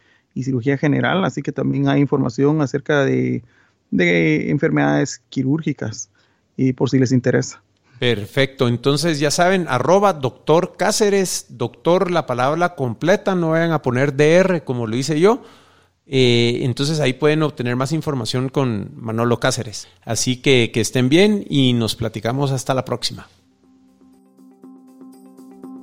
cirugía 0.42 0.78
general. 0.78 1.26
Así 1.26 1.42
que 1.42 1.52
también 1.52 1.90
hay 1.90 2.00
información 2.00 2.62
acerca 2.62 3.04
de, 3.04 3.44
enfermedades 3.92 5.22
quirúrgicas, 5.28 6.10
y 6.56 6.72
por 6.72 6.90
si 6.90 6.98
les 6.98 7.12
interesa. 7.12 7.62
Perfecto, 8.00 8.70
entonces 8.70 9.20
ya 9.20 9.32
saben, 9.32 9.66
arroba 9.68 10.14
doctor 10.14 10.78
Cáceres, 10.78 11.48
doctor 11.50 12.10
la 12.10 12.26
palabra 12.26 12.76
completa, 12.76 13.36
no 13.36 13.50
vayan 13.50 13.74
a 13.74 13.82
poner 13.82 14.16
DR 14.16 14.64
como 14.64 14.88
lo 14.88 14.96
hice 14.96 15.20
yo. 15.20 15.44
Eh, 16.12 16.62
entonces 16.64 17.00
ahí 17.00 17.14
pueden 17.14 17.44
obtener 17.44 17.76
más 17.76 17.92
información 17.92 18.50
con 18.50 18.92
Manolo 18.96 19.40
Cáceres. 19.40 19.88
Así 20.04 20.38
que 20.38 20.72
que 20.74 20.82
estén 20.82 21.08
bien 21.08 21.46
y 21.48 21.74
nos 21.74 21.96
platicamos 21.96 22.52
hasta 22.52 22.74
la 22.74 22.84
próxima. 22.84 23.28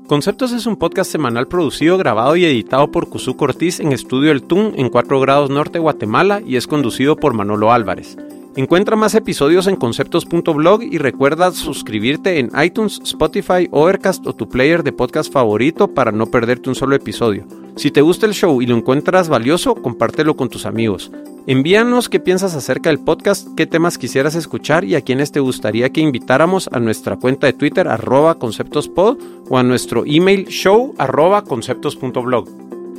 Conceptos 0.08 0.52
es 0.52 0.66
un 0.66 0.76
podcast 0.76 1.10
semanal 1.10 1.48
producido, 1.48 1.98
grabado 1.98 2.36
y 2.36 2.44
editado 2.44 2.92
por 2.92 3.08
Cusú 3.08 3.36
Cortiz 3.36 3.80
en 3.80 3.92
Estudio 3.92 4.30
El 4.30 4.42
Tun 4.42 4.72
en 4.76 4.88
4 4.88 5.20
grados 5.20 5.50
norte 5.50 5.80
Guatemala 5.80 6.40
y 6.44 6.56
es 6.56 6.66
conducido 6.66 7.16
por 7.16 7.34
Manolo 7.34 7.72
Álvarez. 7.72 8.16
Encuentra 8.56 8.96
más 8.96 9.14
episodios 9.14 9.66
en 9.66 9.76
conceptos.blog 9.76 10.82
y 10.82 10.96
recuerda 10.96 11.52
suscribirte 11.52 12.38
en 12.38 12.50
iTunes, 12.64 13.02
Spotify, 13.04 13.68
Overcast 13.70 14.26
o 14.26 14.34
tu 14.34 14.48
player 14.48 14.82
de 14.82 14.92
podcast 14.92 15.30
favorito 15.30 15.88
para 15.88 16.10
no 16.10 16.24
perderte 16.28 16.70
un 16.70 16.74
solo 16.74 16.96
episodio. 16.96 17.46
Si 17.76 17.90
te 17.90 18.00
gusta 18.00 18.24
el 18.24 18.32
show 18.32 18.62
y 18.62 18.66
lo 18.66 18.74
encuentras 18.74 19.28
valioso, 19.28 19.74
compártelo 19.74 20.36
con 20.38 20.48
tus 20.48 20.64
amigos. 20.64 21.12
Envíanos 21.46 22.08
qué 22.08 22.18
piensas 22.18 22.54
acerca 22.54 22.88
del 22.88 22.98
podcast, 22.98 23.46
qué 23.58 23.66
temas 23.66 23.98
quisieras 23.98 24.34
escuchar 24.34 24.86
y 24.86 24.94
a 24.94 25.02
quienes 25.02 25.32
te 25.32 25.40
gustaría 25.40 25.90
que 25.90 26.00
invitáramos 26.00 26.70
a 26.72 26.80
nuestra 26.80 27.16
cuenta 27.16 27.46
de 27.46 27.52
Twitter 27.52 27.86
arroba 27.88 28.38
conceptospod 28.38 29.18
o 29.50 29.58
a 29.58 29.64
nuestro 29.64 30.04
email 30.06 30.46
show 30.46 30.94
arroba 30.96 31.44
conceptos.blog. 31.44 32.48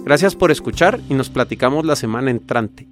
Gracias 0.05 0.36
por 0.36 0.51
escuchar 0.51 0.99
y 1.10 1.16
nos 1.16 1.32
platicamos 1.32 1.84
la 1.84 1.95
semana 1.95 2.30
entrante. 2.30 2.88